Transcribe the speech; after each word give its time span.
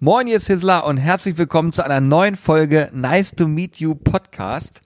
Moin, 0.00 0.28
ihr 0.28 0.38
Sizzler 0.38 0.86
und 0.86 0.96
herzlich 0.96 1.38
willkommen 1.38 1.72
zu 1.72 1.84
einer 1.84 2.00
neuen 2.00 2.36
Folge 2.36 2.88
Nice 2.92 3.32
to 3.32 3.48
Meet 3.48 3.80
You 3.80 3.96
Podcast. 3.96 4.80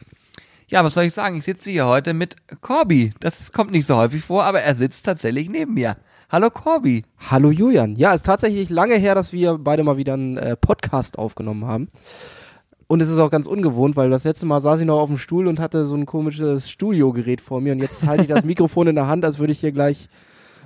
Ja, 0.68 0.82
was 0.84 0.94
soll 0.94 1.04
ich 1.04 1.12
sagen? 1.12 1.36
Ich 1.36 1.44
sitze 1.44 1.70
hier 1.70 1.86
heute 1.86 2.14
mit 2.14 2.36
Corby. 2.62 3.12
Das 3.20 3.52
kommt 3.52 3.72
nicht 3.72 3.86
so 3.86 3.96
häufig 3.96 4.24
vor, 4.24 4.44
aber 4.44 4.62
er 4.62 4.74
sitzt 4.74 5.04
tatsächlich 5.04 5.50
neben 5.50 5.74
mir. 5.74 5.98
Hallo 6.30 6.48
Corby. 6.48 7.04
Hallo 7.30 7.50
Julian. 7.50 7.94
Ja, 7.96 8.14
ist 8.14 8.24
tatsächlich 8.24 8.70
lange 8.70 8.94
her, 8.94 9.14
dass 9.14 9.34
wir 9.34 9.58
beide 9.58 9.84
mal 9.84 9.98
wieder 9.98 10.14
einen 10.14 10.38
äh, 10.38 10.56
Podcast 10.56 11.18
aufgenommen 11.18 11.66
haben. 11.66 11.88
Und 12.86 13.02
es 13.02 13.10
ist 13.10 13.18
auch 13.18 13.30
ganz 13.30 13.46
ungewohnt, 13.46 13.96
weil 13.96 14.08
das 14.08 14.24
letzte 14.24 14.46
Mal 14.46 14.62
saß 14.62 14.80
ich 14.80 14.86
noch 14.86 14.98
auf 14.98 15.10
dem 15.10 15.18
Stuhl 15.18 15.46
und 15.46 15.60
hatte 15.60 15.84
so 15.84 15.94
ein 15.94 16.06
komisches 16.06 16.70
Studiogerät 16.70 17.42
vor 17.42 17.60
mir 17.60 17.74
und 17.74 17.80
jetzt 17.80 18.06
halte 18.06 18.22
ich 18.22 18.30
das 18.30 18.44
Mikrofon 18.46 18.86
in 18.86 18.94
der 18.94 19.08
Hand, 19.08 19.26
als 19.26 19.38
würde 19.38 19.52
ich 19.52 19.60
hier 19.60 19.72
gleich 19.72 20.08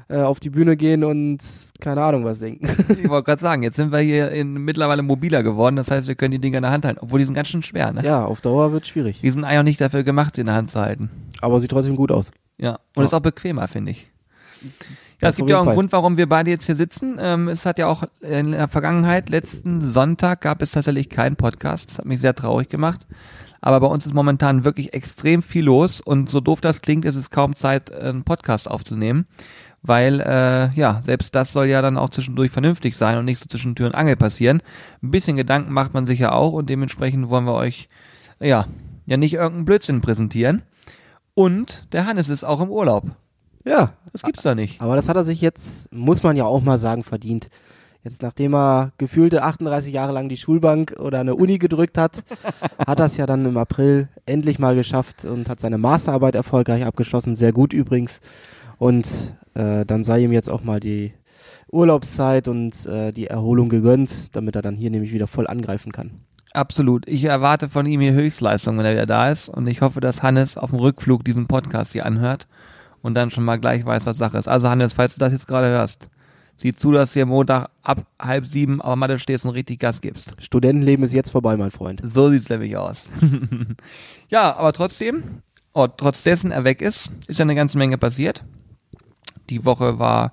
äh, 0.09 0.19
auf 0.19 0.39
die 0.41 0.51
Bühne 0.51 0.77
gehen 0.77 1.03
und 1.05 1.39
keine 1.81 2.03
Ahnung 2.03 2.25
was 2.25 2.39
denken. 2.39 2.67
Ich 3.03 3.09
wollte 3.09 3.25
gerade 3.25 3.41
sagen, 3.43 3.63
jetzt 3.63 3.77
sind 3.77 3.91
wir 3.93 3.99
hier 3.99 4.31
in, 4.31 4.53
mittlerweile 4.55 5.03
mobiler 5.03 5.43
geworden, 5.43 5.77
das 5.77 5.91
heißt, 5.91 6.07
wir 6.09 6.15
können 6.15 6.33
die 6.33 6.39
Dinger 6.39 6.59
in 6.59 6.63
der 6.63 6.71
Hand 6.71 6.85
halten, 6.85 7.01
obwohl 7.03 7.19
die 7.19 7.25
sind 7.25 7.35
ganz 7.35 7.49
schön 7.49 7.63
schwer, 7.63 7.93
ne? 7.93 8.05
Ja, 8.05 8.25
auf 8.25 8.41
Dauer 8.41 8.73
wird 8.73 8.87
schwierig. 8.87 9.21
Die 9.21 9.31
sind 9.31 9.45
eigentlich 9.45 9.59
auch 9.59 9.63
nicht 9.65 9.81
dafür 9.81 10.05
gemacht, 10.05 10.37
sie 10.37 10.43
in 10.43 10.47
der 10.47 10.55
Hand 10.55 10.71
zu 10.71 10.81
halten. 10.81 11.11
Aber 11.41 11.59
sieht 11.61 11.71
trotzdem 11.71 11.97
gut 11.97 12.13
aus. 12.13 12.31
Ja, 12.59 12.79
und 12.95 13.03
Ja. 13.03 13.05
ist 13.05 13.15
auch 13.15 13.21
bequemer, 13.21 13.67
finde 13.69 13.91
ich. 13.93 14.09
Ja, 14.63 14.69
Das 15.21 15.31
es 15.31 15.37
gibt 15.39 15.51
ja 15.51 15.57
auch 15.57 15.61
einen 15.61 15.69
Fall. 15.69 15.75
Grund, 15.77 15.93
warum 15.93 16.17
wir 16.19 16.29
beide 16.29 16.51
jetzt 16.51 16.67
hier 16.67 16.77
sitzen. 16.77 17.17
Ähm, 17.19 17.49
es 17.49 17.65
hat 17.67 17.79
ja 17.79 17.87
auch 17.87 18.05
in 18.21 18.53
der 18.53 18.69
Vergangenheit, 18.69 19.31
letzten 19.31 19.81
Sonntag, 19.81 20.41
gab 20.43 20.61
es 20.63 20.73
tatsächlich 20.73 21.09
keinen 21.09 21.37
Podcast. 21.37 21.91
Das 21.91 21.99
hat 21.99 22.05
mich 22.05 22.21
sehr 22.21 22.35
traurig 22.35 22.69
gemacht. 22.69 23.07
Aber 23.63 23.81
bei 23.81 23.87
uns 23.87 24.07
ist 24.07 24.13
momentan 24.15 24.65
wirklich 24.65 24.93
extrem 24.95 25.43
viel 25.43 25.65
los 25.65 26.01
und 26.01 26.29
so 26.31 26.41
doof 26.41 26.61
das 26.61 26.83
klingt, 26.83 27.05
ist 27.05 27.17
es 27.17 27.31
kaum 27.31 27.55
Zeit, 27.57 27.91
einen 27.93 28.23
Podcast 28.25 28.71
aufzunehmen. 28.71 29.27
Weil, 29.87 30.21
äh, 30.21 30.71
ja, 30.75 31.01
selbst 31.01 31.35
das 31.35 31.53
soll 31.53 31.67
ja 31.67 31.81
dann 31.81 31.97
auch 31.97 32.09
zwischendurch 32.11 32.51
vernünftig 32.51 32.97
sein 32.97 33.19
und 33.19 33.25
nicht 33.25 33.39
so 33.39 33.47
zwischen 33.47 33.75
Tür 33.77 33.87
und 33.87 33.95
Angel 33.95 34.17
passieren. 34.17 34.63
Ein 35.03 35.11
bisschen 35.13 35.37
Gedanken 35.37 35.73
macht 35.73 35.95
man 35.95 36.07
sich 36.07 36.19
ja 36.19 36.33
auch 36.33 36.53
und 36.53 36.69
dementsprechend 36.69 37.29
wollen 37.31 37.45
wir 37.45 37.55
euch, 37.55 37.89
ja, 38.41 38.67
ja 39.07 39.17
nicht 39.17 39.35
irgendeinen 39.35 39.65
Blödsinn 39.65 40.01
präsentieren. 40.01 40.63
Und 41.35 41.93
der 41.93 42.07
Hannes 42.07 42.29
ist 42.29 42.45
auch 42.45 42.61
im 42.61 42.71
Urlaub. 42.71 43.05
Ja, 43.65 43.93
Das 44.13 44.23
gibt's 44.23 44.43
da 44.43 44.55
nicht. 44.55 44.81
aber 44.81 44.97
das 44.97 45.09
hat 45.09 45.17
er 45.17 45.25
sich 45.25 45.41
jetzt, 45.41 45.93
muss 45.93 46.23
man 46.23 46.37
ja 46.37 46.45
auch 46.45 46.63
mal 46.63 46.79
sagen, 46.79 47.03
verdient. 47.03 47.49
Jetzt 48.05 48.23
nachdem 48.23 48.55
er 48.55 48.93
gefühlte 48.99 49.43
38 49.43 49.93
Jahre 49.93 50.13
lang 50.13 50.29
die 50.29 50.37
Schulbank 50.37 50.95
oder 51.01 51.19
eine 51.19 51.35
Uni 51.35 51.59
gedrückt 51.59 51.99
hat, 51.99 52.23
hat 52.87 53.01
er 53.01 53.07
es 53.07 53.17
ja 53.17 53.27
dann 53.27 53.45
im 53.45 53.57
April 53.57 54.09
endlich 54.25 54.61
mal 54.61 54.77
geschafft 54.77 55.25
und 55.25 55.49
hat 55.49 55.59
seine 55.59 55.79
Masterarbeit 55.79 56.37
erfolgreich 56.37 56.87
abgeschlossen. 56.87 57.35
Sehr 57.35 57.53
gut 57.53 57.73
übrigens. 57.73 58.21
Und 58.79 59.33
äh, 59.57 59.87
dann 59.87 60.05
sei 60.05 60.21
ihm 60.21 60.33
jetzt 60.33 60.51
auch 60.51 60.63
mal 60.63 60.81
die 60.81 61.15
Urlaubszeit 61.71 62.47
und 62.49 62.87
äh, 62.87 63.11
die 63.11 63.27
Erholung 63.27 63.69
gegönnt, 63.69 64.37
damit 64.37 64.55
er 64.55 64.63
dann 64.63 64.77
hier 64.77 64.91
nämlich 64.91 65.13
wieder 65.13 65.27
voll 65.27 65.47
angreifen 65.47 65.93
kann. 65.93 66.21
Absolut. 66.53 67.09
Ich 67.09 67.25
erwarte 67.25 67.69
von 67.69 67.87
ihm 67.87 68.01
hier 68.01 68.13
Höchstleistung, 68.13 68.79
wenn 68.79 68.85
er 68.85 68.93
wieder 68.93 69.07
da 69.07 69.31
ist. 69.31 69.49
Und 69.49 69.67
ich 69.67 69.81
hoffe, 69.81 70.01
dass 70.01 70.23
Hannes 70.23 70.57
auf 70.57 70.71
dem 70.71 70.79
Rückflug 70.79 71.25
diesen 71.25 71.47
Podcast 71.47 71.93
hier 71.93 72.07
anhört 72.07 72.47
und 73.03 73.15
dann 73.15 73.31
schon 73.31 73.45
mal 73.45 73.57
gleich 73.57 73.85
weiß, 73.85 74.07
was 74.07 74.17
Sache 74.17 74.39
ist. 74.39 74.49
Also 74.49 74.69
Hannes, 74.69 74.93
falls 74.93 75.15
du 75.15 75.21
das 75.21 75.33
jetzt 75.33 75.49
gerade 75.49 75.69
hörst, 75.69 76.11
sieh 76.57 76.75
zu, 76.75 76.93
dass 76.93 77.11
du 77.11 77.15
hier 77.15 77.27
Montag 77.27 77.71
ab 77.83 78.07
halb 78.21 78.47
sieben 78.47 78.81
auf 78.81 78.91
der 78.91 78.97
Matte 78.97 79.19
stehst 79.19 79.45
und 79.45 79.53
richtig 79.53 79.81
Gas 79.81 80.01
gibst. 80.01 80.35
Studentenleben 80.39 81.05
ist 81.05 81.13
jetzt 81.13 81.31
vorbei, 81.31 81.57
mein 81.57 81.71
Freund. 81.71 82.03
So 82.15 82.29
sieht's 82.29 82.49
nämlich 82.49 82.77
aus. 82.77 83.11
ja, 84.29 84.57
aber 84.57 84.73
trotzdem, 84.73 85.43
oh, 85.75 85.89
trotz 85.89 86.23
dessen 86.23 86.53
er 86.53 86.65
weg 86.65 86.81
ist, 86.81 87.11
ist 87.27 87.39
ja 87.39 87.45
eine 87.45 87.55
ganze 87.55 87.77
Menge 87.77 87.99
passiert. 87.99 88.43
Die 89.51 89.65
Woche 89.65 89.99
war 89.99 90.33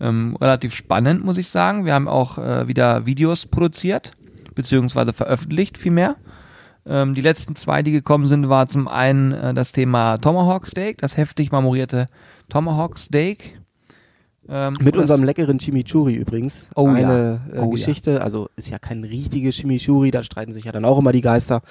ähm, 0.00 0.36
relativ 0.40 0.74
spannend, 0.74 1.24
muss 1.24 1.38
ich 1.38 1.48
sagen. 1.48 1.84
Wir 1.84 1.94
haben 1.94 2.08
auch 2.08 2.38
äh, 2.38 2.68
wieder 2.68 3.06
Videos 3.06 3.46
produziert, 3.46 4.12
beziehungsweise 4.54 5.12
veröffentlicht 5.12 5.78
vielmehr. 5.78 6.16
Ähm, 6.86 7.14
die 7.14 7.20
letzten 7.20 7.56
zwei, 7.56 7.82
die 7.82 7.92
gekommen 7.92 8.26
sind, 8.26 8.48
war 8.48 8.68
zum 8.68 8.86
einen 8.88 9.32
äh, 9.32 9.54
das 9.54 9.72
Thema 9.72 10.18
Tomahawk 10.18 10.66
Steak, 10.66 10.98
das 10.98 11.16
heftig 11.16 11.50
marmorierte 11.50 12.06
Tomahawk 12.48 12.98
Steak. 12.98 13.60
Ähm, 14.48 14.76
Mit 14.80 14.96
unserem 14.96 15.24
leckeren 15.24 15.58
Chimichurri 15.58 16.14
übrigens. 16.14 16.68
Oh 16.76 16.86
ja. 16.88 16.94
Eine 16.94 17.40
äh, 17.52 17.58
Oh 17.58 17.64
ja. 17.64 17.70
Geschichte, 17.70 18.22
also 18.22 18.48
ist 18.54 18.70
ja 18.70 18.78
kein 18.78 19.02
richtiges 19.02 19.56
Chimichurri, 19.56 20.12
da 20.12 20.22
streiten 20.22 20.52
sich 20.52 20.64
ja 20.64 20.72
dann 20.72 20.84
auch 20.84 20.98
immer 20.98 21.10
die 21.10 21.20
Geister. 21.22 21.62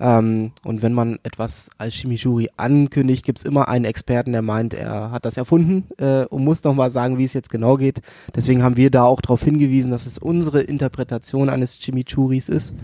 Ähm, 0.00 0.52
und 0.64 0.82
wenn 0.82 0.92
man 0.92 1.18
etwas 1.22 1.70
als 1.78 1.94
Chimichurri 1.94 2.50
ankündigt, 2.56 3.24
gibt's 3.24 3.44
immer 3.44 3.68
einen 3.68 3.84
Experten, 3.84 4.32
der 4.32 4.42
meint, 4.42 4.74
er 4.74 5.10
hat 5.10 5.24
das 5.24 5.36
erfunden 5.36 5.84
äh, 5.98 6.24
und 6.24 6.44
muss 6.44 6.64
nochmal 6.64 6.90
sagen, 6.90 7.18
wie 7.18 7.24
es 7.24 7.32
jetzt 7.32 7.50
genau 7.50 7.76
geht. 7.76 8.02
Deswegen 8.34 8.62
haben 8.62 8.76
wir 8.76 8.90
da 8.90 9.04
auch 9.04 9.20
darauf 9.20 9.42
hingewiesen, 9.42 9.90
dass 9.90 10.06
es 10.06 10.18
unsere 10.18 10.62
Interpretation 10.62 11.48
eines 11.48 11.78
Chimichuris 11.78 12.48
ist. 12.48 12.74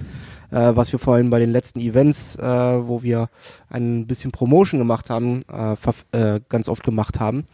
Äh, 0.50 0.74
was 0.76 0.92
wir 0.92 0.98
vor 0.98 1.14
allem 1.14 1.30
bei 1.30 1.38
den 1.38 1.50
letzten 1.50 1.80
Events, 1.80 2.36
äh, 2.36 2.42
wo 2.42 3.02
wir 3.02 3.28
ein 3.68 4.06
bisschen 4.06 4.30
Promotion 4.30 4.78
gemacht 4.78 5.10
haben, 5.10 5.40
äh, 5.52 5.76
äh, 6.12 6.40
ganz 6.48 6.68
oft 6.68 6.82
gemacht 6.84 7.20
haben 7.20 7.44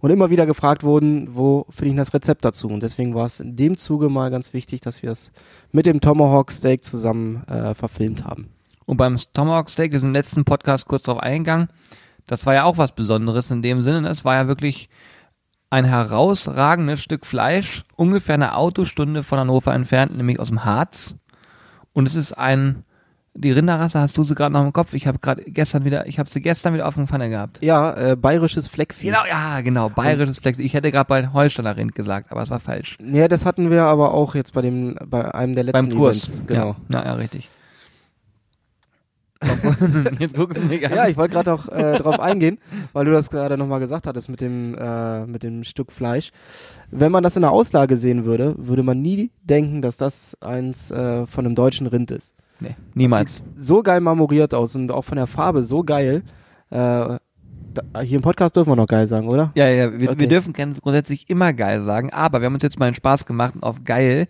und 0.00 0.10
immer 0.10 0.30
wieder 0.30 0.46
gefragt 0.46 0.84
wurden, 0.84 1.34
wo 1.34 1.66
finde 1.70 1.90
ich 1.92 1.96
das 1.96 2.14
Rezept 2.14 2.44
dazu? 2.44 2.68
Und 2.68 2.82
deswegen 2.82 3.14
war 3.14 3.26
es 3.26 3.40
in 3.40 3.56
dem 3.56 3.76
Zuge 3.76 4.08
mal 4.08 4.30
ganz 4.30 4.52
wichtig, 4.52 4.80
dass 4.80 5.02
wir 5.02 5.10
es 5.10 5.32
mit 5.72 5.86
dem 5.86 6.00
Tomahawk 6.00 6.52
Steak 6.52 6.84
zusammen 6.84 7.42
äh, 7.48 7.74
verfilmt 7.74 8.24
haben. 8.24 8.48
Und 8.86 8.96
beim 8.96 9.16
Tomahawk 9.32 9.70
Steak, 9.70 9.92
ist 9.92 10.02
im 10.02 10.12
letzten 10.12 10.44
Podcast 10.44 10.86
kurz 10.86 11.04
drauf 11.04 11.18
eingegangen, 11.18 11.68
das 12.26 12.46
war 12.46 12.54
ja 12.54 12.64
auch 12.64 12.78
was 12.78 12.92
Besonderes 12.92 13.50
in 13.50 13.62
dem 13.62 13.82
Sinne. 13.82 14.08
Es 14.08 14.24
war 14.24 14.34
ja 14.34 14.48
wirklich 14.48 14.88
ein 15.70 15.84
herausragendes 15.84 17.02
Stück 17.02 17.26
Fleisch, 17.26 17.84
ungefähr 17.96 18.34
eine 18.34 18.56
Autostunde 18.56 19.22
von 19.22 19.38
Hannover 19.38 19.74
entfernt, 19.74 20.16
nämlich 20.16 20.38
aus 20.38 20.48
dem 20.48 20.64
Harz. 20.64 21.16
Und 21.92 22.06
es 22.06 22.14
ist 22.14 22.32
ein, 22.32 22.84
die 23.34 23.50
Rinderrasse 23.50 23.98
hast 23.98 24.16
du 24.16 24.22
sie 24.22 24.34
gerade 24.34 24.52
noch 24.52 24.62
im 24.62 24.72
Kopf. 24.72 24.94
Ich 24.94 25.06
habe 25.06 25.18
gerade 25.18 25.42
gestern 25.42 25.84
wieder, 25.84 26.06
ich 26.06 26.18
habe 26.18 26.30
sie 26.30 26.40
gestern 26.40 26.74
wieder 26.74 26.86
auf 26.86 26.94
dem 26.94 27.08
Pfanne 27.08 27.28
gehabt. 27.28 27.58
Ja, 27.62 27.92
äh, 27.94 28.16
bayerisches 28.16 28.68
Fleckvieh. 28.68 29.06
Genau, 29.06 29.24
ja, 29.28 29.60
genau, 29.62 29.88
bayerisches 29.88 30.38
Fleck. 30.38 30.58
Ich 30.58 30.74
hätte 30.74 30.92
gerade 30.92 31.08
bei 31.08 31.28
Holsteiner 31.32 31.76
Rind 31.76 31.94
gesagt, 31.94 32.30
aber 32.30 32.42
es 32.42 32.50
war 32.50 32.60
falsch. 32.60 32.96
Ja, 33.04 33.26
das 33.26 33.44
hatten 33.44 33.70
wir 33.70 33.82
aber 33.82 34.14
auch 34.14 34.34
jetzt 34.34 34.52
bei 34.52 34.62
dem, 34.62 34.96
bei 35.06 35.34
einem 35.34 35.54
der 35.54 35.64
letzten 35.64 35.88
Beim 35.88 35.98
Kurs. 35.98 36.24
Events. 36.24 36.46
Genau. 36.46 36.68
Ja, 36.68 36.76
na, 36.88 37.04
ja, 37.04 37.14
richtig. 37.14 37.48
Jetzt 40.18 40.34
guckst 40.34 40.58
du 40.58 40.62
mich 40.64 40.86
an. 40.86 40.94
Ja, 40.94 41.08
ich 41.08 41.16
wollte 41.16 41.34
gerade 41.34 41.52
auch 41.52 41.68
äh, 41.68 41.98
drauf 41.98 42.20
eingehen, 42.20 42.58
weil 42.92 43.04
du 43.04 43.12
das 43.12 43.30
gerade 43.30 43.56
nochmal 43.56 43.80
gesagt 43.80 44.06
hattest 44.06 44.28
mit 44.28 44.40
dem, 44.40 44.74
äh, 44.76 45.26
mit 45.26 45.42
dem 45.42 45.64
Stück 45.64 45.92
Fleisch. 45.92 46.30
Wenn 46.90 47.12
man 47.12 47.22
das 47.22 47.36
in 47.36 47.42
der 47.42 47.50
Auslage 47.52 47.96
sehen 47.96 48.24
würde, 48.24 48.54
würde 48.58 48.82
man 48.82 49.00
nie 49.00 49.30
denken, 49.42 49.82
dass 49.82 49.96
das 49.96 50.36
eins 50.40 50.90
äh, 50.90 51.26
von 51.26 51.46
einem 51.46 51.54
deutschen 51.54 51.86
Rind 51.86 52.10
ist. 52.10 52.34
nee, 52.60 52.74
niemals. 52.94 53.36
Sieht 53.36 53.44
so 53.58 53.82
geil 53.82 54.00
marmoriert 54.00 54.54
aus 54.54 54.74
und 54.76 54.90
auch 54.90 55.04
von 55.04 55.16
der 55.16 55.26
Farbe 55.26 55.62
so 55.62 55.82
geil. 55.82 56.22
Äh, 56.70 56.76
da, 56.76 57.20
hier 58.02 58.16
im 58.16 58.22
Podcast 58.22 58.54
dürfen 58.54 58.70
wir 58.70 58.76
noch 58.76 58.86
geil 58.86 59.06
sagen, 59.06 59.28
oder? 59.28 59.50
Ja, 59.56 59.68
ja, 59.68 59.92
wir, 59.98 60.10
Okay. 60.10 60.20
wir 60.20 60.28
dürfen 60.28 60.52
grundsätzlich 60.52 61.28
immer 61.28 61.52
geil 61.52 61.82
sagen, 61.82 62.10
aber 62.12 62.40
wir 62.40 62.46
haben 62.46 62.54
uns 62.54 62.62
jetzt 62.62 62.78
mal 62.78 62.88
den 62.90 62.94
Spaß 62.94 63.26
gemacht 63.26 63.56
und 63.56 63.64
auf 63.64 63.82
geil, 63.84 64.26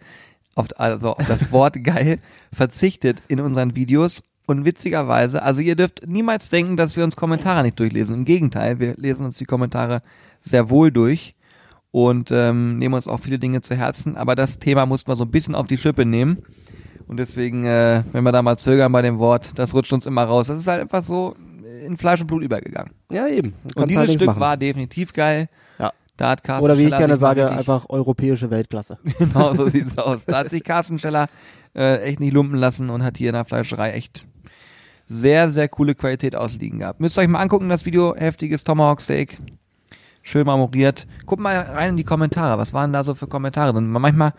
auf, 0.54 0.66
also 0.76 1.10
auf 1.16 1.26
das 1.26 1.53
Wort 1.53 1.82
geil 1.84 2.19
verzichtet 2.53 3.22
in 3.28 3.41
unseren 3.41 3.76
Videos 3.76 4.22
und 4.47 4.65
witzigerweise, 4.65 5.43
also 5.43 5.60
ihr 5.60 5.77
dürft 5.77 6.06
niemals 6.06 6.49
denken, 6.50 6.77
dass 6.77 6.97
wir 6.97 7.05
uns 7.05 7.16
Kommentare 7.16 7.62
nicht 7.62 7.78
durchlesen. 7.81 8.15
Im 8.15 8.25
Gegenteil, 8.25 8.78
wir 8.78 8.94
lesen 8.97 9.25
uns 9.25 9.38
die 9.38 9.44
Kommentare 9.47 10.03
sehr 10.43 10.69
wohl 10.71 10.91
durch 10.93 11.34
und 11.91 12.31
ähm, 12.31 12.78
nehmen 12.78 12.94
uns 12.94 13.09
auch 13.09 13.21
viele 13.21 13.38
Dinge 13.38 13.60
zu 13.62 13.75
Herzen, 13.75 14.16
aber 14.16 14.34
das 14.34 14.59
Thema 14.59 14.84
muss 14.87 15.06
man 15.06 15.16
so 15.16 15.25
ein 15.25 15.31
bisschen 15.31 15.54
auf 15.54 15.66
die 15.66 15.78
Schippe 15.78 16.04
nehmen. 16.04 16.38
Und 17.06 17.19
deswegen, 17.19 17.65
äh, 17.65 18.03
wenn 18.12 18.25
wir 18.25 18.33
da 18.33 18.43
mal 18.43 18.56
zögern 18.56 18.91
bei 18.91 19.03
dem 19.03 19.19
Wort, 19.19 19.50
das 19.59 19.75
rutscht 19.75 19.93
uns 19.93 20.06
immer 20.06 20.25
raus. 20.25 20.47
Das 20.47 20.59
ist 20.59 20.66
halt 20.66 20.81
einfach 20.81 21.04
so 21.04 21.37
in 21.87 21.97
Fleisch 21.99 22.21
und 22.22 22.27
Blut 22.28 22.43
übergegangen. 22.43 22.93
Ja, 23.10 23.27
eben. 23.28 23.53
Und 23.75 23.91
dieses 23.91 23.99
halt 24.09 24.10
Stück 24.12 24.27
machen. 24.28 24.41
war 24.41 24.56
definitiv 24.56 25.12
geil. 25.12 25.49
Ja. 25.78 25.93
Da 26.16 26.31
hat 26.31 26.43
Carsten 26.43 26.65
Oder 26.65 26.78
wie 26.78 26.83
ich 26.84 26.88
Scheller 26.88 26.99
gerne 26.99 27.15
sich 27.16 27.22
mal 27.22 27.28
sage, 27.28 27.43
richtig- 27.44 27.59
einfach 27.59 27.87
europäische 27.91 28.50
Weltklasse. 28.50 28.99
Genau, 29.19 29.54
so 29.54 29.69
sieht's 29.69 29.99
aus. 29.99 30.25
Da 30.25 30.38
hat 30.38 30.50
sich 30.50 30.65
Carsten 30.65 30.99
Scheller 30.99 31.28
äh, 31.75 31.99
echt 32.03 32.21
nicht 32.21 32.33
lumpen 32.33 32.57
lassen 32.57 32.89
und 32.89 33.03
hat 33.03 33.18
hier 33.18 33.28
in 33.30 33.34
der 33.34 33.45
Fleischerei 33.45 33.92
echt 33.92 34.27
sehr, 35.06 35.51
sehr 35.51 35.68
coole 35.68 35.95
Qualität 35.95 36.36
ausliegen 36.36 36.80
gehabt. 36.80 37.01
Müsst 37.01 37.18
ihr 37.18 37.22
euch 37.22 37.28
mal 37.28 37.41
angucken, 37.41 37.68
das 37.68 37.84
Video, 37.84 38.15
heftiges 38.16 38.65
Tomahawk 38.65 39.01
Steak. 39.01 39.39
Schön 40.22 40.47
marmoriert. 40.47 41.06
Guckt 41.27 41.42
mal 41.42 41.59
rein 41.59 41.91
in 41.91 41.97
die 41.97 42.04
Kommentare. 42.04 42.59
Was 42.59 42.72
waren 42.72 42.95
da 42.95 43.04
so 43.04 43.15
für 43.15 43.27
Kommentare 43.27 43.74
drin? 43.74 43.91
Manchmal 43.91 44.33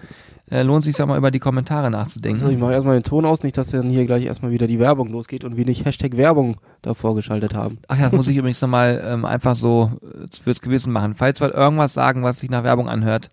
äh, 0.49 0.63
lohnt 0.63 0.83
sich 0.83 0.97
ja 0.97 1.05
mal 1.05 1.17
über 1.17 1.29
die 1.29 1.39
Kommentare 1.39 1.91
nachzudenken. 1.91 2.39
So, 2.39 2.49
ich 2.49 2.57
mache 2.57 2.73
erstmal 2.73 2.97
den 2.97 3.03
Ton 3.03 3.25
aus, 3.25 3.43
nicht, 3.43 3.55
dass 3.57 3.69
dann 3.69 3.89
hier 3.89 4.05
gleich 4.07 4.25
erstmal 4.25 4.51
wieder 4.51 4.65
die 4.65 4.79
Werbung 4.79 5.09
losgeht 5.09 5.43
und 5.43 5.57
wir 5.57 5.65
nicht 5.65 5.85
Hashtag 5.85 6.17
Werbung 6.17 6.57
davor 6.81 7.13
geschaltet 7.13 7.53
haben. 7.53 7.77
Ach 7.87 7.97
ja, 7.97 8.09
das 8.09 8.13
muss 8.13 8.27
ich 8.27 8.37
übrigens 8.37 8.61
nochmal 8.61 9.03
ähm, 9.05 9.25
einfach 9.25 9.55
so 9.55 9.91
äh, 10.01 10.25
fürs 10.41 10.61
Gewissen 10.61 10.91
machen. 10.91 11.13
Falls 11.13 11.39
wir 11.39 11.53
irgendwas 11.53 11.93
sagen, 11.93 12.23
was 12.23 12.39
sich 12.39 12.49
nach 12.49 12.63
Werbung 12.63 12.89
anhört, 12.89 13.29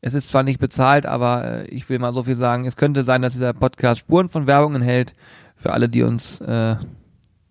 es 0.00 0.14
ist 0.14 0.28
zwar 0.28 0.42
nicht 0.42 0.58
bezahlt, 0.58 1.06
aber 1.06 1.44
äh, 1.44 1.66
ich 1.68 1.88
will 1.88 1.98
mal 1.98 2.12
so 2.12 2.22
viel 2.22 2.36
sagen, 2.36 2.64
es 2.64 2.76
könnte 2.76 3.02
sein, 3.02 3.22
dass 3.22 3.34
dieser 3.34 3.52
Podcast 3.52 4.00
Spuren 4.00 4.28
von 4.28 4.46
Werbung 4.46 4.74
enthält, 4.74 5.14
für 5.62 5.72
alle, 5.72 5.88
die 5.88 6.02
uns 6.02 6.40
äh, 6.40 6.76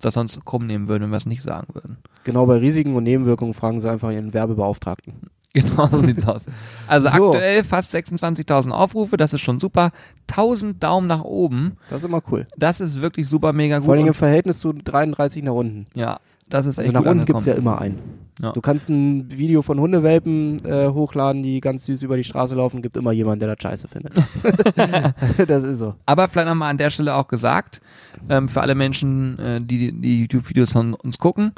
das 0.01 0.13
sonst 0.15 0.43
krumm 0.45 0.65
nehmen 0.67 0.87
würden, 0.87 1.03
wenn 1.03 1.09
wir 1.11 1.17
es 1.17 1.25
nicht 1.25 1.41
sagen 1.43 1.67
würden. 1.73 1.97
Genau 2.23 2.45
bei 2.45 2.57
Risiken 2.57 2.95
und 2.95 3.03
Nebenwirkungen 3.03 3.53
fragen 3.53 3.79
sie 3.79 3.89
einfach 3.89 4.11
ihren 4.11 4.33
Werbebeauftragten. 4.33 5.13
Genau 5.53 5.85
so 5.87 6.01
sieht's 6.01 6.25
aus. 6.25 6.45
Also 6.87 7.09
So. 7.09 7.27
aktuell 7.31 7.65
fast 7.65 7.93
26.000 7.93 8.69
Aufrufe, 8.71 9.17
das 9.17 9.33
ist 9.33 9.41
schon 9.41 9.59
super. 9.59 9.91
1000 10.29 10.81
Daumen 10.81 11.07
nach 11.07 11.25
oben, 11.25 11.73
Das 11.89 12.03
ist 12.03 12.07
immer 12.07 12.21
cool. 12.31 12.47
das 12.57 12.79
ist 12.79 13.01
wirklich 13.01 13.27
super 13.27 13.51
mega 13.51 13.79
gut. 13.79 13.85
Vor 13.87 13.95
allem 13.95 14.07
im 14.07 14.13
Verhältnis 14.13 14.59
zu 14.59 14.71
33 14.71 15.43
nach 15.43 15.51
unten. 15.51 15.87
ja, 15.93 16.19
das 16.47 16.65
ist 16.67 16.77
Also 16.79 16.87
echt 16.87 16.93
nach 16.93 17.01
gut 17.03 17.11
unten 17.11 17.25
gibt's 17.25 17.43
ja 17.45 17.53
angekommen. 17.55 17.75
immer 17.75 17.81
einen. 17.81 17.99
Ja. 18.41 18.51
Du 18.53 18.61
kannst 18.61 18.89
ein 18.89 19.29
Video 19.31 19.61
von 19.61 19.79
Hundewelpen 19.79 20.57
äh, 20.65 20.87
hochladen, 20.87 21.43
die 21.43 21.61
ganz 21.61 21.85
süß 21.85 22.01
über 22.01 22.17
die 22.17 22.23
Straße 22.23 22.55
laufen, 22.55 22.81
gibt 22.81 22.97
immer 22.97 23.11
jemanden, 23.11 23.41
der 23.41 23.55
das 23.55 23.61
scheiße 23.61 23.87
findet. 23.87 24.13
das 25.47 25.63
ist 25.63 25.79
so. 25.79 25.95
Aber 26.05 26.27
vielleicht 26.27 26.47
nochmal 26.47 26.71
an 26.71 26.77
der 26.77 26.89
Stelle 26.89 27.15
auch 27.15 27.27
gesagt, 27.27 27.81
ähm, 28.29 28.47
für 28.47 28.61
alle 28.61 28.75
Menschen, 28.75 29.37
äh, 29.37 29.61
die 29.61 29.91
die 29.91 30.21
YouTube-Videos 30.21 30.71
von 30.71 30.93
uns 30.95 31.19
gucken, 31.19 31.53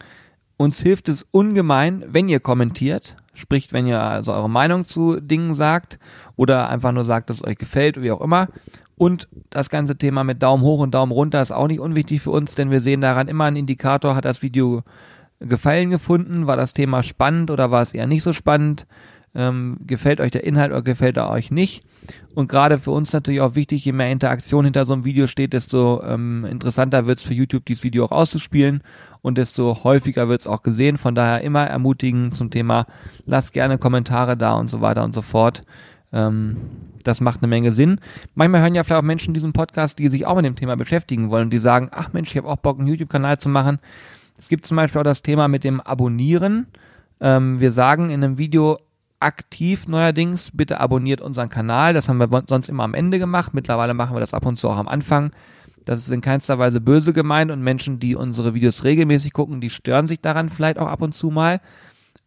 uns 0.57 0.79
hilft 0.81 1.09
es 1.09 1.25
ungemein, 1.31 2.05
wenn 2.07 2.29
ihr 2.29 2.39
kommentiert, 2.39 3.15
sprich, 3.33 3.73
wenn 3.73 3.87
ihr 3.87 4.01
also 4.01 4.33
eure 4.33 4.49
Meinung 4.49 4.85
zu 4.85 5.19
Dingen 5.19 5.53
sagt 5.53 5.99
oder 6.35 6.69
einfach 6.69 6.91
nur 6.91 7.03
sagt, 7.03 7.29
dass 7.29 7.37
es 7.37 7.43
euch 7.43 7.57
gefällt, 7.57 8.01
wie 8.01 8.11
auch 8.11 8.21
immer. 8.21 8.49
Und 8.95 9.27
das 9.49 9.69
ganze 9.69 9.97
Thema 9.97 10.23
mit 10.23 10.43
Daumen 10.43 10.63
hoch 10.63 10.79
und 10.79 10.93
Daumen 10.93 11.11
runter 11.11 11.41
ist 11.41 11.51
auch 11.51 11.67
nicht 11.67 11.79
unwichtig 11.79 12.21
für 12.21 12.31
uns, 12.31 12.55
denn 12.55 12.69
wir 12.69 12.79
sehen 12.79 13.01
daran 13.01 13.27
immer 13.27 13.45
einen 13.45 13.57
Indikator, 13.57 14.15
hat 14.15 14.25
das 14.25 14.41
Video 14.41 14.83
Gefallen 15.47 15.89
gefunden, 15.89 16.47
war 16.47 16.57
das 16.57 16.73
Thema 16.73 17.03
spannend 17.03 17.51
oder 17.51 17.71
war 17.71 17.81
es 17.81 17.93
eher 17.93 18.07
nicht 18.07 18.23
so 18.23 18.33
spannend, 18.33 18.87
ähm, 19.35 19.77
gefällt 19.85 20.19
euch 20.19 20.31
der 20.31 20.43
Inhalt 20.43 20.71
oder 20.71 20.81
gefällt 20.81 21.17
er 21.17 21.29
euch 21.29 21.51
nicht. 21.51 21.83
Und 22.35 22.49
gerade 22.49 22.77
für 22.77 22.91
uns 22.91 23.13
natürlich 23.13 23.41
auch 23.41 23.55
wichtig, 23.55 23.85
je 23.85 23.91
mehr 23.91 24.11
Interaktion 24.11 24.65
hinter 24.65 24.85
so 24.85 24.93
einem 24.93 25.05
Video 25.05 25.27
steht, 25.27 25.53
desto 25.53 26.03
ähm, 26.03 26.45
interessanter 26.45 27.05
wird 27.05 27.19
es 27.19 27.23
für 27.23 27.33
YouTube, 27.33 27.65
dieses 27.65 27.83
Video 27.83 28.05
auch 28.05 28.11
auszuspielen 28.11 28.81
und 29.21 29.37
desto 29.37 29.83
häufiger 29.83 30.29
wird 30.29 30.41
es 30.41 30.47
auch 30.47 30.63
gesehen. 30.63 30.97
Von 30.97 31.15
daher 31.15 31.41
immer 31.41 31.65
ermutigen 31.65 32.31
zum 32.31 32.49
Thema, 32.49 32.85
lasst 33.25 33.53
gerne 33.53 33.77
Kommentare 33.77 34.37
da 34.37 34.53
und 34.53 34.69
so 34.69 34.81
weiter 34.81 35.03
und 35.03 35.13
so 35.13 35.21
fort. 35.21 35.61
Ähm, 36.11 36.57
das 37.03 37.21
macht 37.21 37.41
eine 37.41 37.47
Menge 37.47 37.71
Sinn. 37.71 37.99
Manchmal 38.35 38.61
hören 38.61 38.75
ja 38.75 38.83
vielleicht 38.83 38.99
auch 38.99 39.05
Menschen 39.05 39.33
diesen 39.33 39.53
Podcast, 39.53 39.99
die 39.99 40.07
sich 40.07 40.25
auch 40.25 40.35
mit 40.35 40.45
dem 40.45 40.55
Thema 40.55 40.75
beschäftigen 40.75 41.29
wollen 41.29 41.45
und 41.45 41.49
die 41.53 41.59
sagen, 41.59 41.89
ach 41.91 42.13
Mensch, 42.13 42.31
ich 42.31 42.37
habe 42.37 42.47
auch 42.47 42.57
Bock, 42.57 42.79
einen 42.79 42.87
YouTube-Kanal 42.87 43.39
zu 43.39 43.49
machen. 43.49 43.79
Es 44.43 44.49
gibt 44.49 44.65
zum 44.65 44.75
Beispiel 44.75 44.99
auch 44.99 45.05
das 45.05 45.21
Thema 45.21 45.47
mit 45.47 45.63
dem 45.63 45.79
Abonnieren. 45.79 46.67
Ähm, 47.21 47.61
wir 47.61 47.71
sagen 47.71 48.09
in 48.09 48.21
einem 48.21 48.37
Video 48.37 48.77
aktiv 49.21 49.87
neuerdings, 49.87 50.51
bitte 50.53 50.81
abonniert 50.81 51.21
unseren 51.21 51.47
Kanal. 51.47 51.93
Das 51.93 52.09
haben 52.09 52.17
wir 52.17 52.27
sonst 52.49 52.67
immer 52.67 52.83
am 52.83 52.93
Ende 52.93 53.19
gemacht. 53.19 53.53
Mittlerweile 53.53 53.93
machen 53.93 54.13
wir 54.13 54.19
das 54.19 54.33
ab 54.33 54.45
und 54.45 54.57
zu 54.57 54.67
auch 54.67 54.75
am 54.75 54.89
Anfang. 54.89 55.31
Das 55.85 55.99
ist 55.99 56.09
in 56.09 56.19
keinster 56.19 56.59
Weise 56.59 56.81
böse 56.81 57.13
gemeint 57.13 57.51
und 57.51 57.61
Menschen, 57.61 57.99
die 57.99 58.17
unsere 58.17 58.53
Videos 58.53 58.83
regelmäßig 58.83 59.31
gucken, 59.31 59.61
die 59.61 59.69
stören 59.69 60.07
sich 60.07 60.19
daran 60.19 60.49
vielleicht 60.49 60.77
auch 60.77 60.87
ab 60.87 61.01
und 61.01 61.13
zu 61.13 61.29
mal. 61.29 61.61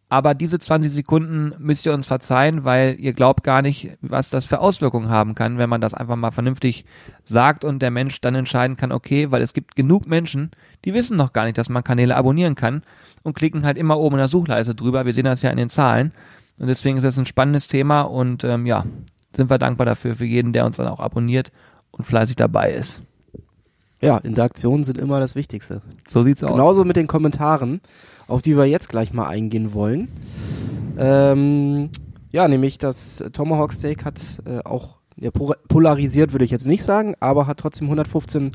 Aber 0.09 0.33
diese 0.33 0.57
20 0.57 0.89
Sekunden 0.89 1.53
müsst 1.59 1.85
ihr 1.85 1.93
uns 1.93 2.07
verzeihen, 2.07 2.63
weil 2.63 2.95
ihr 2.97 3.11
glaubt 3.11 3.43
gar 3.43 3.61
nicht, 3.61 3.97
was 3.99 4.29
das 4.29 4.45
für 4.45 4.59
Auswirkungen 4.59 5.09
haben 5.09 5.35
kann, 5.35 5.57
wenn 5.57 5.69
man 5.69 5.81
das 5.81 5.93
einfach 5.93 6.15
mal 6.15 6.31
vernünftig 6.31 6.85
sagt 7.25 7.65
und 7.65 7.81
der 7.81 7.91
Mensch 7.91 8.21
dann 8.21 8.33
entscheiden 8.33 8.77
kann, 8.77 8.93
okay, 8.93 9.31
weil 9.31 9.41
es 9.41 9.53
gibt 9.53 9.75
genug 9.75 10.07
Menschen, 10.07 10.51
die 10.85 10.93
wissen 10.93 11.17
noch 11.17 11.33
gar 11.33 11.43
nicht, 11.43 11.57
dass 11.57 11.67
man 11.67 11.83
Kanäle 11.83 12.15
abonnieren 12.15 12.55
kann 12.55 12.83
und 13.23 13.35
klicken 13.35 13.65
halt 13.65 13.77
immer 13.77 13.99
oben 13.99 14.15
in 14.15 14.19
der 14.19 14.27
Suchleiste 14.29 14.75
drüber. 14.75 15.05
Wir 15.05 15.13
sehen 15.13 15.25
das 15.25 15.41
ja 15.41 15.49
in 15.49 15.57
den 15.57 15.69
Zahlen. 15.69 16.13
Und 16.57 16.67
deswegen 16.67 16.97
ist 16.97 17.03
das 17.03 17.19
ein 17.19 17.25
spannendes 17.25 17.67
Thema 17.67 18.01
und 18.01 18.45
ähm, 18.45 18.65
ja, 18.65 18.85
sind 19.35 19.49
wir 19.49 19.57
dankbar 19.57 19.85
dafür, 19.85 20.15
für 20.15 20.25
jeden, 20.25 20.53
der 20.53 20.65
uns 20.65 20.77
dann 20.77 20.87
auch 20.87 21.01
abonniert 21.01 21.51
und 21.91 22.05
fleißig 22.05 22.37
dabei 22.37 22.71
ist. 22.71 23.01
Ja, 24.01 24.17
Interaktionen 24.17 24.83
sind 24.83 24.97
immer 24.97 25.19
das 25.19 25.35
Wichtigste. 25.35 25.81
So 26.07 26.23
sieht's 26.23 26.43
aus. 26.43 26.51
Genauso 26.51 26.85
mit 26.85 26.95
den 26.95 27.07
Kommentaren, 27.07 27.81
auf 28.27 28.41
die 28.41 28.55
wir 28.55 28.65
jetzt 28.65 28.89
gleich 28.89 29.11
mal 29.13 29.27
eingehen 29.27 29.73
wollen. 29.73 30.09
Ähm, 30.97 31.89
ja, 32.31 32.47
nämlich 32.47 32.77
das 32.77 33.23
Tomahawk 33.33 33.73
Steak 33.73 34.05
hat 34.05 34.19
äh, 34.45 34.59
auch 34.63 34.97
ja, 35.15 35.31
po- 35.31 35.55
polarisiert, 35.67 36.31
würde 36.31 36.45
ich 36.45 36.51
jetzt 36.51 36.67
nicht 36.67 36.83
sagen, 36.83 37.15
aber 37.19 37.47
hat 37.47 37.59
trotzdem 37.59 37.87
115 37.87 38.51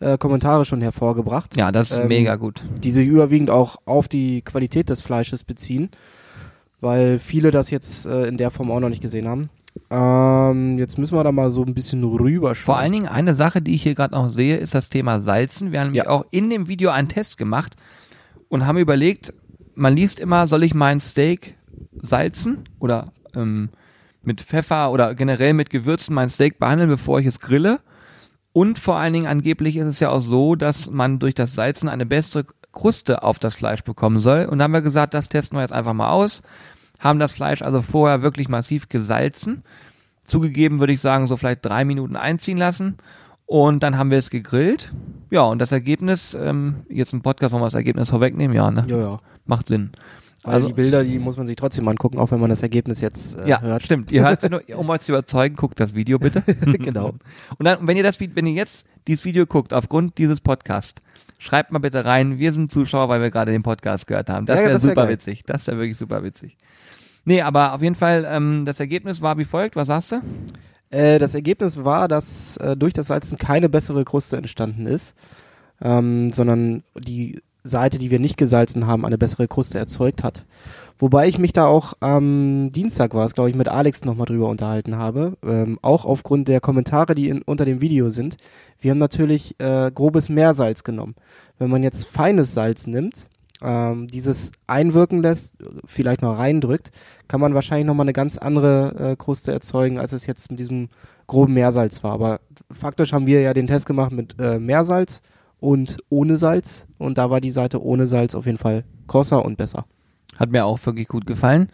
äh, 0.00 0.16
Kommentare 0.18 0.64
schon 0.64 0.80
hervorgebracht, 0.80 1.56
Ja, 1.56 1.72
das 1.72 1.90
ist 1.90 1.98
Ähm, 1.98 2.08
mega 2.08 2.36
gut. 2.36 2.62
die 2.82 2.90
sich 2.90 3.06
überwiegend 3.06 3.50
auch 3.50 3.76
auf 3.84 4.08
die 4.08 4.40
Qualität 4.42 4.88
des 4.88 5.02
Fleisches 5.02 5.44
beziehen, 5.44 5.90
weil 6.80 7.18
viele 7.18 7.50
das 7.50 7.70
jetzt 7.70 8.06
äh, 8.06 8.26
in 8.26 8.36
der 8.38 8.50
Form 8.50 8.70
auch 8.70 8.80
noch 8.80 8.88
nicht 8.88 9.02
gesehen 9.02 9.28
haben. 9.28 9.50
Ähm, 9.90 10.78
jetzt 10.78 10.98
müssen 10.98 11.16
wir 11.16 11.24
da 11.24 11.32
mal 11.32 11.50
so 11.50 11.62
ein 11.62 11.74
bisschen 11.74 12.02
rüberschauen. 12.04 12.64
Vor 12.64 12.78
allen 12.78 12.92
Dingen 12.92 13.08
eine 13.08 13.34
Sache, 13.34 13.62
die 13.62 13.74
ich 13.74 13.82
hier 13.82 13.94
gerade 13.94 14.14
noch 14.14 14.28
sehe, 14.28 14.56
ist 14.56 14.74
das 14.74 14.88
Thema 14.90 15.20
Salzen. 15.20 15.72
Wir 15.72 15.80
haben 15.80 15.88
nämlich 15.88 16.04
Ja. 16.04 16.10
auch 16.10 16.24
in 16.30 16.50
dem 16.50 16.68
Video 16.68 16.90
einen 16.90 17.08
Test 17.08 17.36
gemacht 17.36 17.76
und 18.48 18.66
haben 18.66 18.78
überlegt, 18.78 19.32
man 19.74 19.94
liest 19.96 20.18
immer, 20.20 20.46
soll 20.46 20.64
ich 20.64 20.74
mein 20.74 21.00
Steak 21.00 21.54
salzen 22.00 22.64
oder 22.78 23.06
ähm, 23.34 23.70
mit 24.22 24.40
Pfeffer 24.40 24.90
oder 24.90 25.14
generell 25.14 25.52
mit 25.52 25.70
Gewürzen 25.70 26.14
mein 26.14 26.28
Steak 26.28 26.58
behandeln, 26.58 26.88
bevor 26.88 27.20
ich 27.20 27.26
es 27.26 27.40
grille. 27.40 27.80
Und 28.52 28.78
vor 28.78 28.96
allen 28.96 29.12
Dingen 29.12 29.26
angeblich 29.26 29.76
ist 29.76 29.86
es 29.86 30.00
ja 30.00 30.08
auch 30.10 30.20
so, 30.20 30.54
dass 30.56 30.90
man 30.90 31.18
durch 31.18 31.34
das 31.34 31.54
Salzen 31.54 31.88
eine 31.90 32.06
bessere 32.06 32.46
Kruste 32.72 33.22
auf 33.22 33.38
das 33.38 33.54
Fleisch 33.54 33.84
bekommen 33.84 34.18
soll. 34.18 34.46
Und 34.46 34.58
da 34.58 34.64
haben 34.64 34.72
wir 34.72 34.80
gesagt, 34.82 35.14
das 35.14 35.28
testen 35.28 35.58
wir 35.58 35.62
jetzt 35.62 35.72
einfach 35.72 35.92
mal 35.92 36.10
aus. 36.10 36.42
Haben 36.98 37.18
das 37.18 37.32
Fleisch 37.32 37.62
also 37.62 37.82
vorher 37.82 38.22
wirklich 38.22 38.48
massiv 38.48 38.88
gesalzen. 38.88 39.62
Zugegeben 40.24 40.80
würde 40.80 40.92
ich 40.92 41.00
sagen, 41.00 41.26
so 41.26 41.36
vielleicht 41.36 41.64
drei 41.64 41.84
Minuten 41.84 42.16
einziehen 42.16 42.56
lassen. 42.56 42.96
Und 43.46 43.82
dann 43.82 43.96
haben 43.96 44.10
wir 44.10 44.18
es 44.18 44.30
gegrillt. 44.30 44.92
Ja, 45.30 45.42
und 45.42 45.60
das 45.60 45.70
Ergebnis, 45.72 46.34
ähm, 46.34 46.76
jetzt 46.88 47.12
im 47.12 47.22
Podcast 47.22 47.52
wollen 47.52 47.62
wir 47.62 47.66
das 47.68 47.74
Ergebnis 47.74 48.10
vorwegnehmen, 48.10 48.56
ja, 48.56 48.70
ne? 48.70 48.84
ja, 48.88 48.96
ja. 48.98 49.20
Macht 49.44 49.68
Sinn. 49.68 49.90
Weil 50.42 50.54
Also- 50.54 50.66
die 50.68 50.72
Bilder, 50.74 51.04
die 51.04 51.18
muss 51.20 51.36
man 51.36 51.46
sich 51.46 51.54
trotzdem 51.56 51.86
angucken, 51.86 52.18
auch 52.18 52.30
wenn 52.32 52.40
man 52.40 52.50
das 52.50 52.62
Ergebnis 52.62 53.00
jetzt 53.00 53.38
äh, 53.38 53.48
ja, 53.48 53.60
hört. 53.60 53.84
stimmt. 53.84 54.10
Ihr 54.10 54.22
hört 54.24 54.40
sie 54.40 54.48
nur, 54.48 54.62
um 54.76 54.88
euch 54.90 55.00
zu 55.00 55.12
überzeugen, 55.12 55.54
guckt 55.56 55.78
das 55.78 55.94
Video 55.94 56.18
bitte. 56.18 56.42
Genau. 56.78 57.14
Und 57.58 57.64
dann, 57.64 57.86
wenn 57.86 57.96
ihr 57.96 58.02
das, 58.02 58.18
wenn 58.20 58.46
ihr 58.46 58.54
jetzt 58.54 58.86
dieses 59.06 59.24
Video 59.24 59.46
guckt, 59.46 59.72
aufgrund 59.72 60.18
dieses 60.18 60.40
Podcasts, 60.40 61.00
schreibt 61.38 61.70
mal 61.70 61.78
bitte 61.80 62.04
rein, 62.04 62.38
wir 62.38 62.52
sind 62.52 62.70
Zuschauer, 62.70 63.08
weil 63.08 63.20
wir 63.20 63.30
gerade 63.30 63.52
den 63.52 63.62
Podcast 63.62 64.06
gehört 64.08 64.28
haben. 64.30 64.46
Das 64.46 64.56
Ja, 64.56 64.62
wäre 64.62 64.72
wär 64.72 64.78
super 64.80 64.94
geil. 65.02 65.10
witzig. 65.10 65.44
Das 65.46 65.66
wäre 65.66 65.76
wirklich 65.78 65.96
super 65.96 66.22
witzig. 66.24 66.56
Nee, 67.26 67.42
aber 67.42 67.74
auf 67.74 67.82
jeden 67.82 67.96
Fall, 67.96 68.24
ähm, 68.26 68.64
das 68.64 68.78
Ergebnis 68.80 69.20
war 69.20 69.36
wie 69.36 69.44
folgt. 69.44 69.74
Was 69.74 69.88
sagst 69.88 70.12
du? 70.12 70.20
Äh, 70.90 71.18
das 71.18 71.34
Ergebnis 71.34 71.84
war, 71.84 72.06
dass 72.06 72.56
äh, 72.58 72.76
durch 72.76 72.92
das 72.92 73.08
Salzen 73.08 73.36
keine 73.36 73.68
bessere 73.68 74.04
Kruste 74.04 74.36
entstanden 74.36 74.86
ist, 74.86 75.14
ähm, 75.82 76.30
sondern 76.30 76.84
die 76.96 77.42
Seite, 77.64 77.98
die 77.98 78.12
wir 78.12 78.20
nicht 78.20 78.36
gesalzen 78.36 78.86
haben, 78.86 79.04
eine 79.04 79.18
bessere 79.18 79.48
Kruste 79.48 79.76
erzeugt 79.76 80.22
hat. 80.22 80.46
Wobei 80.98 81.26
ich 81.26 81.38
mich 81.38 81.52
da 81.52 81.66
auch 81.66 81.94
am 81.98 82.70
Dienstag 82.70 83.12
war 83.12 83.26
es, 83.26 83.34
glaube 83.34 83.50
ich, 83.50 83.56
mit 83.56 83.68
Alex 83.68 84.04
nochmal 84.04 84.26
drüber 84.26 84.48
unterhalten 84.48 84.96
habe, 84.96 85.36
ähm, 85.44 85.80
auch 85.82 86.04
aufgrund 86.04 86.46
der 86.46 86.60
Kommentare, 86.60 87.16
die 87.16 87.28
in, 87.28 87.42
unter 87.42 87.64
dem 87.64 87.80
Video 87.80 88.08
sind. 88.08 88.36
Wir 88.80 88.92
haben 88.92 88.98
natürlich 88.98 89.56
äh, 89.58 89.90
grobes 89.92 90.28
Meersalz 90.28 90.84
genommen. 90.84 91.16
Wenn 91.58 91.70
man 91.70 91.82
jetzt 91.82 92.06
feines 92.06 92.54
Salz 92.54 92.86
nimmt, 92.86 93.28
ähm, 93.62 94.06
dieses 94.06 94.52
einwirken 94.66 95.22
lässt, 95.22 95.56
vielleicht 95.84 96.22
noch 96.22 96.38
reindrückt, 96.38 96.90
kann 97.28 97.40
man 97.40 97.54
wahrscheinlich 97.54 97.86
nochmal 97.86 98.04
eine 98.04 98.12
ganz 98.12 98.36
andere 98.36 99.12
äh, 99.12 99.16
Kruste 99.16 99.52
erzeugen, 99.52 99.98
als 99.98 100.12
es 100.12 100.26
jetzt 100.26 100.50
mit 100.50 100.60
diesem 100.60 100.88
groben 101.26 101.54
Meersalz 101.54 102.04
war. 102.04 102.12
Aber 102.12 102.40
faktisch 102.70 103.12
haben 103.12 103.26
wir 103.26 103.40
ja 103.40 103.54
den 103.54 103.66
Test 103.66 103.86
gemacht 103.86 104.12
mit 104.12 104.36
äh, 104.38 104.58
Meersalz 104.58 105.22
und 105.60 105.98
ohne 106.08 106.36
Salz. 106.36 106.86
Und 106.98 107.18
da 107.18 107.30
war 107.30 107.40
die 107.40 107.50
Seite 107.50 107.82
ohne 107.82 108.06
Salz 108.06 108.34
auf 108.34 108.46
jeden 108.46 108.58
Fall 108.58 108.84
krosser 109.06 109.44
und 109.44 109.56
besser. 109.56 109.86
Hat 110.36 110.50
mir 110.50 110.64
auch 110.64 110.84
wirklich 110.84 111.08
gut 111.08 111.26
gefallen. 111.26 111.68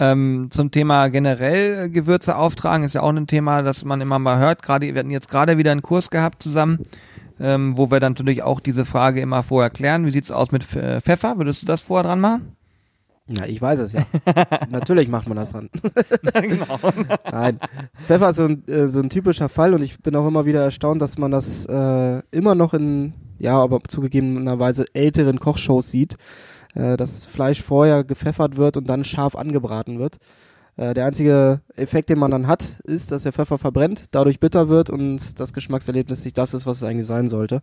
Ähm, 0.00 0.48
zum 0.50 0.70
Thema 0.70 1.08
generell 1.08 1.90
Gewürze 1.90 2.34
auftragen 2.34 2.84
ist 2.84 2.94
ja 2.94 3.02
auch 3.02 3.10
ein 3.10 3.26
Thema, 3.26 3.62
das 3.62 3.84
man 3.84 4.00
immer 4.00 4.18
mal 4.18 4.38
hört. 4.38 4.62
Gerade 4.62 4.86
wir 4.94 4.98
hatten 4.98 5.10
jetzt 5.10 5.28
gerade 5.28 5.58
wieder 5.58 5.72
einen 5.72 5.82
Kurs 5.82 6.10
gehabt 6.10 6.42
zusammen, 6.42 6.78
ähm, 7.40 7.76
wo 7.76 7.90
wir 7.90 8.00
dann 8.00 8.12
natürlich 8.12 8.42
auch 8.42 8.60
diese 8.60 8.84
Frage 8.84 9.20
immer 9.20 9.42
vorher 9.42 9.70
klären. 9.70 10.04
Wie 10.04 10.10
sieht's 10.10 10.30
aus 10.30 10.52
mit 10.52 10.74
äh, 10.76 11.00
Pfeffer? 11.00 11.38
Würdest 11.38 11.62
du 11.62 11.66
das 11.66 11.80
vorher 11.80 12.04
dran 12.04 12.20
machen? 12.20 12.56
Na, 13.32 13.46
ich 13.46 13.62
weiß 13.62 13.78
es 13.78 13.92
ja. 13.92 14.02
Natürlich 14.70 15.08
macht 15.08 15.28
man 15.28 15.36
das 15.36 15.52
dran. 15.52 15.70
genau. 16.34 16.78
Nein. 17.32 17.60
Pfeffer 18.04 18.30
ist 18.30 18.36
so 18.36 18.44
ein, 18.44 18.66
äh, 18.66 18.88
so 18.88 19.00
ein 19.00 19.08
typischer 19.08 19.48
Fall 19.48 19.72
und 19.72 19.82
ich 19.82 20.00
bin 20.00 20.16
auch 20.16 20.26
immer 20.26 20.46
wieder 20.46 20.64
erstaunt, 20.64 21.00
dass 21.00 21.16
man 21.16 21.30
das 21.30 21.64
äh, 21.66 22.22
immer 22.32 22.56
noch 22.56 22.74
in, 22.74 23.14
ja, 23.38 23.56
aber 23.56 23.80
zugegebenerweise 23.86 24.86
älteren 24.94 25.38
Kochshows 25.38 25.90
sieht, 25.90 26.16
äh, 26.74 26.96
dass 26.96 27.24
Fleisch 27.24 27.62
vorher 27.62 28.02
gepfeffert 28.02 28.56
wird 28.56 28.76
und 28.76 28.88
dann 28.88 29.04
scharf 29.04 29.36
angebraten 29.36 30.00
wird. 30.00 30.18
Äh, 30.80 30.94
der 30.94 31.04
einzige 31.04 31.60
Effekt, 31.76 32.08
den 32.08 32.18
man 32.18 32.30
dann 32.30 32.46
hat, 32.46 32.80
ist, 32.84 33.12
dass 33.12 33.24
der 33.24 33.34
Pfeffer 33.34 33.58
verbrennt, 33.58 34.06
dadurch 34.12 34.40
bitter 34.40 34.70
wird 34.70 34.88
und 34.88 35.38
das 35.38 35.52
Geschmackserlebnis 35.52 36.24
nicht 36.24 36.38
das 36.38 36.54
ist, 36.54 36.64
was 36.64 36.78
es 36.78 36.84
eigentlich 36.84 37.06
sein 37.06 37.28
sollte. 37.28 37.60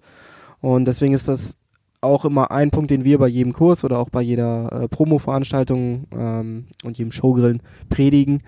Und 0.61 0.85
deswegen 0.85 1.15
ist 1.15 1.27
das 1.27 1.57
auch 1.99 2.25
immer 2.25 2.51
ein 2.51 2.69
Punkt, 2.69 2.91
den 2.91 3.03
wir 3.03 3.17
bei 3.17 3.27
jedem 3.27 3.53
Kurs 3.53 3.83
oder 3.83 3.97
auch 3.97 4.09
bei 4.09 4.21
jeder 4.21 4.71
äh, 4.71 4.87
Promo-Veranstaltung 4.87 6.05
ähm, 6.11 6.67
und 6.83 6.99
jedem 6.99 7.11
Showgrillen 7.11 7.63
predigen, 7.89 8.43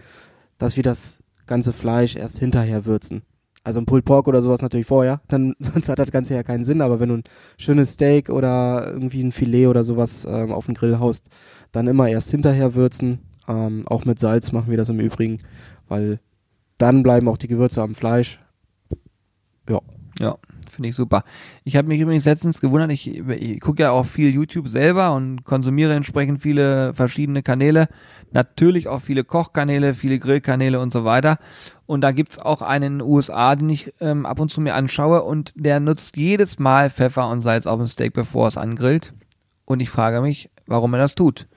dass 0.59 0.75
wir 0.75 0.83
das 0.83 1.17
ganze 1.47 1.73
Fleisch 1.73 2.15
erst 2.15 2.37
hinterher 2.37 2.85
würzen. 2.85 3.23
Also 3.63 3.81
ein 3.81 3.87
Pulled 3.87 4.05
Pork 4.05 4.27
oder 4.27 4.43
sowas 4.43 4.61
natürlich 4.61 4.85
vorher, 4.85 5.21
dann 5.29 5.55
sonst 5.57 5.89
hat 5.89 5.97
das 5.97 6.11
Ganze 6.11 6.35
ja 6.35 6.43
keinen 6.43 6.63
Sinn. 6.63 6.81
Aber 6.81 6.99
wenn 6.99 7.09
du 7.09 7.15
ein 7.15 7.23
schönes 7.57 7.93
Steak 7.93 8.29
oder 8.29 8.85
irgendwie 8.85 9.23
ein 9.23 9.31
Filet 9.31 9.65
oder 9.65 9.83
sowas 9.83 10.27
ähm, 10.29 10.51
auf 10.51 10.67
den 10.67 10.75
Grill 10.75 10.99
haust, 10.99 11.29
dann 11.71 11.87
immer 11.87 12.07
erst 12.07 12.29
hinterher 12.29 12.75
würzen. 12.75 13.28
Ähm, 13.49 13.85
auch 13.87 14.05
mit 14.05 14.19
Salz 14.19 14.51
machen 14.51 14.69
wir 14.69 14.77
das 14.77 14.89
im 14.89 14.99
Übrigen, 14.99 15.39
weil 15.87 16.19
dann 16.77 17.03
bleiben 17.03 17.27
auch 17.27 17.37
die 17.37 17.47
Gewürze 17.47 17.81
am 17.81 17.95
Fleisch. 17.95 18.39
Ja. 19.67 19.81
Ja, 20.19 20.35
finde 20.69 20.89
ich 20.89 20.95
super. 20.95 21.23
Ich 21.63 21.77
habe 21.77 21.87
mich 21.87 22.01
übrigens 22.01 22.25
letztens 22.25 22.59
gewundert, 22.59 22.91
ich, 22.91 23.07
ich 23.07 23.59
gucke 23.61 23.83
ja 23.83 23.91
auch 23.91 24.05
viel 24.05 24.29
YouTube 24.29 24.67
selber 24.67 25.13
und 25.13 25.45
konsumiere 25.45 25.93
entsprechend 25.93 26.41
viele 26.41 26.93
verschiedene 26.93 27.41
Kanäle. 27.41 27.87
Natürlich 28.31 28.89
auch 28.89 28.99
viele 28.99 29.23
Kochkanäle, 29.23 29.93
viele 29.93 30.19
Grillkanäle 30.19 30.79
und 30.81 30.91
so 30.91 31.05
weiter. 31.05 31.37
Und 31.85 32.01
da 32.01 32.11
gibt's 32.11 32.37
auch 32.37 32.61
einen 32.61 32.83
in 32.83 32.99
den 32.99 33.07
USA, 33.07 33.55
den 33.55 33.69
ich 33.69 33.93
ähm, 34.01 34.25
ab 34.25 34.41
und 34.41 34.51
zu 34.51 34.59
mir 34.59 34.75
anschaue 34.75 35.23
und 35.23 35.53
der 35.55 35.79
nutzt 35.79 36.17
jedes 36.17 36.59
Mal 36.59 36.89
Pfeffer 36.89 37.29
und 37.29 37.39
Salz 37.39 37.65
auf 37.65 37.77
dem 37.77 37.87
Steak, 37.87 38.11
bevor 38.13 38.49
es 38.49 38.57
angrillt. 38.57 39.13
Und 39.63 39.79
ich 39.79 39.89
frage 39.89 40.19
mich, 40.19 40.49
warum 40.67 40.93
er 40.95 40.99
das 40.99 41.15
tut. 41.15 41.47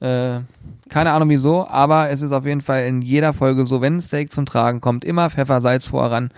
Äh, 0.00 0.40
keine 0.88 1.12
Ahnung 1.12 1.28
wieso, 1.28 1.66
aber 1.66 2.10
es 2.10 2.22
ist 2.22 2.32
auf 2.32 2.46
jeden 2.46 2.60
Fall 2.60 2.84
in 2.84 3.02
jeder 3.02 3.32
Folge 3.32 3.66
so, 3.66 3.80
wenn 3.80 3.96
ein 3.96 4.00
Steak 4.00 4.32
zum 4.32 4.46
Tragen 4.46 4.80
kommt, 4.80 5.04
immer 5.04 5.30
Pfeffer, 5.30 5.60
Salz 5.60 5.86
voran. 5.86 6.30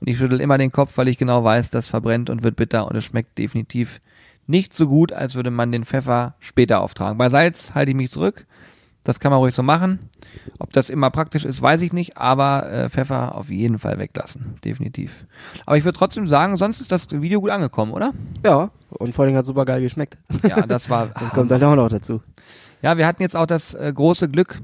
Und 0.00 0.08
ich 0.08 0.18
schüttel 0.18 0.40
immer 0.40 0.58
den 0.58 0.72
Kopf, 0.72 0.96
weil 0.96 1.08
ich 1.08 1.18
genau 1.18 1.42
weiß, 1.42 1.70
das 1.70 1.88
verbrennt 1.88 2.28
und 2.28 2.42
wird 2.42 2.56
bitter 2.56 2.86
und 2.86 2.96
es 2.96 3.04
schmeckt 3.04 3.38
definitiv 3.38 4.00
nicht 4.46 4.74
so 4.74 4.86
gut, 4.86 5.12
als 5.12 5.34
würde 5.34 5.50
man 5.50 5.72
den 5.72 5.84
Pfeffer 5.84 6.34
später 6.38 6.80
auftragen. 6.80 7.18
Bei 7.18 7.28
Salz 7.28 7.74
halte 7.74 7.90
ich 7.90 7.96
mich 7.96 8.10
zurück. 8.10 8.46
Das 9.06 9.20
kann 9.20 9.30
man 9.30 9.38
ruhig 9.38 9.54
so 9.54 9.62
machen. 9.62 10.10
Ob 10.58 10.72
das 10.72 10.90
immer 10.90 11.10
praktisch 11.10 11.44
ist, 11.44 11.62
weiß 11.62 11.82
ich 11.82 11.92
nicht, 11.92 12.16
aber 12.16 12.68
äh, 12.68 12.90
Pfeffer 12.90 13.36
auf 13.36 13.50
jeden 13.50 13.78
Fall 13.78 13.98
weglassen. 13.98 14.56
Definitiv. 14.64 15.26
Aber 15.64 15.76
ich 15.76 15.84
würde 15.84 15.96
trotzdem 15.96 16.26
sagen, 16.26 16.56
sonst 16.56 16.80
ist 16.80 16.90
das 16.90 17.08
Video 17.12 17.40
gut 17.40 17.50
angekommen, 17.50 17.92
oder? 17.92 18.12
Ja, 18.44 18.70
und 18.90 19.14
vor 19.14 19.24
allem 19.24 19.36
hat 19.36 19.46
super 19.46 19.64
geil 19.64 19.80
geschmeckt. 19.80 20.18
Ja, 20.42 20.66
das 20.66 20.90
war. 20.90 21.10
Das 21.20 21.30
kommt 21.30 21.52
dann 21.52 21.62
auch 21.62 21.76
noch 21.76 21.88
dazu. 21.88 22.20
Ja, 22.82 22.98
wir 22.98 23.06
hatten 23.06 23.22
jetzt 23.22 23.36
auch 23.36 23.46
das 23.46 23.74
äh, 23.74 23.92
große 23.94 24.28
Glück, 24.28 24.60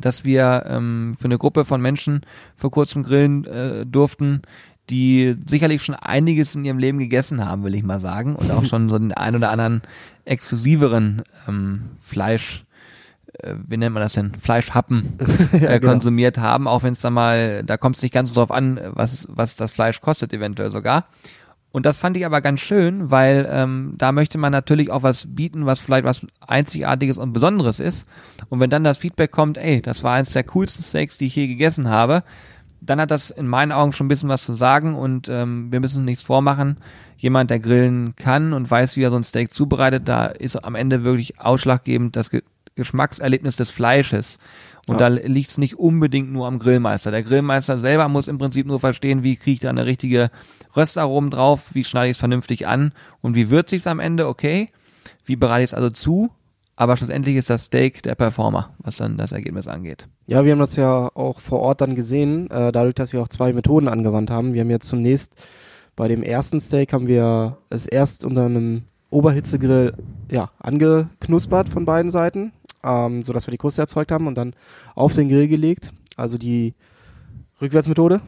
dass 0.00 0.24
wir 0.24 0.64
ähm, 0.66 1.14
für 1.18 1.26
eine 1.26 1.38
Gruppe 1.38 1.64
von 1.64 1.80
Menschen 1.80 2.22
vor 2.56 2.70
kurzem 2.70 3.02
grillen 3.02 3.44
äh, 3.46 3.86
durften, 3.86 4.42
die 4.90 5.36
sicherlich 5.46 5.82
schon 5.82 5.94
einiges 5.94 6.54
in 6.54 6.64
ihrem 6.64 6.78
Leben 6.78 6.98
gegessen 6.98 7.44
haben, 7.44 7.64
will 7.64 7.74
ich 7.74 7.82
mal 7.82 8.00
sagen, 8.00 8.36
und 8.36 8.50
auch 8.50 8.64
schon 8.66 8.88
so 8.88 8.98
den 8.98 9.12
ein 9.12 9.36
oder 9.36 9.50
anderen 9.50 9.82
exklusiveren 10.24 11.22
ähm, 11.48 11.90
Fleisch, 12.00 12.64
äh, 13.38 13.54
wie 13.66 13.76
nennt 13.76 13.94
man 13.94 14.02
das 14.02 14.14
denn, 14.14 14.34
Fleischhappen 14.34 15.18
äh, 15.52 15.78
genau. 15.78 15.92
konsumiert 15.92 16.38
haben, 16.38 16.66
auch 16.66 16.82
wenn 16.82 16.92
es 16.92 17.00
da 17.00 17.10
mal, 17.10 17.62
da 17.64 17.76
kommt 17.76 17.96
es 17.96 18.02
nicht 18.02 18.12
ganz 18.12 18.30
so 18.30 18.34
drauf 18.34 18.50
an, 18.50 18.80
was, 18.92 19.28
was 19.30 19.56
das 19.56 19.70
Fleisch 19.70 20.00
kostet 20.00 20.32
eventuell 20.32 20.70
sogar. 20.70 21.06
Und 21.72 21.86
das 21.86 21.96
fand 21.96 22.16
ich 22.18 22.26
aber 22.26 22.42
ganz 22.42 22.60
schön, 22.60 23.10
weil 23.10 23.48
ähm, 23.50 23.94
da 23.96 24.12
möchte 24.12 24.36
man 24.36 24.52
natürlich 24.52 24.90
auch 24.90 25.02
was 25.02 25.26
bieten, 25.34 25.64
was 25.64 25.80
vielleicht 25.80 26.04
was 26.04 26.26
Einzigartiges 26.46 27.16
und 27.16 27.32
Besonderes 27.32 27.80
ist. 27.80 28.06
Und 28.50 28.60
wenn 28.60 28.70
dann 28.70 28.84
das 28.84 28.98
Feedback 28.98 29.30
kommt, 29.30 29.56
ey, 29.56 29.80
das 29.80 30.04
war 30.04 30.14
eins 30.14 30.32
der 30.32 30.44
coolsten 30.44 30.84
Steaks, 30.84 31.16
die 31.16 31.26
ich 31.26 31.36
je 31.36 31.46
gegessen 31.46 31.88
habe, 31.88 32.22
dann 32.82 33.00
hat 33.00 33.10
das 33.10 33.30
in 33.30 33.46
meinen 33.46 33.72
Augen 33.72 33.92
schon 33.92 34.06
ein 34.06 34.08
bisschen 34.08 34.28
was 34.28 34.44
zu 34.44 34.54
sagen 34.54 34.94
und 34.94 35.28
ähm, 35.28 35.70
wir 35.70 35.80
müssen 35.80 36.04
nichts 36.04 36.22
vormachen. 36.22 36.78
Jemand, 37.16 37.50
der 37.50 37.60
grillen 37.60 38.16
kann 38.16 38.52
und 38.52 38.68
weiß, 38.70 38.96
wie 38.96 39.02
er 39.02 39.10
so 39.10 39.16
ein 39.16 39.22
Steak 39.22 39.52
zubereitet, 39.52 40.08
da 40.08 40.26
ist 40.26 40.56
am 40.56 40.74
Ende 40.74 41.04
wirklich 41.04 41.40
ausschlaggebend 41.40 42.16
das 42.16 42.30
Ge 42.30 42.42
Geschmackserlebnis 42.74 43.56
des 43.56 43.70
Fleisches. 43.70 44.38
Und 44.88 45.00
Ja. 45.00 45.08
da 45.08 45.08
liegt 45.08 45.50
es 45.50 45.58
nicht 45.58 45.78
unbedingt 45.78 46.32
nur 46.32 46.46
am 46.46 46.58
Grillmeister. 46.58 47.10
Der 47.10 47.22
Grillmeister 47.22 47.78
selber 47.78 48.08
muss 48.08 48.26
im 48.26 48.38
Prinzip 48.38 48.66
nur 48.66 48.80
verstehen, 48.80 49.22
wie 49.22 49.36
kriege 49.36 49.52
ich 49.54 49.60
da 49.60 49.70
eine 49.70 49.86
richtige 49.86 50.30
Röstaromen 50.76 51.30
drauf, 51.30 51.70
wie 51.74 51.84
schneide 51.84 52.08
ich 52.10 52.16
es 52.16 52.18
vernünftig 52.18 52.66
an 52.66 52.92
und 53.20 53.36
wie 53.36 53.48
würze 53.50 53.76
ich 53.76 53.82
es 53.82 53.86
am 53.86 54.00
Ende, 54.00 54.26
okay. 54.26 54.70
Wie 55.24 55.36
bereite 55.36 55.62
ich 55.64 55.70
es 55.70 55.74
also 55.74 55.90
zu? 55.90 56.30
Aber 56.74 56.96
schlussendlich 56.96 57.36
ist 57.36 57.50
das 57.50 57.66
Steak 57.66 58.02
der 58.02 58.14
Performer, 58.16 58.70
was 58.78 58.96
dann 58.96 59.16
das 59.18 59.30
Ergebnis 59.30 59.68
angeht. 59.68 60.08
Ja, 60.26 60.44
wir 60.44 60.52
haben 60.52 60.58
das 60.58 60.74
ja 60.74 61.10
auch 61.14 61.38
vor 61.38 61.60
Ort 61.60 61.80
dann 61.80 61.94
gesehen, 61.94 62.50
äh, 62.50 62.72
dadurch, 62.72 62.94
dass 62.94 63.12
wir 63.12 63.20
auch 63.22 63.28
zwei 63.28 63.52
Methoden 63.52 63.86
angewandt 63.88 64.30
haben. 64.30 64.52
Wir 64.54 64.62
haben 64.62 64.70
jetzt 64.70 64.88
zunächst 64.88 65.36
bei 65.94 66.08
dem 66.08 66.22
ersten 66.22 66.58
Steak 66.58 66.92
haben 66.92 67.06
wir 67.06 67.58
es 67.70 67.86
erst 67.86 68.24
unter 68.24 68.46
einem 68.46 68.82
Oberhitzegrill 69.10 69.92
ja, 70.30 70.50
angeknuspert 70.58 71.68
von 71.68 71.84
beiden 71.84 72.10
Seiten, 72.10 72.52
ähm, 72.84 73.22
sodass 73.22 73.46
wir 73.46 73.52
die 73.52 73.58
Kruste 73.58 73.82
erzeugt 73.82 74.12
haben 74.12 74.26
und 74.26 74.36
dann 74.36 74.54
auf 74.94 75.14
den 75.14 75.28
Grill 75.28 75.48
gelegt. 75.48 75.92
Also 76.16 76.38
die 76.38 76.74
Rückwärtsmethode. 77.60 78.20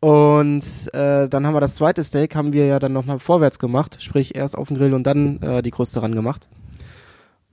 Und 0.00 0.92
äh, 0.92 1.28
dann 1.30 1.46
haben 1.46 1.54
wir 1.54 1.62
das 1.62 1.76
zweite 1.76 2.04
Steak, 2.04 2.36
haben 2.36 2.52
wir 2.52 2.66
ja 2.66 2.78
dann 2.78 2.92
nochmal 2.92 3.18
vorwärts 3.18 3.58
gemacht, 3.58 4.02
sprich 4.02 4.34
erst 4.34 4.58
auf 4.58 4.68
den 4.68 4.76
Grill 4.76 4.92
und 4.92 5.06
dann 5.06 5.40
äh, 5.40 5.62
die 5.62 5.70
Kruste 5.70 6.02
ran 6.02 6.14
gemacht. 6.14 6.46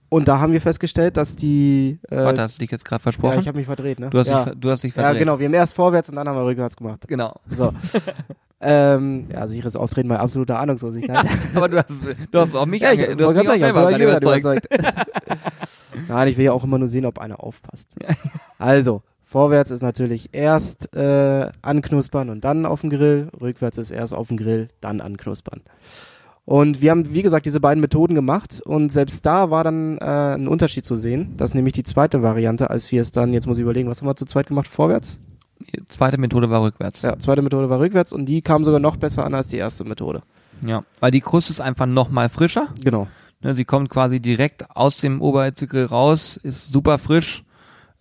Und 0.10 0.28
da 0.28 0.40
haben 0.40 0.52
wir 0.52 0.60
festgestellt, 0.60 1.16
dass 1.16 1.38
die 1.38 1.98
äh, 2.10 2.18
Warte, 2.18 2.42
hast 2.42 2.58
du 2.58 2.60
dich 2.60 2.70
jetzt 2.70 2.84
gerade 2.84 3.02
versprochen? 3.02 3.36
ja, 3.36 3.40
ich 3.40 3.48
habe 3.48 3.58
mich 3.58 3.68
verdreht, 3.68 4.02
ne? 4.02 4.10
du, 4.10 4.20
hast 4.20 4.28
ja. 4.28 4.44
dich, 4.44 4.60
du 4.60 4.70
hast 4.70 4.84
dich 4.84 4.94
ja, 4.94 5.04
verdreht. 5.04 5.20
genau. 5.20 5.40
Wir 5.40 5.46
haben 5.46 5.54
erst 5.54 5.74
vorwärts 5.74 6.10
und 6.10 6.18
dann 6.18 6.28
haben 6.28 6.36
wir 6.36 6.44
rückwärts 6.44 6.76
gemacht. 6.76 7.08
Genau. 7.08 7.40
So. 7.50 7.72
ähm, 8.60 9.30
ja, 9.32 9.48
sicheres 9.48 9.78
Auftreten 9.78 10.10
bei 10.10 10.20
absoluter 10.20 10.60
Ahnungslosigkeit. 10.60 11.26
Aber 11.56 11.70
du 11.70 11.78
hast, 11.78 11.88
du 12.30 12.40
hast 12.40 12.54
auch 12.54 12.66
mich, 12.66 12.82
Ja, 12.82 12.92
ich 12.92 13.16
du 13.16 13.26
hast 13.26 13.36
mich 13.38 13.50
auch 13.50 13.56
selber 13.56 13.98
überzeugt. 13.98 14.44
überzeugt. 14.44 14.68
Nein, 16.12 16.28
ich 16.28 16.36
will 16.36 16.44
ja 16.44 16.52
auch 16.52 16.66
immer 16.66 16.78
nur 16.78 16.90
sehen, 16.90 17.06
ob 17.06 17.20
einer 17.20 17.42
aufpasst. 17.42 17.96
Also, 18.58 19.02
vorwärts 19.24 19.72
ist 19.72 19.82
natürlich 19.82 20.30
erst 20.34 20.94
äh, 20.94 21.50
anknuspern 21.62 22.30
und 22.30 22.44
dann 22.44 22.66
auf 22.66 22.82
dem 22.82 22.90
Grill. 22.90 23.30
Rückwärts 23.40 23.78
ist 23.78 23.92
erst 23.92 24.14
auf 24.14 24.28
dem 24.28 24.36
Grill, 24.38 24.68
dann 24.82 25.00
anknuspern. 25.00 25.62
Und 26.44 26.82
wir 26.82 26.92
haben, 26.92 27.14
wie 27.14 27.22
gesagt, 27.22 27.46
diese 27.46 27.62
beiden 27.62 27.80
Methoden 27.80 28.14
gemacht 28.14 28.62
und 28.66 28.92
selbst 28.92 29.26
da 29.26 29.50
war 29.50 29.64
dann 29.64 29.98
äh, 30.00 30.36
ein 30.36 30.50
Unterschied 30.50 30.86
zu 30.86 30.98
sehen. 30.98 31.34
Das 31.38 31.52
ist 31.52 31.56
nämlich 31.56 31.74
die 31.74 31.84
zweite 31.84 32.22
Variante, 32.22 32.70
als 32.70 32.92
wir 32.92 33.02
es 33.02 33.12
dann, 33.12 33.32
jetzt 33.34 33.48
muss 33.48 33.58
ich 33.58 33.64
überlegen, 33.64 33.90
was 33.90 34.02
haben 34.02 34.08
wir 34.10 34.16
zu 34.18 34.26
zweit 34.26 34.48
gemacht? 34.48 34.68
Vorwärts? 34.68 35.20
Die 35.60 35.86
zweite 35.86 36.18
Methode 36.18 36.50
war 36.50 36.62
rückwärts. 36.62 37.02
Ja, 37.02 37.18
zweite 37.18 37.42
Methode 37.42 37.70
war 37.70 37.80
rückwärts 37.80 38.12
und 38.12 38.26
die 38.26 38.42
kam 38.42 38.66
sogar 38.66 38.82
noch 38.82 38.98
besser 38.98 39.24
an 39.26 39.34
als 39.34 39.48
die 39.48 39.58
erste 39.58 39.86
Methode. 39.86 40.22
ja. 40.68 40.84
Weil 41.00 41.12
die 41.12 41.22
Kruste 41.22 41.52
ist 41.52 41.62
einfach 41.62 41.86
noch 41.86 42.10
mal 42.10 42.28
frischer. 42.28 42.68
Genau. 42.84 43.08
Ne, 43.44 43.56
sie 43.56 43.66
kommt 43.66 43.90
quasi 43.90 44.20
direkt 44.20 44.70
aus 44.76 44.98
dem 44.98 45.22
Oberhitzegrill 45.22 45.86
raus, 45.86 46.38
ist 46.38 46.72
super 46.72 47.00
frisch 47.00 47.44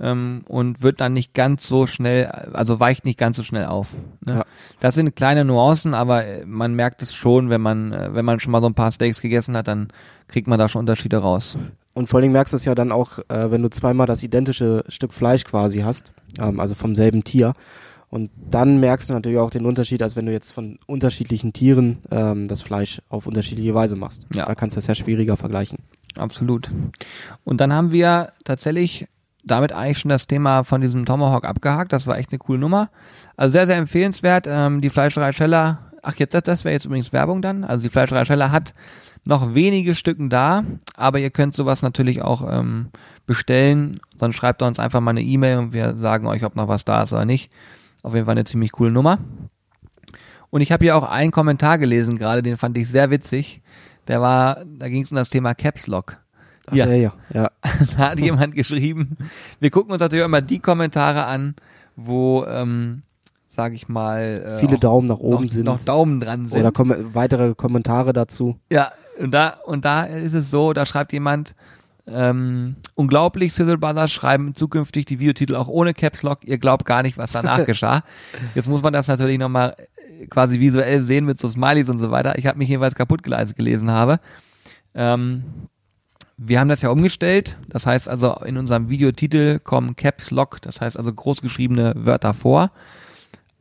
ähm, 0.01 0.43
und 0.49 0.83
wird 0.83 1.01
dann 1.01 1.13
nicht 1.13 1.35
ganz 1.35 1.67
so 1.67 1.87
schnell, 1.87 2.27
also 2.27 2.81
weicht 2.81 3.05
nicht 3.05 3.19
ganz 3.19 3.37
so 3.37 3.43
schnell 3.43 3.67
auf. 3.67 3.89
Ne? 4.25 4.35
Ja. 4.35 4.43
Das 4.81 4.95
sind 4.95 5.15
kleine 5.17 5.45
Nuancen, 5.45 5.95
aber 5.95 6.25
äh, 6.25 6.45
man 6.47 6.75
merkt 6.75 7.03
es 7.03 7.15
schon, 7.15 7.51
wenn 7.51 7.61
man, 7.61 7.93
äh, 7.93 8.15
wenn 8.15 8.25
man 8.25 8.41
schon 8.41 8.53
mal 8.53 8.61
so 8.61 8.67
ein 8.67 8.75
paar 8.75 8.93
Steaks 8.93 9.21
gegessen 9.21 9.57
hat, 9.57 9.69
dann 9.69 9.89
kriegt 10.29 10.49
man 10.49 10.59
da 10.59 10.69
schon 10.69 10.81
Unterschiede 10.81 11.19
raus. 11.19 11.57
Und 11.93 12.09
vor 12.09 12.19
allen 12.19 12.23
Dingen 12.23 12.33
merkst 12.33 12.53
du 12.53 12.57
es 12.57 12.65
ja 12.65 12.75
dann 12.75 12.93
auch, 12.93 13.19
äh, 13.29 13.51
wenn 13.51 13.63
du 13.63 13.71
zweimal 13.71 14.07
das 14.07 14.23
identische 14.23 14.85
Stück 14.89 15.13
Fleisch 15.13 15.45
quasi 15.45 15.81
hast, 15.81 16.13
ähm, 16.41 16.61
also 16.61 16.75
vom 16.75 16.95
selben 16.95 17.25
Tier. 17.25 17.53
Und 18.11 18.31
dann 18.51 18.81
merkst 18.81 19.09
du 19.09 19.15
natürlich 19.15 19.39
auch 19.39 19.51
den 19.51 19.65
Unterschied, 19.65 20.03
als 20.03 20.17
wenn 20.17 20.27
du 20.27 20.33
jetzt 20.33 20.51
von 20.51 20.79
unterschiedlichen 20.87 21.53
Tieren 21.53 21.99
ähm, 22.11 22.49
das 22.49 22.61
Fleisch 22.61 23.01
auf 23.09 23.27
unterschiedliche 23.27 23.73
Weise 23.73 23.95
machst. 23.95 24.27
Ja. 24.35 24.47
Da 24.47 24.55
kannst 24.57 24.77
du 24.77 24.79
das 24.79 24.89
ja 24.89 24.97
schwieriger 24.97 25.37
vergleichen. 25.37 25.79
Absolut. 26.17 26.71
Und 27.45 27.61
dann 27.61 27.73
haben 27.73 27.93
wir 27.93 28.33
tatsächlich 28.45 29.07
damit 29.45 29.73
eigentlich 29.73 29.99
schon 29.99 30.09
das 30.09 30.27
Thema 30.27 30.65
von 30.65 30.81
diesem 30.81 31.05
Tomahawk 31.05 31.45
abgehakt. 31.45 31.93
Das 31.93 32.07
war 32.09 32.19
echt 32.19 32.33
eine 32.33 32.39
coole 32.39 32.59
Nummer. 32.59 32.91
Also 33.37 33.53
sehr, 33.53 33.67
sehr 33.67 33.77
empfehlenswert. 33.77 34.47
Ähm, 34.49 34.81
die 34.81 34.91
Fleischerei 34.91 35.33
Scheller, 35.33 35.79
ach 36.03 36.17
jetzt, 36.17 36.35
das, 36.35 36.43
das 36.43 36.65
wäre 36.65 36.75
jetzt 36.75 36.87
übrigens 36.87 37.13
Werbung 37.13 37.43
dann. 37.43 37.63
Also 37.63 37.85
die 37.85 37.91
Fleischerei 37.91 38.25
Scheller 38.25 38.51
hat 38.51 38.75
noch 39.25 39.55
wenige 39.55 39.95
Stücken 39.95 40.31
da, 40.31 40.65
aber 40.97 41.19
ihr 41.19 41.31
könnt 41.31 41.55
sowas 41.55 41.83
natürlich 41.83 42.23
auch 42.23 42.43
ähm, 42.51 42.89
bestellen. 43.27 44.01
Dann 44.19 44.33
schreibt 44.33 44.63
uns 44.63 44.79
einfach 44.79 45.01
mal 45.01 45.11
eine 45.11 45.23
E-Mail 45.23 45.59
und 45.59 45.73
wir 45.73 45.95
sagen 45.95 46.27
euch, 46.27 46.45
ob 46.45 46.57
noch 46.57 46.69
was 46.69 46.85
da 46.85 47.03
ist 47.03 47.13
oder 47.13 47.25
nicht. 47.25 47.53
Auf 48.03 48.15
jeden 48.15 48.27
Fall 48.27 48.33
eine 48.33 48.45
ziemlich 48.45 48.73
coole 48.73 48.91
Nummer. 48.91 49.19
Und 50.51 50.61
ich 50.63 50.73
habe 50.73 50.85
hier 50.85 50.97
auch 50.97 51.09
einen 51.09 51.31
Kommentar 51.31 51.79
gelesen 51.79 52.19
gerade, 52.19 52.43
den 52.43 52.57
fand 52.57 52.77
ich 52.77 52.89
sehr 52.89 53.11
witzig. 53.11 53.61
Der 54.09 54.21
war, 54.21 54.65
da 54.65 54.89
ging 54.89 55.03
es 55.03 55.11
um 55.11 55.17
das 55.17 55.31
Thema 55.31 55.55
Caps 55.55 55.87
Lock. 55.87 56.19
Ach, 56.67 56.73
Ja. 56.75 56.87
ja, 56.87 56.95
ja. 56.95 57.13
ja. 57.33 57.51
Da 57.97 58.11
hat 58.11 58.21
jemand 58.21 58.55
geschrieben, 58.55 59.17
wir 59.61 59.71
gucken 59.71 59.93
uns 59.93 60.01
natürlich 60.01 60.25
immer 60.25 60.41
die 60.41 60.59
Kommentare 60.59 61.25
an, 61.27 61.55
wo, 61.95 62.45
ähm, 62.47 63.03
sag 63.47 63.75
ich 63.75 63.89
mal, 63.89 64.21
äh, 64.45 64.59
Viele 64.59 64.77
auch 64.77 64.81
Daumen 64.81 65.07
nach 65.09 65.19
oben 65.19 65.45
noch, 65.45 65.51
sind. 65.51 65.65
noch 65.67 65.81
Daumen 65.81 66.21
dran 66.21 66.47
sind. 66.47 66.59
oder 66.61 66.73
kom 66.73 66.93
weitere 67.15 67.55
Kommentare 67.55 68.13
dazu. 68.13 68.59
Ja, 68.73 68.93
und 69.19 69.33
da, 69.33 69.59
und 69.67 69.85
da 69.85 70.05
ist 70.05 70.33
es 70.33 70.51
so, 70.51 70.73
da 70.73 70.87
schreibt 70.87 71.13
jemand, 71.13 71.55
ähm, 72.13 72.77
unglaublich, 72.95 73.53
Sizzle 73.55 73.79
Brothers 73.79 74.13
schreiben 74.13 74.55
zukünftig 74.55 75.07
die 75.07 75.19
Videotitel 75.19 75.55
auch 75.55 75.69
ohne 75.69 75.95
Caps 75.95 76.23
Lock. 76.23 76.45
Ihr 76.45 76.59
glaubt 76.59 76.85
gar 76.85 77.03
nicht, 77.03 77.19
was 77.19 77.33
danach 77.33 77.65
geschah. 77.67 78.03
Jetzt 78.55 78.69
muss 78.69 78.83
man 78.83 78.93
das 78.93 79.09
natürlich 79.09 79.39
nochmal 79.39 79.77
quasi 80.29 80.61
visuell 80.61 81.01
sehen 81.03 81.25
mit 81.25 81.41
so 81.41 81.49
Smileys 81.49 81.89
und 81.89 81.99
so 81.99 82.11
weiter. 82.11 82.39
Ich 82.39 82.47
habe 82.47 82.59
mich 82.59 82.69
jeweils 82.69 82.95
kaputt 82.95 83.23
gelesen, 83.23 83.41
als 83.41 83.51
ich 83.51 83.57
gelesen 83.57 83.91
habe. 83.91 84.21
Ähm, 84.95 85.45
wir 86.37 86.59
haben 86.59 86.69
das 86.69 86.83
ja 86.83 86.91
umgestellt. 86.91 87.59
Das 87.69 87.87
heißt 87.87 88.09
also, 88.09 88.35
in 88.45 88.57
unserem 88.57 88.89
Videotitel 88.89 89.59
kommen 89.59 89.97
Caps 89.97 90.31
Lock, 90.31 90.61
das 90.63 90.81
heißt 90.81 90.97
also 90.97 91.13
großgeschriebene 91.13 91.95
Wörter 91.97 92.35
vor. 92.35 92.71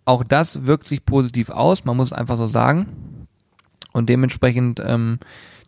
Auch 0.05 0.23
das 0.23 0.65
wirkt 0.65 0.85
sich 0.85 1.05
positiv 1.05 1.49
aus, 1.49 1.85
man 1.85 1.97
muss 1.97 2.07
es 2.07 2.13
einfach 2.13 2.37
so 2.37 2.47
sagen. 2.47 3.27
Und 3.91 4.07
dementsprechend 4.09 4.81
ähm, 4.83 5.19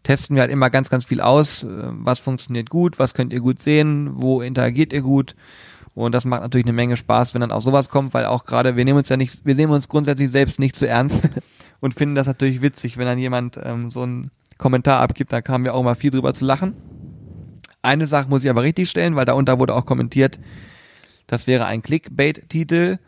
testen 0.04 0.36
wir 0.36 0.42
halt 0.42 0.52
immer 0.52 0.70
ganz, 0.70 0.90
ganz 0.90 1.06
viel 1.06 1.22
aus. 1.22 1.64
äh, 1.64 1.68
Was 1.68 2.20
funktioniert 2.20 2.70
gut, 2.70 3.00
was 3.00 3.14
könnt 3.14 3.34
ihr 3.34 3.40
gut 3.40 3.62
sehen, 3.62 4.12
wo 4.14 4.42
interagiert 4.42 4.94
ihr 4.94 5.02
gut. 5.02 5.36
Und 5.94 6.14
das 6.14 6.26
macht 6.26 6.42
natürlich 6.42 6.66
eine 6.66 6.74
Menge 6.74 6.96
Spaß, 6.96 7.34
wenn 7.34 7.42
dann 7.42 7.52
auch 7.52 7.62
sowas 7.62 7.90
kommt, 7.90 8.14
weil 8.14 8.26
auch 8.26 8.46
gerade, 8.46 8.78
wir 8.78 8.86
nehmen 8.86 9.00
uns 9.00 9.10
ja 9.10 9.18
nicht, 9.18 9.46
wir 9.46 9.56
nehmen 9.56 9.74
uns 9.74 9.90
grundsätzlich 9.90 10.32
selbst 10.32 10.60
nicht 10.60 10.76
zu 10.76 10.88
ernst 10.88 11.30
und 11.82 11.96
finden 11.96 12.16
das 12.16 12.28
natürlich 12.28 12.62
witzig, 12.62 12.98
wenn 12.98 13.06
dann 13.06 13.20
jemand 13.20 13.60
ähm, 13.62 13.90
so 13.90 14.04
einen 14.04 14.32
Kommentar 14.58 15.02
abgibt, 15.02 15.34
da 15.34 15.42
kamen 15.42 15.66
wir 15.66 15.74
auch 15.74 15.84
mal 15.84 15.96
viel 15.96 16.12
drüber 16.12 16.34
zu 16.34 16.46
lachen. 16.46 16.76
Eine 17.82 18.08
Sache 18.08 18.30
muss 18.30 18.44
ich 18.44 18.50
aber 18.50 18.62
richtig 18.62 18.90
stellen, 18.90 19.16
weil 19.16 19.26
darunter 19.26 19.60
wurde 19.60 19.74
auch 19.76 19.86
kommentiert, 19.86 20.40
das 21.28 21.48
wäre 21.48 21.66
ein 21.66 21.82
Clickbait-Titel. 21.82 23.00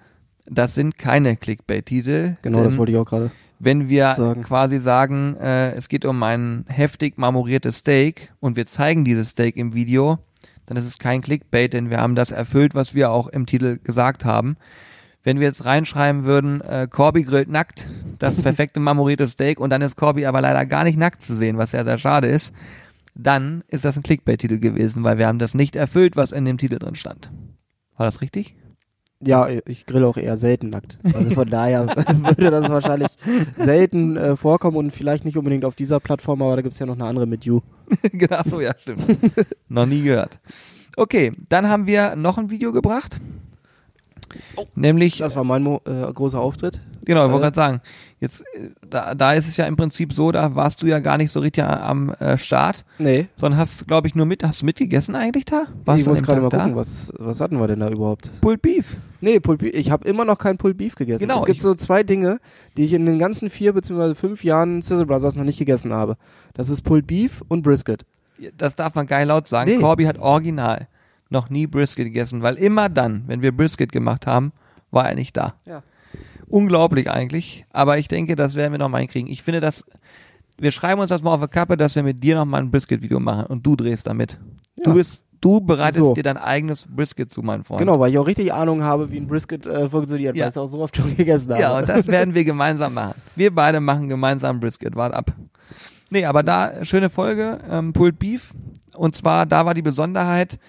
Das 0.46 0.76
sind 0.76 0.98
keine 0.98 1.38
Clickbait-Titel. 1.38 2.38
Genau, 2.42 2.64
das 2.64 2.78
wollte 2.78 2.92
ich 2.92 2.98
auch 2.98 3.06
gerade. 3.06 3.32
Wenn 3.64 3.88
wir 3.90 4.14
sagen. 4.14 4.44
quasi 4.44 4.80
sagen, 4.80 5.36
äh, 5.38 5.72
es 5.74 5.88
geht 5.88 6.06
um 6.06 6.22
ein 6.24 6.66
heftig 6.68 7.18
marmoriertes 7.18 7.78
Steak 7.78 8.32
und 8.40 8.56
wir 8.56 8.66
zeigen 8.66 9.06
dieses 9.06 9.30
Steak 9.30 9.56
im 9.58 9.74
Video, 9.74 10.20
dann 10.66 10.78
ist 10.78 10.86
es 10.86 10.98
kein 10.98 11.22
Clickbait, 11.22 11.74
denn 11.74 11.90
wir 11.90 12.00
haben 12.00 12.16
das 12.16 12.32
erfüllt, 12.32 12.76
was 12.76 12.94
wir 12.94 13.12
auch 13.12 13.28
im 13.28 13.46
Titel 13.46 13.80
gesagt 13.84 14.26
haben. 14.26 14.58
Wenn 15.24 15.40
wir 15.40 15.48
jetzt 15.48 15.64
reinschreiben 15.64 16.26
würden, 16.26 16.62
äh, 16.62 16.88
Corby 16.90 17.24
grillt 17.24 17.50
nackt, 17.50 17.90
das 18.20 18.38
perfekte 18.38 18.80
marmorierte 18.82 19.28
Steak 19.28 19.60
und 19.60 19.70
dann 19.70 19.82
ist 19.82 19.96
Corby 19.96 20.26
aber 20.26 20.42
leider 20.42 20.66
gar 20.66 20.84
nicht 20.84 20.98
nackt 20.98 21.24
zu 21.24 21.36
sehen, 21.36 21.58
was 21.58 21.72
sehr, 21.72 21.86
sehr 21.86 21.98
schade 21.98 22.28
ist, 22.28 22.54
dann 23.16 23.64
ist 23.68 23.86
das 23.86 23.96
ein 23.96 24.04
Clickbait-Titel 24.04 24.60
gewesen, 24.60 25.04
weil 25.04 25.18
wir 25.18 25.28
haben 25.28 25.40
das 25.40 25.54
nicht 25.54 25.76
erfüllt, 25.76 26.16
was 26.16 26.32
in 26.32 26.46
dem 26.46 26.58
Titel 26.58 26.80
drin 26.80 26.96
stand. 26.96 27.32
War 27.96 28.06
das 28.06 28.22
richtig? 28.22 28.56
Ja, 29.26 29.48
ich 29.48 29.86
grill 29.86 30.04
auch 30.06 30.18
eher 30.18 30.38
selten 30.38 30.70
nackt. 30.70 31.00
Also 31.14 31.32
von 31.32 31.50
daher 31.50 31.88
würde 32.38 32.52
das 32.52 32.70
wahrscheinlich 32.70 33.10
selten 33.58 34.18
äh, 34.18 34.36
vorkommen 34.36 34.78
und 34.78 34.92
vielleicht 34.92 35.26
nicht 35.26 35.38
unbedingt 35.38 35.66
auf 35.66 35.76
dieser 35.76 36.00
Plattform, 36.00 36.42
aber 36.42 36.56
da 36.56 36.62
gibt's 36.62 36.80
ja 36.80 36.86
noch 36.86 36.96
eine 36.96 37.06
andere 37.06 37.26
mit 37.26 37.46
You. 37.46 37.62
genau, 38.12 38.42
so, 38.46 38.62
ja, 38.62 38.74
stimmt. 38.78 39.04
Noch 39.70 39.86
nie 39.86 40.02
gehört. 40.02 40.40
Okay, 40.96 41.34
dann 41.50 41.70
haben 41.70 41.88
wir 41.88 42.16
noch 42.16 42.38
ein 42.38 42.50
Video 42.50 42.72
gebracht. 42.72 43.20
Nämlich, 44.76 45.18
Das 45.18 45.36
war 45.36 45.44
mein 45.44 45.64
Mo 45.64 45.82
äh, 45.86 46.12
großer 46.12 46.40
Auftritt. 46.40 46.80
Genau, 47.06 47.26
ich 47.26 47.32
wollte 47.32 47.48
äh, 47.48 47.52
gerade 47.52 47.56
sagen, 47.56 47.82
jetzt, 48.20 48.42
äh, 48.56 48.70
da, 48.90 49.16
da 49.16 49.34
ist 49.34 49.48
es 49.48 49.58
ja 49.58 49.66
im 49.66 49.76
Prinzip 49.76 50.14
so, 50.14 50.32
da 50.32 50.56
warst 50.56 50.82
du 50.82 50.86
ja 50.88 51.00
gar 51.00 51.18
nicht 51.18 51.32
so 51.32 51.40
richtig 51.40 51.64
am 51.64 52.10
äh, 52.20 52.38
Start, 52.38 52.86
Nee, 52.98 53.28
sondern 53.36 53.60
hast, 53.60 53.88
glaube 53.88 54.08
ich, 54.08 54.16
nur 54.16 54.26
mit, 54.26 54.44
hast 54.44 54.62
du 54.62 54.66
mitgegessen 54.66 55.16
eigentlich 55.16 55.46
da? 55.46 55.64
ich 55.96 56.04
du 56.04 56.10
muss 56.10 56.24
gerade 56.24 56.42
mal 56.42 56.50
Tag 56.50 56.62
gucken, 56.62 56.76
was, 56.76 57.12
was 57.18 57.40
hatten 57.42 57.60
wir 57.60 57.68
denn 57.68 57.80
da 57.80 57.90
überhaupt? 57.90 58.30
Pulled 58.42 58.62
Beef. 58.62 58.98
Nee, 59.22 59.40
Pulled 59.40 59.60
Beef. 59.60 59.74
Ich 59.74 59.92
habe 59.92 60.08
immer 60.08 60.26
noch 60.26 60.38
kein 60.38 60.58
Pulled 60.58 60.78
Beef 60.78 60.96
gegessen. 60.96 61.22
Genau, 61.22 61.40
es 61.40 61.46
gibt 61.46 61.58
ich- 61.58 61.62
so 61.64 61.74
zwei 61.76 62.04
Dinge, 62.04 62.40
die 62.78 62.86
ich 62.86 62.94
in 62.94 63.06
den 63.06 63.20
ganzen 63.20 63.50
vier 63.50 63.74
bzw. 63.74 64.16
fünf 64.16 64.44
Jahren 64.44 64.82
Sizzle 64.82 65.06
Brothers 65.06 65.36
noch 65.36 65.46
nicht 65.46 65.60
gegessen 65.60 65.94
habe. 65.94 66.18
Das 66.54 66.70
ist 66.70 66.82
Pulled 66.82 67.08
Beef 67.08 67.42
und 67.48 67.62
Brisket. 67.64 68.06
Das 68.58 68.76
darf 68.76 68.96
man 68.96 69.06
geil 69.08 69.28
laut 69.28 69.48
sagen. 69.48 69.70
Nee. 69.72 69.78
Corby 69.80 70.06
hat 70.06 70.18
original 70.18 70.88
noch 71.30 71.50
nie 71.50 71.68
Brisket 71.68 72.06
gegessen, 72.06 72.42
weil 72.42 72.56
immer 72.56 72.90
dann, 72.90 73.24
wenn 73.28 73.42
wir 73.42 73.52
Brisket 73.52 73.92
gemacht 73.92 74.28
haben, 74.28 74.52
war 74.92 75.10
er 75.10 75.16
nicht 75.16 75.36
da. 75.36 75.56
Ja. 75.66 75.84
Unglaublich 76.54 77.10
eigentlich, 77.10 77.66
aber 77.72 77.98
ich 77.98 78.08
denke, 78.08 78.36
das 78.36 78.54
werden 78.54 78.74
wir 78.74 78.78
noch 78.78 78.88
mal 78.90 79.00
hinkriegen. 79.00 79.28
Ich 79.32 79.42
finde, 79.42 79.60
dass 79.60 79.84
wir 80.60 80.70
schreiben 80.72 81.02
uns 81.02 81.10
das 81.10 81.24
mal 81.24 81.34
auf 81.34 81.40
der 81.40 81.48
Kappe, 81.50 81.78
dass 81.78 81.96
wir 81.96 82.04
mit 82.04 82.24
dir 82.24 82.36
noch 82.36 82.46
mal 82.46 82.60
ein 82.60 82.70
Brisket-Video 82.70 83.20
machen 83.20 83.48
und 83.48 83.66
du 83.66 83.76
drehst 83.76 84.06
damit. 84.06 84.40
Du 84.84 84.92
Ja. 84.92 84.96
bist, 84.98 85.24
du 85.42 85.60
bereitest 85.62 86.04
So. 86.04 86.14
dir 86.14 86.22
dein 86.22 86.38
eigenes 86.38 86.86
Brisket 86.88 87.32
zu, 87.32 87.42
mein 87.42 87.64
Freund. 87.64 87.80
Genau, 87.80 88.00
weil 88.00 88.12
ich 88.12 88.20
auch 88.20 88.28
richtig 88.28 88.54
Ahnung 88.54 88.84
habe, 88.84 89.10
wie 89.10 89.18
ein 89.18 89.26
Brisket 89.26 89.66
äh, 89.66 89.90
funktioniert, 89.90 90.36
Ja. 90.36 90.44
weil 90.46 90.52
ich 90.52 90.58
auch 90.60 90.68
so 90.68 90.80
oft 90.84 90.96
schon 90.96 91.18
gegessen 91.18 91.50
habe. 91.54 91.60
Ja, 91.60 91.76
und 91.80 91.90
das 91.90 92.06
werden 92.08 92.36
wir 92.36 92.44
gemeinsam 92.44 92.94
machen. 92.94 93.16
Wir 93.36 93.54
beide 93.54 93.80
machen 93.80 94.08
gemeinsam 94.08 94.60
Brisket. 94.60 94.96
Wart 94.96 95.16
ab. 95.16 95.32
Nee, 96.12 96.26
aber 96.26 96.44
da, 96.44 96.86
schöne 96.86 97.10
Folge, 97.10 97.58
ähm, 97.68 97.94
Pulled 97.94 98.20
Beef. 98.20 98.54
Und 98.96 99.16
zwar, 99.16 99.48
da 99.48 99.66
war 99.66 99.74
die 99.74 99.82
Besonderheit, 99.82 100.60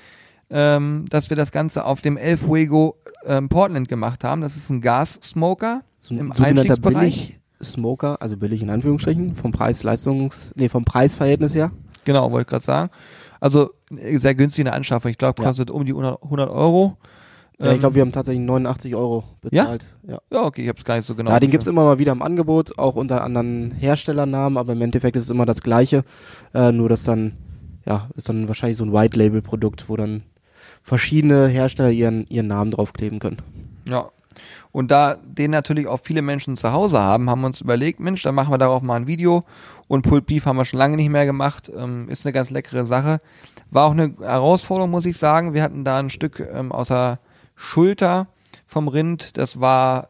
ähm, 0.57 1.07
dass 1.11 1.31
wir 1.31 1.37
das 1.37 1.51
Ganze 1.51 1.85
auf 1.85 2.01
dem 2.01 2.17
El 2.17 2.37
Fuego 2.37 2.97
ähm, 3.27 3.49
Portland 3.49 3.89
gemacht 3.89 4.23
haben. 4.23 4.41
Das 4.41 4.55
ist 4.55 4.71
ein 4.71 4.81
Gas-Smoker 4.81 5.83
so 5.99 6.15
ein 6.15 6.19
im 6.19 6.33
Einstiegsbereich. 6.33 7.39
Smoker, 7.63 8.21
also 8.23 8.37
billig 8.37 8.63
in 8.63 8.71
Anführungsstrichen, 8.71 9.35
vom 9.35 9.51
Preis-Leistungs-, 9.53 10.53
nee, 10.57 10.69
vom 10.69 10.85
Preisverhältnis 10.85 11.55
her. 11.55 11.73
Genau, 12.05 12.31
wollte 12.31 12.43
ich 12.43 12.51
gerade 12.51 12.65
sagen. 12.65 12.91
Also 13.41 13.71
äh, 13.97 14.17
sehr 14.19 14.35
günstig 14.35 14.61
in 14.61 14.65
der 14.67 14.75
Anschaffung. 14.75 15.11
Ich 15.11 15.19
glaube, 15.19 15.43
Ja. 15.43 15.49
kostet 15.49 15.71
um 15.71 15.85
die 15.85 15.93
100, 15.93 16.23
100 16.23 16.51
Euro. 16.51 16.97
Ja, 17.59 17.67
ich 17.69 17.73
Ähm, 17.75 17.79
glaube, 17.81 17.95
wir 17.95 18.03
haben 18.03 18.13
tatsächlich 18.13 18.45
89 18.45 18.95
Euro 18.95 19.25
bezahlt. 19.41 19.87
Ja, 20.07 20.19
Ja, 20.31 20.43
okay, 20.45 20.63
ich 20.63 20.69
habe 20.69 20.79
es 20.79 20.85
gar 20.85 20.97
nicht 20.97 21.07
so 21.07 21.15
genau. 21.15 21.31
ja 21.31 21.41
den 21.41 21.51
gibt's 21.51 21.67
immer 21.67 21.85
mal 21.85 21.99
wieder 21.99 22.13
im 22.13 22.21
Angebot, 22.23 22.79
auch 22.79 22.97
unter 22.97 23.23
anderen 23.25 23.71
Herstellernamen, 23.73 24.59
aber 24.59 24.73
im 24.75 24.83
Endeffekt 24.83 25.17
ist 25.17 25.25
es 25.25 25.31
immer 25.31 25.47
das 25.47 25.63
gleiche. 25.63 26.05
Äh, 26.53 26.71
nur 26.73 26.89
dass 26.89 27.05
dann, 27.05 27.33
ja, 27.87 28.09
ist 28.15 28.29
dann 28.29 28.47
wahrscheinlich 28.49 28.77
so 28.77 28.85
ein 28.85 28.93
White-Label-Produkt, 28.93 29.89
wo 29.89 29.97
dann 29.97 30.23
verschiedene 30.85 31.49
Hersteller 31.49 31.91
ihren, 31.91 32.27
ihren 32.29 32.47
Namen 32.47 32.71
draufkleben 32.71 33.19
können. 33.19 33.39
Ja. 33.89 34.11
Und 34.71 34.91
da 34.91 35.17
den 35.23 35.53
natürlich 35.53 35.87
auch 35.87 36.01
viele 36.03 36.21
Menschen 36.21 36.57
zu 36.57 36.73
Hause 36.73 36.99
haben, 36.99 37.31
haben 37.31 37.41
wir 37.41 37.47
uns 37.47 37.61
überlegt, 37.61 38.01
Mensch, 38.01 38.23
dann 38.23 38.35
machen 38.35 38.53
wir 38.53 38.59
darauf 38.59 38.83
mal 38.83 38.97
ein 38.97 39.07
Video. 39.07 39.45
Und 39.87 40.03
Pulled 40.03 40.27
Beef 40.27 40.47
haben 40.47 40.57
wir 40.57 40.65
schon 40.65 40.79
lange 40.79 40.97
nicht 40.97 41.09
mehr 41.09 41.27
gemacht. 41.27 41.71
Ähm, 41.75 42.09
ist 42.09 42.27
eine 42.27 42.33
ganz 42.33 42.51
leckere 42.51 42.85
Sache. 42.85 43.19
War 43.71 43.87
auch 43.87 43.93
eine 43.93 44.15
Herausforderung, 44.21 44.91
muss 44.91 45.07
ich 45.07 45.17
sagen. 45.17 45.55
Wir 45.55 45.63
hatten 45.63 45.85
da 45.85 45.99
ein 45.99 46.11
Stück 46.11 46.41
ähm, 46.41 46.73
aus 46.73 46.89
der 46.89 47.21
Schulter 47.55 48.27
vom 48.67 48.89
Rind. 48.89 49.37
Das 49.39 49.61
war 49.61 50.09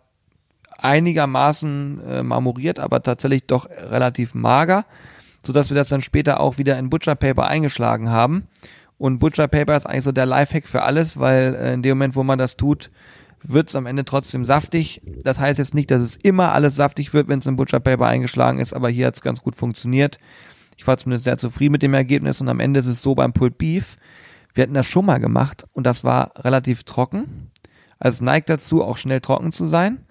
einigermaßen 0.79 2.01
äh, 2.09 2.23
marmoriert, 2.23 2.81
aber 2.81 3.03
tatsächlich 3.03 3.47
doch 3.47 3.69
relativ 3.69 4.35
mager, 4.35 4.87
sodass 5.45 5.71
wir 5.71 5.77
das 5.77 5.89
dann 5.89 6.01
später 6.01 6.41
auch 6.41 6.59
wieder 6.59 6.79
in 6.79 6.91
Butcher 6.91 7.15
Paper 7.15 7.47
eingeschlagen 7.47 8.11
haben. 8.11 8.49
Und 9.05 9.19
Butcher 9.19 9.49
Paper 9.49 9.77
ist 9.77 9.85
eigentlich 9.85 10.05
so 10.05 10.13
der 10.13 10.25
Lifehack 10.25 10.67
für 10.67 10.81
alles, 10.81 11.19
weil 11.21 11.55
äh, 11.57 11.75
in 11.75 11.83
dem 11.83 11.99
Moment, 11.99 12.17
wo 12.17 12.23
man 12.23 12.39
das 12.39 12.57
tut, 12.57 12.91
wird 13.43 13.69
es 13.69 13.77
am 13.77 13.85
Ende 13.85 14.07
trotzdem 14.07 14.47
saftig. 14.47 15.03
Das 15.23 15.39
heißt 15.39 15.59
jetzt 15.59 15.75
nicht, 15.75 15.91
dass 15.91 16.01
es 16.01 16.17
immer 16.17 16.53
alles 16.53 16.75
saftig 16.75 17.13
wird, 17.13 17.29
wenn 17.29 17.41
es 17.41 17.45
in 17.45 17.57
Butcher 17.57 17.81
Paper 17.81 18.07
eingeschlagen 18.07 18.61
ist, 18.61 18.73
aber 18.73 18.89
hier 18.89 19.07
hat 19.07 19.17
es 19.17 19.21
ganz 19.21 19.43
gut 19.43 19.57
funktioniert. 19.57 20.19
Ich 20.79 20.87
war 20.87 20.97
zumindest 20.97 21.25
sehr 21.25 21.37
zufrieden 21.37 21.73
mit 21.73 21.83
dem 21.83 21.93
Ergebnis 21.93 22.41
und 22.41 22.49
am 22.49 22.61
Ende 22.61 22.81
ist 22.81 22.87
es 22.87 23.03
so 23.03 23.15
beim 23.15 23.35
Pulled 23.35 23.59
Beef. 23.59 23.99
Wir 24.55 24.63
hatten 24.63 24.73
das 24.73 24.87
schon 24.87 25.05
mal 25.05 25.19
gemacht 25.21 25.67
und 25.75 25.87
das 25.87 26.03
war 26.03 26.33
relativ 26.39 26.85
trocken. 26.85 27.51
Also 27.99 28.17
es 28.17 28.21
neigt 28.23 28.49
dazu, 28.49 28.83
auch 28.83 28.97
schnell 28.97 29.21
trocken 29.21 29.53
zu 29.53 29.67
sein. 29.67 30.07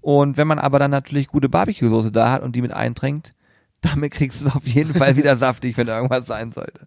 Und 0.00 0.36
wenn 0.36 0.46
man 0.46 0.60
aber 0.60 0.78
dann 0.78 0.92
natürlich 0.92 1.26
gute 1.26 1.48
Barbecue-Soße 1.48 2.12
da 2.12 2.30
hat 2.30 2.42
und 2.42 2.54
die 2.54 2.62
mit 2.62 2.72
eintränkt, 2.72 3.34
damit 3.80 4.12
kriegst 4.12 4.42
du 4.42 4.46
es 4.46 4.54
auf 4.54 4.64
jeden 4.64 4.94
Fall 4.94 5.16
wieder 5.16 5.34
saftig, 5.34 5.76
wenn 5.76 5.88
irgendwas 5.88 6.26
sein 6.26 6.52
sollte. 6.52 6.86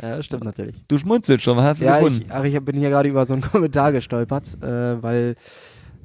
Ja, 0.00 0.16
das 0.16 0.26
stimmt 0.26 0.44
natürlich. 0.44 0.76
Du 0.88 0.98
schmunzelst 0.98 1.44
schon, 1.44 1.56
was 1.56 1.64
hast 1.64 1.80
du 1.80 1.86
Ja, 1.86 1.98
gefunden? 1.98 2.22
ich, 2.26 2.32
ach, 2.32 2.44
ich 2.44 2.58
bin 2.60 2.76
hier 2.78 2.90
gerade 2.90 3.08
über 3.08 3.26
so 3.26 3.34
einen 3.34 3.42
Kommentar 3.52 3.92
gestolpert, 3.92 4.46
äh, 4.62 5.02
weil 5.02 5.34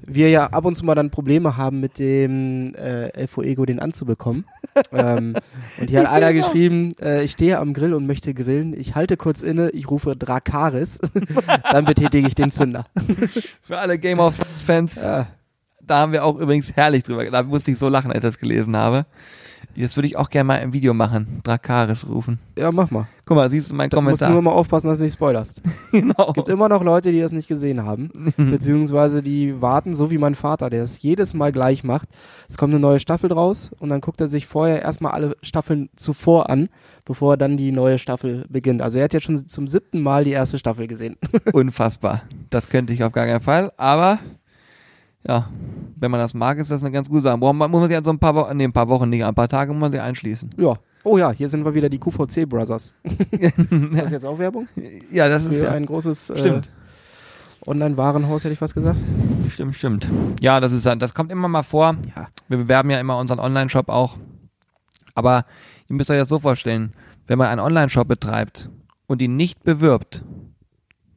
wir 0.06 0.29
ja 0.29 0.47
ab 0.47 0.65
und 0.65 0.75
zu 0.75 0.84
mal 0.84 0.95
dann 0.95 1.10
Probleme 1.12 1.56
haben, 1.56 1.79
mit 1.79 1.97
dem 1.97 2.75
äh, 2.75 3.08
El 3.10 3.27
Fuego 3.27 3.65
den 3.65 3.79
anzubekommen. 3.79 4.45
ähm, 4.91 5.36
und 5.79 5.89
hier 5.89 6.01
hat 6.01 6.12
einer 6.12 6.34
geschrieben, 6.34 6.91
äh, 7.01 7.23
ich 7.23 7.32
stehe 7.32 7.60
am 7.60 7.73
Grill 7.73 7.93
und 7.93 8.06
möchte 8.06 8.34
grillen. 8.34 8.73
Ich 8.77 8.95
halte 8.95 9.15
kurz 9.15 9.41
inne, 9.41 9.69
ich 9.69 9.89
rufe 9.89 10.15
Drakaris. 10.15 10.99
dann 11.71 11.86
betätige 11.86 12.27
ich 12.27 12.36
den 12.36 12.51
Zünder. 12.51 12.86
Für 13.62 13.77
alle 13.77 13.97
Game 13.97 14.19
of 14.19 14.36
Thrones 14.36 14.62
Fans, 14.63 14.95
Ja, 14.95 15.27
da 15.82 15.99
haben 15.99 16.12
wir 16.12 16.25
auch 16.25 16.38
übrigens 16.38 16.71
herrlich 16.75 17.03
drüber, 17.03 17.23
da 17.29 17.43
musste 17.43 17.71
ich 17.71 17.77
so 17.77 17.88
lachen, 17.88 18.08
als 18.12 18.17
ich 18.17 18.23
das 18.23 18.39
gelesen 18.39 18.75
habe. 18.75 19.06
Das 19.75 19.97
würde 19.97 20.07
ich 20.07 20.17
auch 20.17 20.29
gerne 20.29 20.45
mal 20.47 20.55
im 20.57 20.71
Video 20.73 20.93
machen, 20.93 21.39
Drakaris 21.43 22.07
rufen. 22.07 22.39
ja 22.57 22.71
mach 22.71 22.91
mal. 22.91 23.07
Guck 23.25 23.38
mal, 23.38 23.49
siehst 23.49 23.71
du 23.71 23.75
meinen 23.75 23.89
Du 23.89 24.01
musst 24.01 24.19
Kommentar? 24.19 24.29
nur 24.31 24.41
mal 24.41 24.51
aufpassen, 24.51 24.88
dass 24.88 24.97
du 24.97 25.05
nicht 25.05 25.13
spoilerst. 25.13 25.62
genau. 25.91 26.33
gibt 26.33 26.49
immer 26.49 26.67
noch 26.69 26.83
Leute, 26.83 27.12
die 27.12 27.21
das 27.21 27.31
nicht 27.31 27.47
gesehen 27.47 27.86
haben, 27.86 28.12
beziehungsweise 28.38 29.23
die 29.23 29.62
warten, 29.62 29.95
so 29.95 30.12
wie 30.12 30.17
mein 30.17 30.36
Vater, 30.36 30.69
der 30.69 30.83
es 30.83 31.01
jedes 31.01 31.33
Mal 31.33 31.51
gleich 31.51 31.83
macht. 31.83 32.09
Es 32.49 32.57
kommt 32.57 32.73
eine 32.73 32.81
neue 32.81 32.99
Staffel 32.99 33.29
draus 33.29 33.71
und 33.79 33.89
dann 33.89 34.01
guckt 34.01 34.19
er 34.21 34.27
sich 34.27 34.45
vorher 34.45 34.81
erstmal 34.81 35.13
alle 35.13 35.36
Staffeln 35.41 35.89
zuvor 35.95 36.49
an, 36.49 36.69
bevor 37.05 37.33
er 37.33 37.38
dann 37.38 37.55
die 37.57 37.71
neue 37.71 37.97
Staffel 37.97 38.45
beginnt. 38.49 38.81
Also 38.81 38.97
er 38.97 39.05
hat 39.05 39.13
jetzt 39.13 39.23
schon 39.23 39.47
zum 39.47 39.67
siebten 39.67 40.01
Mal 40.01 40.25
die 40.25 40.31
erste 40.31 40.59
Staffel 40.59 40.88
gesehen. 40.88 41.15
Unfassbar. 41.53 42.23
Das 42.49 42.69
könnte 42.69 42.93
ich 42.93 43.03
auf 43.03 43.13
gar 43.13 43.25
keinen 43.25 43.39
Fall, 43.41 43.71
aber 43.77 44.19
ja, 45.27 45.49
wenn 45.95 46.12
man 46.12 46.19
das 46.19 46.33
mag, 46.33 46.57
ist 46.57 46.71
das 46.71 46.83
eine 46.83 46.91
ganz 46.91 47.09
gute 47.09 47.23
Sache. 47.23 47.38
Man, 47.38 47.55
muss 47.55 47.69
man 47.69 47.88
sich 47.88 47.97
an 47.97 48.03
so 48.03 48.12
ein 48.12 48.19
paar 48.19 48.36
Wochen, 48.36 48.57
nee, 48.57 48.65
ein 48.65 48.73
paar 48.73 48.89
Wochen 48.89 49.09
nicht, 49.09 49.23
ein 49.23 49.36
paar 49.36 49.47
Tage 49.47 49.71
muss 49.73 49.81
man 49.81 49.91
sich 49.91 50.01
einschließen. 50.01 50.51
ja. 50.57 50.73
Oh 51.05 51.17
ja, 51.17 51.31
hier 51.31 51.49
sind 51.49 51.65
wir 51.65 51.75
wieder 51.75 51.89
die 51.89 51.99
QVC 51.99 52.47
Brothers. 52.47 52.95
ist 53.31 53.53
das 53.93 54.12
jetzt 54.12 54.25
auch 54.25 54.39
Werbung? 54.39 54.69
Ja, 55.12 55.27
das 55.27 55.45
ist 55.45 55.57
Für 55.57 55.65
ja, 55.65 55.71
ein 55.71 55.86
großes 55.86 56.29
äh. 56.29 56.62
Online-Warenhaus, 57.67 58.43
hätte 58.45 58.53
ich 58.53 58.59
fast 58.59 58.73
gesagt. 58.73 59.01
Stimmt, 59.49 59.75
stimmt. 59.75 60.09
Ja, 60.39 60.62
das 60.62 60.71
ist 60.71 60.86
das 60.86 61.13
kommt 61.13 61.31
immer 61.31 61.49
mal 61.49 61.63
vor. 61.63 61.97
Ja. 62.15 62.27
Wir 62.47 62.57
bewerben 62.57 62.89
ja 62.89 62.99
immer 62.99 63.17
unseren 63.17 63.39
Online-Shop 63.39 63.89
auch. 63.89 64.17
Aber 65.15 65.45
ihr 65.89 65.95
müsst 65.95 66.09
euch 66.09 66.19
das 66.19 66.29
so 66.29 66.39
vorstellen, 66.39 66.93
wenn 67.27 67.38
man 67.38 67.47
einen 67.47 67.59
Online-Shop 67.59 68.07
betreibt 68.07 68.69
und 69.07 69.21
ihn 69.21 69.36
nicht 69.36 69.63
bewirbt, 69.63 70.23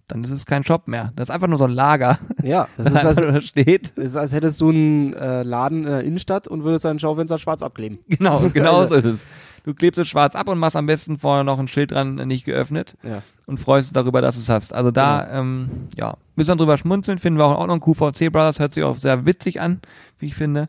dann 0.08 0.22
ist 0.24 0.30
es 0.30 0.46
kein 0.46 0.62
Shop 0.64 0.86
mehr. 0.88 1.12
Das 1.16 1.28
ist 1.28 1.34
einfach 1.34 1.48
nur 1.48 1.58
so 1.58 1.64
ein 1.64 1.70
Lager, 1.72 2.18
Ja, 2.42 2.68
das 2.76 2.86
das 2.86 2.94
ist, 2.94 3.04
als, 3.04 3.16
nur 3.20 3.32
da 3.32 3.40
steht. 3.42 3.88
ist, 3.90 4.16
als 4.16 4.32
hättest 4.32 4.60
du 4.60 4.70
einen 4.70 5.12
äh, 5.14 5.42
Laden 5.42 5.78
in 5.84 5.90
der 5.90 6.02
Innenstadt 6.04 6.46
und 6.48 6.64
würdest 6.64 6.84
dein 6.84 6.98
Schaufenster 6.98 7.38
schwarz 7.38 7.62
abkleben. 7.62 7.98
Genau, 8.08 8.40
genau 8.52 8.86
so 8.86 8.94
ist 8.94 9.04
es. 9.04 9.26
du 9.64 9.74
klebst 9.74 9.98
es 9.98 10.08
schwarz 10.08 10.34
ab 10.36 10.48
und 10.48 10.58
machst 10.58 10.76
am 10.76 10.86
besten 10.86 11.16
vorne 11.18 11.44
noch 11.44 11.58
ein 11.58 11.68
Schild 11.68 11.90
dran, 11.90 12.14
nicht 12.14 12.44
geöffnet 12.44 12.96
Ja. 13.02 13.22
und 13.46 13.58
freust 13.58 13.88
dich 13.88 13.94
darüber, 13.94 14.20
dass 14.22 14.36
du 14.36 14.42
es 14.42 14.48
hast. 14.48 14.72
Also 14.74 14.90
da, 14.90 15.28
ähm, 15.30 15.68
ja, 15.96 16.16
müssen 16.36 16.50
wir 16.50 16.56
drüber 16.56 16.78
schmunzeln, 16.78 17.18
finden 17.18 17.38
wir 17.38 17.44
auch 17.46 17.52
in 17.64 17.70
Ordnung. 17.70 17.80
QVC 17.80 18.30
Brothers 18.30 18.58
hört 18.58 18.74
sich 18.74 18.84
auch 18.84 18.96
sehr 18.96 19.26
witzig 19.26 19.60
an, 19.60 19.80
wie 20.18 20.26
ich 20.26 20.34
finde. 20.34 20.68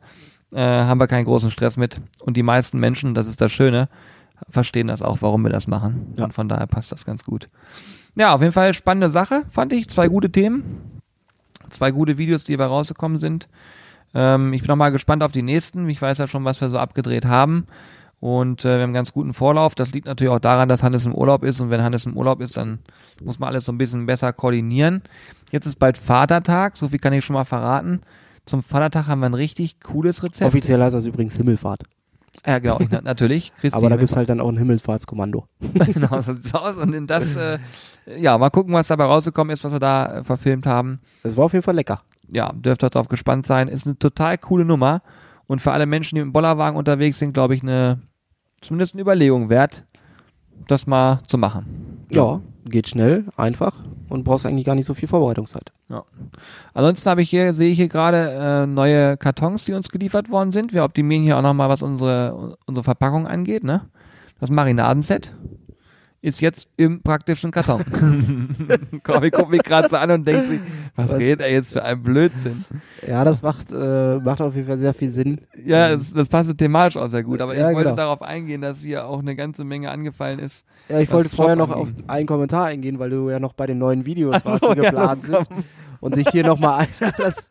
Äh, 0.52 0.62
haben 0.62 1.00
wir 1.00 1.08
keinen 1.08 1.26
großen 1.26 1.52
Stress 1.52 1.76
mit. 1.78 2.00
Und 2.22 2.38
die 2.38 2.44
meisten 2.44 2.80
Menschen, 2.80 3.14
das 3.14 3.28
ist 3.28 3.42
das 3.42 3.52
Schöne, 3.52 3.90
verstehen 4.50 4.88
das 4.88 5.02
auch, 5.02 5.18
warum 5.22 5.44
wir 5.44 5.50
das 5.50 5.68
machen. 5.68 6.14
Ja. 6.18 6.26
Und 6.26 6.34
von 6.34 6.50
daher 6.50 6.68
passt 6.68 6.92
das 6.92 7.06
ganz 7.06 7.24
gut. 7.24 7.50
Ja, 8.16 8.34
auf 8.34 8.42
jeden 8.42 8.54
Fall 8.54 8.74
spannende 8.74 9.10
Sache, 9.10 9.44
fand 9.50 9.74
ich. 9.74 9.90
Zwei 9.90 10.08
gute 10.08 10.32
Themen. 10.32 11.02
Zwei 11.70 11.92
gute 11.92 12.18
Videos, 12.18 12.44
die 12.46 12.54
dabei 12.54 12.66
rausgekommen 12.68 13.18
sind. 13.18 13.48
Ähm, 14.14 14.54
ich 14.54 14.62
bin 14.62 14.70
noch 14.70 14.76
mal 14.76 14.92
gespannt 14.92 15.24
auf 15.24 15.32
die 15.32 15.42
nächsten. 15.42 15.88
Ich 15.90 16.02
weiß 16.02 16.18
ja 16.18 16.28
schon, 16.28 16.46
was 16.46 16.62
wir 16.62 16.70
so 16.70 16.78
abgedreht 16.78 17.26
haben. 17.26 17.68
Und 18.20 18.62
äh, 18.62 18.70
wir 18.70 18.74
haben 18.76 18.84
einen 18.84 18.94
ganz 18.94 19.14
guten 19.14 19.34
Vorlauf. 19.34 19.76
Das 19.76 19.94
liegt 19.94 20.08
natürlich 20.08 20.32
auch 20.32 20.40
daran, 20.40 20.70
dass 20.70 20.82
Hannes 20.82 21.06
im 21.06 21.14
Urlaub 21.14 21.44
ist. 21.44 21.60
Und 21.60 21.70
wenn 21.70 21.84
Hannes 21.84 22.06
im 22.06 22.18
Urlaub 22.18 22.42
ist, 22.42 22.58
dann 22.58 22.80
muss 23.24 23.38
man 23.38 23.50
alles 23.50 23.66
so 23.66 23.72
ein 23.72 23.78
bisschen 23.78 24.06
besser 24.06 24.34
koordinieren. 24.34 25.04
Jetzt 25.52 25.68
ist 25.68 25.78
bald 25.78 25.98
Vatertag. 25.98 26.78
So 26.78 26.88
viel 26.88 27.00
kann 27.00 27.14
ich 27.14 27.24
schon 27.24 27.36
mal 27.36 27.44
verraten. 27.44 28.02
Zum 28.46 28.64
Vatertag 28.64 29.08
haben 29.08 29.20
wir 29.20 29.28
ein 29.28 29.34
richtig 29.34 29.80
cooles 29.82 30.24
Rezept. 30.24 30.48
Offiziell 30.48 30.82
heißt 30.82 30.96
das 30.96 31.06
übrigens 31.06 31.36
Himmelfahrt. 31.36 31.84
Ja, 32.46 32.60
genau, 32.60 32.80
ich, 32.80 32.90
na, 32.90 33.02
natürlich. 33.02 33.52
Christi 33.56 33.68
Aber 33.76 33.90
da 33.90 33.96
Himmelfahrt. 33.96 34.00
gibt's 34.00 34.16
halt 34.16 34.30
dann 34.30 34.40
auch 34.40 34.50
ein 34.50 34.58
Himmelfahrtskommando. 34.58 35.48
genau, 35.94 36.22
so 36.22 36.34
sieht's 36.34 36.54
aus. 36.54 36.78
Und 36.78 36.94
in 36.94 37.08
das, 37.08 37.36
äh, 37.36 37.60
ja, 38.18 38.38
mal 38.38 38.50
gucken, 38.50 38.74
was 38.74 38.88
dabei 38.88 39.06
rausgekommen 39.06 39.54
ist, 39.54 39.64
was 39.64 39.72
wir 39.72 39.80
da 39.80 40.20
äh, 40.20 40.24
verfilmt 40.24 40.66
haben. 40.66 41.00
Das 41.24 41.36
war 41.38 41.46
auf 41.46 41.54
jeden 41.54 41.64
Fall 41.64 41.76
lecker. 41.76 42.02
Ja, 42.30 42.52
dürft 42.54 42.84
ihr 42.84 42.90
drauf 42.90 43.08
gespannt 43.08 43.46
sein. 43.46 43.68
Ist 43.68 43.86
eine 43.86 43.98
total 43.98 44.38
coole 44.38 44.66
Nummer. 44.66 45.02
Und 45.48 45.62
für 45.62 45.72
alle 45.72 45.86
Menschen, 45.86 46.16
die 46.16 46.22
mit 46.22 46.30
dem 46.30 46.34
Bollerwagen 46.34 46.78
unterwegs 46.78 47.20
sind, 47.20 47.34
glaube 47.34 47.56
ich, 47.56 47.64
eine, 47.64 48.02
zumindest 48.62 48.94
eine 48.94 49.02
Überlegung 49.02 49.50
wert, 49.50 49.86
das 50.68 50.88
mal 50.88 51.22
zu 51.28 51.38
machen. 51.38 52.06
Ja, 52.10 52.42
geht 52.70 52.88
schnell, 52.88 53.26
einfach 53.36 53.74
und 54.10 54.24
brauchst 54.24 54.46
eigentlich 54.46 54.66
gar 54.66 54.76
nicht 54.76 54.86
so 54.86 54.94
viel 54.94 55.08
Vorbereitungszeit. 55.08 55.72
Ja. 55.90 56.04
Ansonsten 56.74 57.10
habe 57.10 57.22
ich 57.22 57.30
hier, 57.30 57.54
sehe 57.54 57.72
ich 57.72 57.78
hier 57.78 57.88
gerade 57.88 58.64
äh, 58.64 58.68
neue 58.68 59.18
Kartons, 59.18 59.66
die 59.66 59.74
uns 59.74 59.90
geliefert 59.90 60.30
worden 60.30 60.52
sind. 60.52 60.74
Wir 60.74 60.84
optimieren 60.84 61.24
hier 61.24 61.38
auch 61.38 61.42
nochmal, 61.42 61.70
was 61.70 61.82
unsere, 61.82 62.58
unsere 62.66 62.84
Verpackung 62.84 63.28
angeht, 63.28 63.64
ne? 63.64 63.82
Das 64.40 64.50
Marinadenset 64.52 65.34
ist 66.22 66.42
jetzt 66.42 66.68
im 66.78 67.02
praktischen 67.02 67.52
Karton. 67.52 67.84
Corby 69.04 69.30
guckt 69.30 69.50
mich 69.50 69.62
gerade 69.64 69.90
so 69.90 69.98
an 69.98 70.10
und 70.12 70.28
denkt 70.28 70.48
sich, 70.50 70.60
was, 70.96 71.10
Was? 71.10 71.20
redet 71.20 71.42
er 71.42 71.52
jetzt 71.52 71.74
für 71.74 71.84
ein 71.84 72.02
Blödsinn? 72.02 72.66
Ja, 73.08 73.24
das 73.24 73.42
macht, 73.42 73.72
äh, 73.72 74.18
macht 74.18 74.42
auf 74.42 74.56
jeden 74.56 74.68
Fall 74.68 74.80
sehr 74.80 74.94
viel 74.94 75.10
Sinn. 75.10 75.42
Ja, 75.64 75.96
das, 75.96 76.12
das 76.14 76.28
passt 76.28 76.58
thematisch 76.58 76.98
auch 76.98 77.08
sehr 77.08 77.24
gut, 77.24 77.40
aber 77.40 77.56
Ja, 77.56 77.70
ich 77.70 77.76
wollte 77.76 77.92
genau. 77.92 77.96
darauf 77.96 78.22
eingehen, 78.22 78.62
dass 78.62 78.82
hier 78.82 79.06
auch 79.06 79.20
eine 79.20 79.36
ganze 79.36 79.64
Menge 79.64 79.92
angefallen 79.92 80.40
ist. 80.40 80.66
Ja, 80.90 81.00
ich 81.00 81.12
wollte 81.12 81.30
vorher 81.30 81.56
noch 81.56 81.72
auf 81.72 81.90
einen 82.08 82.26
Kommentar 82.26 82.66
eingehen, 82.66 82.98
weil 83.00 83.12
du 83.12 83.30
ja 83.30 83.40
noch 83.40 83.54
bei 83.54 83.68
den 83.68 83.78
neuen 83.78 84.06
Videos 84.06 84.44
warst, 84.44 84.64
so, 84.64 84.74
die 84.74 84.82
ja, 84.82 84.90
geplant 84.90 85.24
sind. 85.24 85.48
Und 86.00 86.16
sich 86.16 86.28
hier 86.30 86.46
nochmal 86.46 86.88
einer 87.00 87.12
das, 87.18 87.50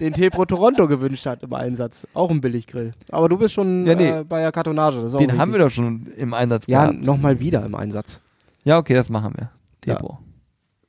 den 0.00 0.12
Tee 0.12 0.30
Pro 0.30 0.44
Toronto 0.44 0.86
gewünscht 0.88 1.26
hat 1.26 1.42
im 1.42 1.52
Einsatz. 1.52 2.06
Auch 2.14 2.30
ein 2.30 2.40
Billiggrill. 2.40 2.92
Aber 3.10 3.28
du 3.28 3.38
bist 3.38 3.54
schon 3.54 3.86
Ja, 3.86 3.94
nee. 3.94 4.08
äh, 4.08 4.24
bei 4.24 4.40
der 4.40 4.52
Kartonage. 4.52 5.06
Den 5.18 5.38
haben 5.38 5.52
wir 5.52 5.58
doch 5.60 5.70
schon 5.70 6.06
im 6.16 6.34
Einsatz 6.34 6.66
Ja, 6.66 6.86
gehabt. 6.86 7.04
nochmal 7.04 7.40
wieder 7.40 7.64
im 7.64 7.74
Einsatz. 7.74 8.20
Ja, 8.64 8.78
okay, 8.78 8.94
das 8.94 9.08
machen 9.08 9.32
wir. 9.36 9.50
Ja. 9.86 9.94
Tepro. 9.94 10.18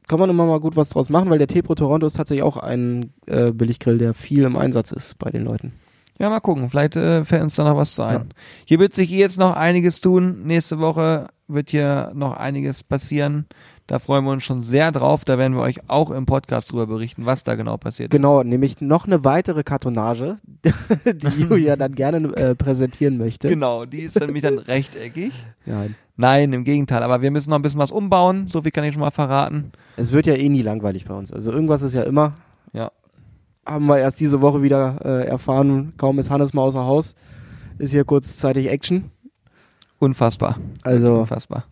Kann 0.08 0.20
man 0.20 0.30
immer 0.30 0.46
mal 0.46 0.60
gut 0.60 0.76
was 0.76 0.90
draus 0.90 1.10
machen, 1.10 1.30
weil 1.30 1.38
der 1.38 1.48
Tee 1.48 1.62
Pro 1.62 1.76
Toronto 1.76 2.08
ist 2.08 2.14
tatsächlich 2.18 2.44
auch 2.44 2.58
ein 2.58 3.12
äh, 3.26 3.52
Billiggrill, 3.52 3.98
der 3.98 4.14
viel 4.14 4.44
im 4.44 4.56
Einsatz 4.56 4.92
ist 4.92 5.18
bei 5.20 5.30
den 5.32 5.44
Leuten. 5.44 5.74
Ja, 6.20 6.30
mal 6.30 6.40
gucken. 6.40 6.70
Vielleicht 6.70 6.96
äh, 6.96 7.24
fällt 7.24 7.44
uns 7.44 7.56
da 7.56 7.64
noch 7.64 7.76
was 7.78 7.94
zu 7.94 8.02
ein. 8.04 8.30
Hier 8.66 8.80
wird 8.80 8.96
sich 8.96 9.10
jetzt 9.12 9.38
noch 9.38 9.56
einiges 9.56 10.02
tun. 10.02 10.44
Nächste 10.46 10.80
Woche 10.80 11.28
wird 11.48 11.70
hier 11.70 12.12
noch 12.16 12.36
einiges 12.38 12.84
passieren. 12.84 13.46
Da 13.88 14.00
freuen 14.00 14.26
wir 14.26 14.32
uns 14.32 14.44
schon 14.44 14.62
sehr 14.62 14.92
drauf. 14.92 15.24
Da 15.24 15.38
werden 15.38 15.56
wir 15.56 15.62
euch 15.62 15.90
auch 15.90 16.12
im 16.12 16.26
Podcast 16.26 16.72
drüber 16.72 16.88
berichten, 16.88 17.26
was 17.26 17.46
da 17.46 17.56
genau 17.56 17.78
passiert 17.78 18.12
Genau, 18.12 18.44
nämlich 18.44 18.82
noch 18.82 19.08
eine 19.08 19.24
weitere 19.24 19.64
Kartonage, 19.64 20.38
die 21.06 21.42
Julia 21.42 21.78
dann 21.78 21.96
gerne 21.96 22.36
äh, 22.36 22.54
präsentieren 22.54 23.16
ist. 23.16 23.20
möchte. 23.20 23.48
Genau, 23.48 23.86
die 23.86 24.02
ist 24.02 24.20
nämlich 24.20 24.44
dann 24.44 24.60
rechteckig. 24.60 25.32
Nein. 25.66 25.96
Nein, 26.18 26.52
im 26.52 26.66
Gegenteil. 26.66 27.02
Aber 27.02 27.22
wir 27.22 27.32
müssen 27.32 27.50
noch 27.50 27.58
ein 27.58 27.62
bisschen 27.62 27.80
was 27.80 27.92
umbauen. 27.92 28.48
So 28.50 28.62
viel 28.62 28.72
kann 28.72 28.84
ich 28.84 28.94
schon 28.94 29.02
mal 29.02 29.12
verraten. 29.12 29.72
Es 29.96 30.12
wird 30.12 30.26
ja 30.26 30.34
eh 30.34 30.50
nie 30.50 30.64
langweilig 30.64 31.06
bei 31.06 31.14
uns. 31.14 31.32
Also 31.32 31.52
irgendwas 31.52 31.82
ist 31.82 31.94
ja 31.94 32.04
immer. 32.04 32.34
Ja. 32.74 32.92
Haben 33.66 33.86
wir 33.86 34.00
erst 34.00 34.20
diese 34.20 34.42
Woche 34.42 34.62
wieder 34.62 34.98
äh, 35.06 35.28
erfahren, 35.28 35.94
kaum 35.98 36.20
ist 36.20 36.30
Hannes 36.30 36.54
mal 36.54 36.64
außer 36.64 36.86
Haus, 36.86 37.16
ist 37.78 37.92
hier 37.92 38.04
kurzzeitig 38.04 38.70
Action. 38.70 39.12
Unfassbar. 40.00 40.58
Also 40.84 41.20
Unfassbar. 41.20 41.66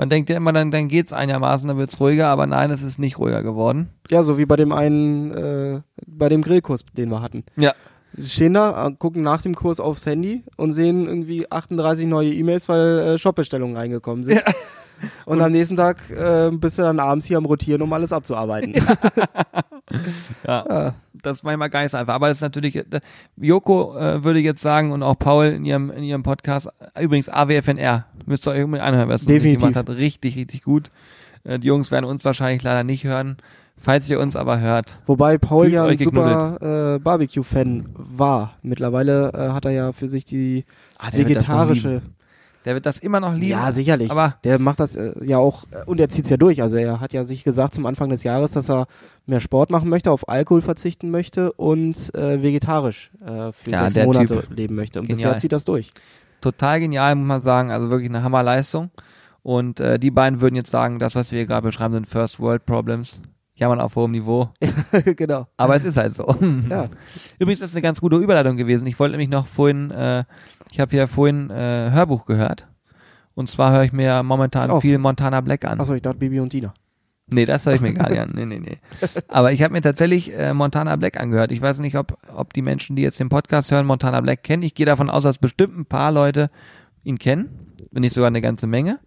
Man 0.00 0.08
denkt 0.08 0.30
ja 0.30 0.36
immer, 0.38 0.54
dann, 0.54 0.70
dann 0.70 0.88
geht's 0.88 1.12
einigermaßen, 1.12 1.68
dann 1.68 1.76
wird's 1.76 2.00
ruhiger, 2.00 2.28
aber 2.28 2.46
nein, 2.46 2.70
es 2.70 2.82
ist 2.82 2.98
nicht 2.98 3.18
ruhiger 3.18 3.42
geworden. 3.42 3.90
ja, 4.10 4.22
so 4.22 4.38
wie 4.38 4.46
bei 4.46 4.56
dem 4.56 4.72
einen, 4.72 5.30
äh, 5.30 5.80
bei 6.06 6.30
dem 6.30 6.40
Grillkurs, 6.40 6.86
den 6.96 7.10
wir 7.10 7.20
hatten. 7.20 7.44
Ja. 7.56 7.74
Stehen 8.18 8.54
da, 8.54 8.86
äh, 8.86 8.92
gucken 8.92 9.22
nach 9.22 9.42
dem 9.42 9.54
Kurs 9.54 9.78
aufs 9.78 10.06
Handy 10.06 10.42
und 10.56 10.72
sehen 10.72 11.06
irgendwie 11.06 11.52
38 11.52 12.06
neue 12.06 12.32
E-Mails, 12.32 12.66
weil 12.70 12.98
äh, 12.98 13.18
Shopbestellungen 13.18 13.76
reingekommen 13.76 14.24
sind. 14.24 14.42
Und, 15.26 15.42
am 15.42 15.52
nächsten 15.52 15.76
Tag 15.76 16.08
äh, 16.08 16.50
bist 16.50 16.78
du 16.78 16.82
dann 16.82 16.98
abends 16.98 17.26
hier 17.26 17.36
am 17.36 17.44
Rotieren, 17.44 17.82
um 17.82 17.92
alles 17.92 18.14
abzuarbeiten. 18.14 18.72
Ja. 18.74 18.96
Ja. 20.68 20.94
Das 21.22 21.42
manchmal 21.42 21.70
gar 21.70 21.82
nicht 21.82 21.92
so 21.92 21.98
einfach. 21.98 22.14
Aber 22.14 22.28
das 22.28 22.38
ist 22.38 22.42
natürlich, 22.42 22.76
äh, 22.76 22.84
Joko 23.36 23.96
äh, 23.96 24.22
würde 24.24 24.40
jetzt 24.40 24.60
sagen 24.60 24.92
und 24.92 25.02
auch 25.02 25.18
Paul 25.18 25.46
in 25.46 25.64
ihrem, 25.64 25.90
in 25.90 26.02
ihrem 26.02 26.22
Podcast, 26.22 26.68
äh, 26.94 27.04
übrigens 27.04 27.28
AWFNR, 27.28 28.06
müsst 28.26 28.46
ihr 28.46 28.52
euch 28.52 28.64
unbedingt 28.64 28.86
anhören, 28.86 29.08
was 29.08 29.24
Definitiv. 29.24 29.60
gemacht 29.60 29.76
hat. 29.76 29.88
Richtig, 29.90 30.36
richtig 30.36 30.62
gut. 30.62 30.90
Äh, 31.44 31.58
die 31.58 31.66
Jungs 31.68 31.90
werden 31.90 32.04
uns 32.06 32.24
wahrscheinlich 32.24 32.62
leider 32.62 32.84
nicht 32.84 33.04
hören. 33.04 33.36
Falls 33.82 34.10
ihr 34.10 34.20
uns 34.20 34.36
aber 34.36 34.60
hört, 34.60 34.98
Wobei 35.06 35.38
Paul 35.38 35.68
ja 35.68 35.86
ein 35.86 35.96
super 35.96 36.96
äh, 36.96 36.98
Barbecue-Fan 36.98 37.86
war. 37.94 38.52
Mittlerweile 38.62 39.32
äh, 39.32 39.52
hat 39.52 39.64
er 39.64 39.70
ja 39.70 39.92
für 39.92 40.06
sich 40.06 40.26
die 40.26 40.66
Ah, 40.98 41.08
vegetarische. 41.12 42.02
Der 42.64 42.74
wird 42.74 42.86
das 42.86 42.98
immer 42.98 43.20
noch 43.20 43.32
lieben. 43.34 43.46
Ja, 43.48 43.72
sicherlich. 43.72 44.10
Aber 44.10 44.36
der 44.44 44.58
macht 44.58 44.80
das 44.80 44.96
äh, 44.96 45.12
ja 45.24 45.38
auch 45.38 45.64
äh, 45.70 45.84
und 45.86 45.98
er 46.00 46.08
zieht's 46.08 46.28
ja 46.30 46.36
durch. 46.36 46.60
Also 46.62 46.76
er 46.76 47.00
hat 47.00 47.12
ja 47.12 47.24
sich 47.24 47.42
gesagt 47.44 47.74
zum 47.74 47.86
Anfang 47.86 48.08
des 48.10 48.22
Jahres, 48.22 48.52
dass 48.52 48.68
er 48.68 48.86
mehr 49.26 49.40
Sport 49.40 49.70
machen 49.70 49.88
möchte, 49.88 50.10
auf 50.10 50.28
Alkohol 50.28 50.60
verzichten 50.62 51.10
möchte 51.10 51.52
und 51.52 52.14
äh, 52.14 52.42
vegetarisch 52.42 53.10
äh, 53.24 53.52
für 53.52 53.70
Ja, 53.70 53.90
sechs 53.90 54.04
Monate 54.06 54.40
Typ. 54.42 54.56
leben 54.56 54.74
möchte. 54.74 55.00
Und 55.00 55.06
Genial. 55.06 55.30
bisher 55.30 55.38
zieht 55.38 55.52
das 55.52 55.64
durch. 55.64 55.90
total 56.40 56.80
genial, 56.80 57.14
muss 57.14 57.26
man 57.28 57.40
sagen. 57.40 57.70
Also 57.70 57.90
wirklich 57.90 58.08
eine 58.10 58.22
Hammerleistung. 58.22 58.90
Und 59.42 59.80
äh, 59.80 59.98
die 59.98 60.10
beiden 60.10 60.40
würden 60.42 60.54
jetzt 60.56 60.70
sagen, 60.70 60.98
das, 60.98 61.14
was 61.14 61.30
wir 61.32 61.38
hier 61.38 61.46
gerade 61.46 61.66
beschreiben, 61.66 61.94
sind 61.94 62.06
First 62.06 62.40
World 62.40 62.66
Problems. 62.66 63.22
Jammern 63.60 63.80
auf 63.80 63.94
hohem 63.94 64.10
Niveau. 64.10 64.48
genau. 65.16 65.46
Aber 65.56 65.76
es 65.76 65.84
ist 65.84 65.96
halt 65.96 66.16
so. 66.16 66.34
Ja. 66.68 66.88
Übrigens 67.38 67.60
ist 67.60 67.74
eine 67.74 67.82
ganz 67.82 68.00
gute 68.00 68.16
Überleitung 68.16 68.56
gewesen. 68.56 68.86
Ich 68.86 68.98
wollte 68.98 69.12
nämlich 69.12 69.28
noch 69.28 69.46
vorhin, 69.46 69.90
äh, 69.90 70.24
ich 70.72 70.80
habe 70.80 70.96
ja 70.96 71.06
vorhin 71.06 71.50
äh, 71.50 71.90
Hörbuch 71.92 72.26
gehört. 72.26 72.66
Und 73.34 73.48
zwar 73.48 73.72
höre 73.72 73.84
ich 73.84 73.92
mir 73.92 74.22
momentan 74.22 74.70
Ich 74.70 74.72
auch. 74.72 74.80
viel 74.80 74.98
Montana 74.98 75.40
Black 75.40 75.64
an. 75.64 75.80
Achso, 75.80 75.94
ich 75.94 76.02
dachte 76.02 76.18
Bibi 76.18 76.40
und 76.40 76.50
Tina. 76.50 76.74
Nee, 77.32 77.46
das 77.46 77.64
höre 77.64 77.74
ich 77.74 77.80
mir 77.80 77.92
gar 77.94 78.10
nicht 78.10 78.18
an. 78.18 78.32
Nee, 78.34 78.44
nee, 78.44 78.58
nee. 78.58 78.78
Aber 79.28 79.52
ich 79.52 79.62
habe 79.62 79.72
mir 79.72 79.82
tatsächlich 79.82 80.36
äh, 80.36 80.52
Montana 80.52 80.96
Black 80.96 81.18
angehört. 81.20 81.52
Ich 81.52 81.60
weiß 81.62 81.78
nicht, 81.78 81.96
ob, 81.96 82.18
ob 82.34 82.52
die 82.54 82.62
Menschen, 82.62 82.96
die 82.96 83.02
jetzt 83.02 83.20
den 83.20 83.28
Podcast 83.28 83.70
hören, 83.70 83.86
Montana 83.86 84.20
Black 84.20 84.42
kennen. 84.42 84.62
Ich 84.64 84.74
gehe 84.74 84.86
davon 84.86 85.08
aus, 85.08 85.22
dass 85.22 85.38
bestimmt 85.38 85.78
ein 85.78 85.86
paar 85.86 86.10
Leute 86.10 86.50
ihn 87.04 87.18
kennen. 87.18 87.74
Wenn 87.92 88.00
nicht 88.00 88.14
sogar 88.14 88.28
eine 88.28 88.40
ganze 88.40 88.66
Menge. 88.66 88.98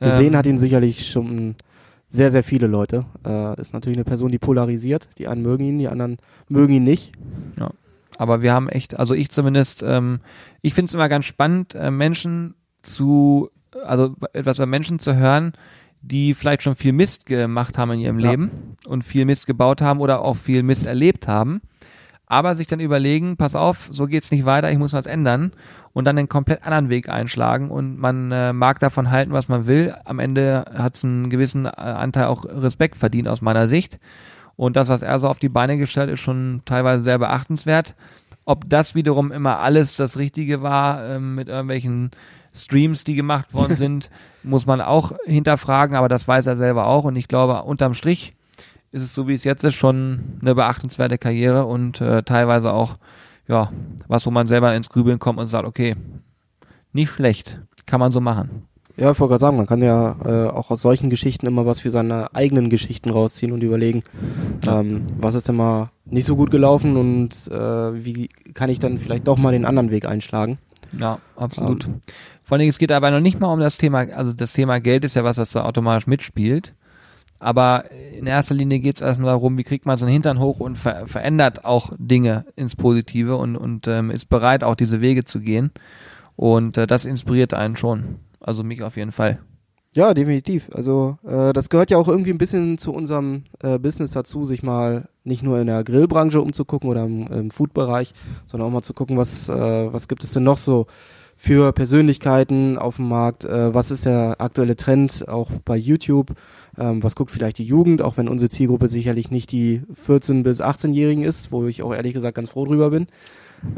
Gesehen 0.00 0.34
Ähm, 0.34 0.36
hat 0.38 0.46
ihn 0.46 0.58
sicherlich 0.58 1.10
schon 1.10 1.56
sehr, 2.08 2.30
sehr 2.30 2.42
viele 2.42 2.66
Leute. 2.66 3.04
Äh, 3.24 3.60
ist 3.60 3.72
natürlich 3.74 3.98
eine 3.98 4.04
Person, 4.04 4.32
die 4.32 4.38
polarisiert. 4.38 5.08
Die 5.18 5.28
einen 5.28 5.42
mögen 5.42 5.64
ihn, 5.64 5.78
die 5.78 5.88
anderen 5.88 6.16
mögen 6.48 6.72
ihn 6.72 6.84
nicht. 6.84 7.12
Aber 8.16 8.42
wir 8.42 8.52
haben 8.52 8.68
echt, 8.68 8.98
also 8.98 9.14
ich 9.14 9.30
zumindest, 9.30 9.82
ähm, 9.86 10.20
ich 10.62 10.74
finde 10.74 10.88
es 10.88 10.94
immer 10.94 11.08
ganz 11.08 11.26
spannend, 11.26 11.74
äh, 11.74 11.90
Menschen 11.90 12.54
zu, 12.82 13.50
also 13.84 14.16
etwas 14.32 14.58
über 14.58 14.66
Menschen 14.66 14.98
zu 14.98 15.14
hören, 15.14 15.52
die 16.00 16.34
vielleicht 16.34 16.62
schon 16.62 16.74
viel 16.74 16.92
Mist 16.92 17.26
gemacht 17.26 17.76
haben 17.78 17.92
in 17.92 18.00
ihrem 18.00 18.18
Ja. 18.18 18.30
Leben 18.30 18.76
und 18.86 19.04
viel 19.04 19.24
Mist 19.24 19.46
gebaut 19.46 19.80
haben 19.82 20.00
oder 20.00 20.22
auch 20.22 20.36
viel 20.36 20.62
Mist 20.62 20.86
erlebt 20.86 21.28
haben, 21.28 21.60
aber 22.28 22.54
sich 22.54 22.66
dann 22.66 22.80
überlegen, 22.80 23.36
pass 23.36 23.56
auf, 23.56 23.88
so 23.90 24.06
geht's 24.06 24.30
nicht 24.30 24.44
weiter, 24.44 24.70
ich 24.70 24.78
muss 24.78 24.92
was 24.92 25.06
ändern 25.06 25.52
und 25.92 26.04
dann 26.04 26.18
einen 26.18 26.28
komplett 26.28 26.62
anderen 26.62 26.90
Weg 26.90 27.08
einschlagen 27.08 27.70
und 27.70 27.98
man 27.98 28.30
äh, 28.30 28.52
mag 28.52 28.78
davon 28.78 29.10
halten, 29.10 29.32
was 29.32 29.48
man 29.48 29.66
will. 29.66 29.94
Am 30.04 30.18
Ende 30.18 30.66
hat 30.74 30.94
es 30.94 31.04
einen 31.04 31.30
gewissen 31.30 31.64
äh, 31.64 31.70
Anteil 31.70 32.26
auch 32.26 32.44
Respekt 32.44 32.96
verdient 32.96 33.28
aus 33.28 33.40
meiner 33.40 33.66
Sicht. 33.66 33.98
Und 34.56 34.76
das, 34.76 34.88
was 34.88 35.02
er 35.02 35.18
so 35.18 35.28
auf 35.28 35.38
die 35.38 35.48
Beine 35.48 35.78
gestellt, 35.78 36.10
ist 36.10 36.20
schon 36.20 36.62
teilweise 36.64 37.02
sehr 37.02 37.18
beachtenswert. 37.18 37.94
Ob 38.44 38.68
das 38.68 38.94
wiederum 38.94 39.32
immer 39.32 39.60
alles 39.60 39.96
das 39.96 40.16
Richtige 40.16 40.62
war, 40.62 41.04
ähm, 41.04 41.34
mit 41.34 41.48
irgendwelchen 41.48 42.10
Streams, 42.52 43.04
die 43.04 43.14
gemacht 43.14 43.54
worden 43.54 43.76
sind, 43.76 44.10
muss 44.42 44.66
man 44.66 44.80
auch 44.80 45.12
hinterfragen, 45.24 45.96
aber 45.96 46.08
das 46.08 46.28
weiß 46.28 46.46
er 46.46 46.56
selber 46.56 46.86
auch. 46.86 47.04
Und 47.04 47.16
ich 47.16 47.28
glaube, 47.28 47.62
unterm 47.62 47.94
Strich 47.94 48.34
ist 48.92 49.02
es 49.02 49.14
so, 49.14 49.28
wie 49.28 49.34
es 49.34 49.44
jetzt 49.44 49.64
ist, 49.64 49.74
schon 49.74 50.38
eine 50.40 50.54
beachtenswerte 50.54 51.18
Karriere 51.18 51.66
und 51.66 52.00
äh, 52.00 52.22
teilweise 52.22 52.72
auch, 52.72 52.96
ja, 53.48 53.70
was, 54.06 54.26
wo 54.26 54.30
man 54.30 54.46
selber 54.46 54.74
ins 54.74 54.88
Grübeln 54.88 55.18
kommt 55.18 55.38
und 55.38 55.46
sagt, 55.48 55.66
okay, 55.66 55.96
nicht 56.92 57.10
schlecht. 57.10 57.60
kann 57.86 58.00
man 58.00 58.12
so 58.12 58.20
machen. 58.20 58.62
Ja, 58.96 59.12
ich 59.12 59.20
wollte 59.20 59.30
gerade 59.32 59.40
sagen, 59.40 59.56
man 59.56 59.66
kann 59.66 59.80
ja 59.80 60.16
äh, 60.24 60.48
auch 60.50 60.70
aus 60.70 60.82
solchen 60.82 61.08
Geschichten 61.08 61.46
immer 61.46 61.64
was 61.64 61.78
für 61.80 61.90
seine 61.90 62.34
eigenen 62.34 62.68
Geschichten 62.68 63.10
rausziehen 63.10 63.52
und 63.52 63.62
überlegen, 63.62 64.02
Ja. 64.64 64.80
ähm, 64.80 65.06
was 65.18 65.34
ist 65.34 65.46
denn 65.48 65.54
mal 65.56 65.90
nicht 66.04 66.24
so 66.26 66.34
gut 66.34 66.50
gelaufen 66.50 66.96
und 66.96 67.48
äh, 67.48 68.04
wie 68.04 68.28
kann 68.54 68.70
ich 68.70 68.80
dann 68.80 68.98
vielleicht 68.98 69.28
doch 69.28 69.38
mal 69.38 69.52
den 69.52 69.64
anderen 69.64 69.90
Weg 69.90 70.06
einschlagen. 70.06 70.58
Ja, 70.98 71.18
absolut. 71.36 71.84
Vor 72.42 72.54
allen 72.54 72.60
Dingen, 72.60 72.70
es 72.70 72.78
geht 72.78 72.90
aber 72.90 73.10
noch 73.10 73.20
nicht 73.20 73.38
mal 73.38 73.52
um 73.52 73.60
das 73.60 73.76
Thema, 73.78 73.98
also 74.14 74.32
das 74.32 74.52
Thema 74.54 74.80
Geld 74.80 75.04
ist 75.04 75.14
ja 75.14 75.22
was, 75.22 75.36
was 75.38 75.50
da 75.50 75.64
automatisch 75.64 76.06
mitspielt. 76.06 76.74
Aber 77.38 77.90
in 77.90 78.26
erster 78.26 78.54
Linie 78.54 78.80
geht 78.80 78.96
es 78.96 79.02
erstmal 79.02 79.30
darum, 79.30 79.58
wie 79.58 79.64
kriegt 79.64 79.86
man 79.86 79.96
so 79.96 80.06
einen 80.06 80.12
Hintern 80.12 80.40
hoch 80.40 80.60
und 80.60 80.76
ver 80.76 81.06
verändert 81.06 81.64
auch 81.64 81.92
Dinge 81.96 82.46
ins 82.56 82.74
Positive 82.74 83.36
und, 83.36 83.56
und 83.56 83.86
ähm, 83.86 84.10
ist 84.10 84.28
bereit, 84.28 84.64
auch 84.64 84.74
diese 84.74 85.00
Wege 85.00 85.24
zu 85.24 85.40
gehen. 85.40 85.70
Und 86.36 86.76
äh, 86.76 86.86
das 86.86 87.04
inspiriert 87.04 87.54
einen 87.54 87.76
schon. 87.76 88.16
Also 88.40 88.64
mich 88.64 88.82
auf 88.82 88.96
jeden 88.96 89.12
Fall. 89.12 89.38
Ja, 89.92 90.14
definitiv. 90.14 90.68
Also 90.74 91.18
äh, 91.26 91.52
das 91.52 91.70
gehört 91.70 91.90
ja 91.90 91.98
auch 91.98 92.08
irgendwie 92.08 92.30
ein 92.30 92.38
bisschen 92.38 92.78
zu 92.78 92.92
unserem 92.92 93.44
äh, 93.62 93.78
Business 93.78 94.12
dazu, 94.12 94.44
sich 94.44 94.62
mal 94.62 95.08
nicht 95.24 95.42
nur 95.42 95.58
in 95.60 95.66
der 95.66 95.82
Grillbranche 95.82 96.40
umzugucken 96.40 96.90
oder 96.90 97.04
im, 97.04 97.26
im 97.28 97.50
Food-Bereich, 97.50 98.12
sondern 98.46 98.68
auch 98.68 98.72
mal 98.72 98.82
zu 98.82 98.92
gucken, 98.92 99.16
was, 99.16 99.48
äh, 99.48 99.92
was 99.92 100.06
gibt 100.08 100.24
es 100.24 100.32
denn 100.32 100.44
noch 100.44 100.58
so 100.58 100.86
für 101.40 101.72
Persönlichkeiten 101.72 102.76
auf 102.76 102.96
dem 102.96 103.08
Markt, 103.08 103.44
äh, 103.44 103.72
was 103.72 103.92
ist 103.92 104.04
der 104.04 104.36
aktuelle 104.40 104.74
Trend 104.74 105.28
auch 105.28 105.52
bei 105.64 105.76
YouTube, 105.76 106.32
ähm, 106.76 107.00
was 107.02 107.14
guckt 107.14 107.30
vielleicht 107.30 107.58
die 107.58 107.64
Jugend, 107.64 108.02
auch 108.02 108.16
wenn 108.16 108.28
unsere 108.28 108.50
Zielgruppe 108.50 108.88
sicherlich 108.88 109.30
nicht 109.30 109.52
die 109.52 109.82
14- 110.04 110.42
bis 110.42 110.60
18-Jährigen 110.60 111.22
ist, 111.22 111.52
wo 111.52 111.66
ich 111.68 111.84
auch 111.84 111.94
ehrlich 111.94 112.12
gesagt 112.12 112.34
ganz 112.34 112.50
froh 112.50 112.64
drüber 112.64 112.90
bin. 112.90 113.06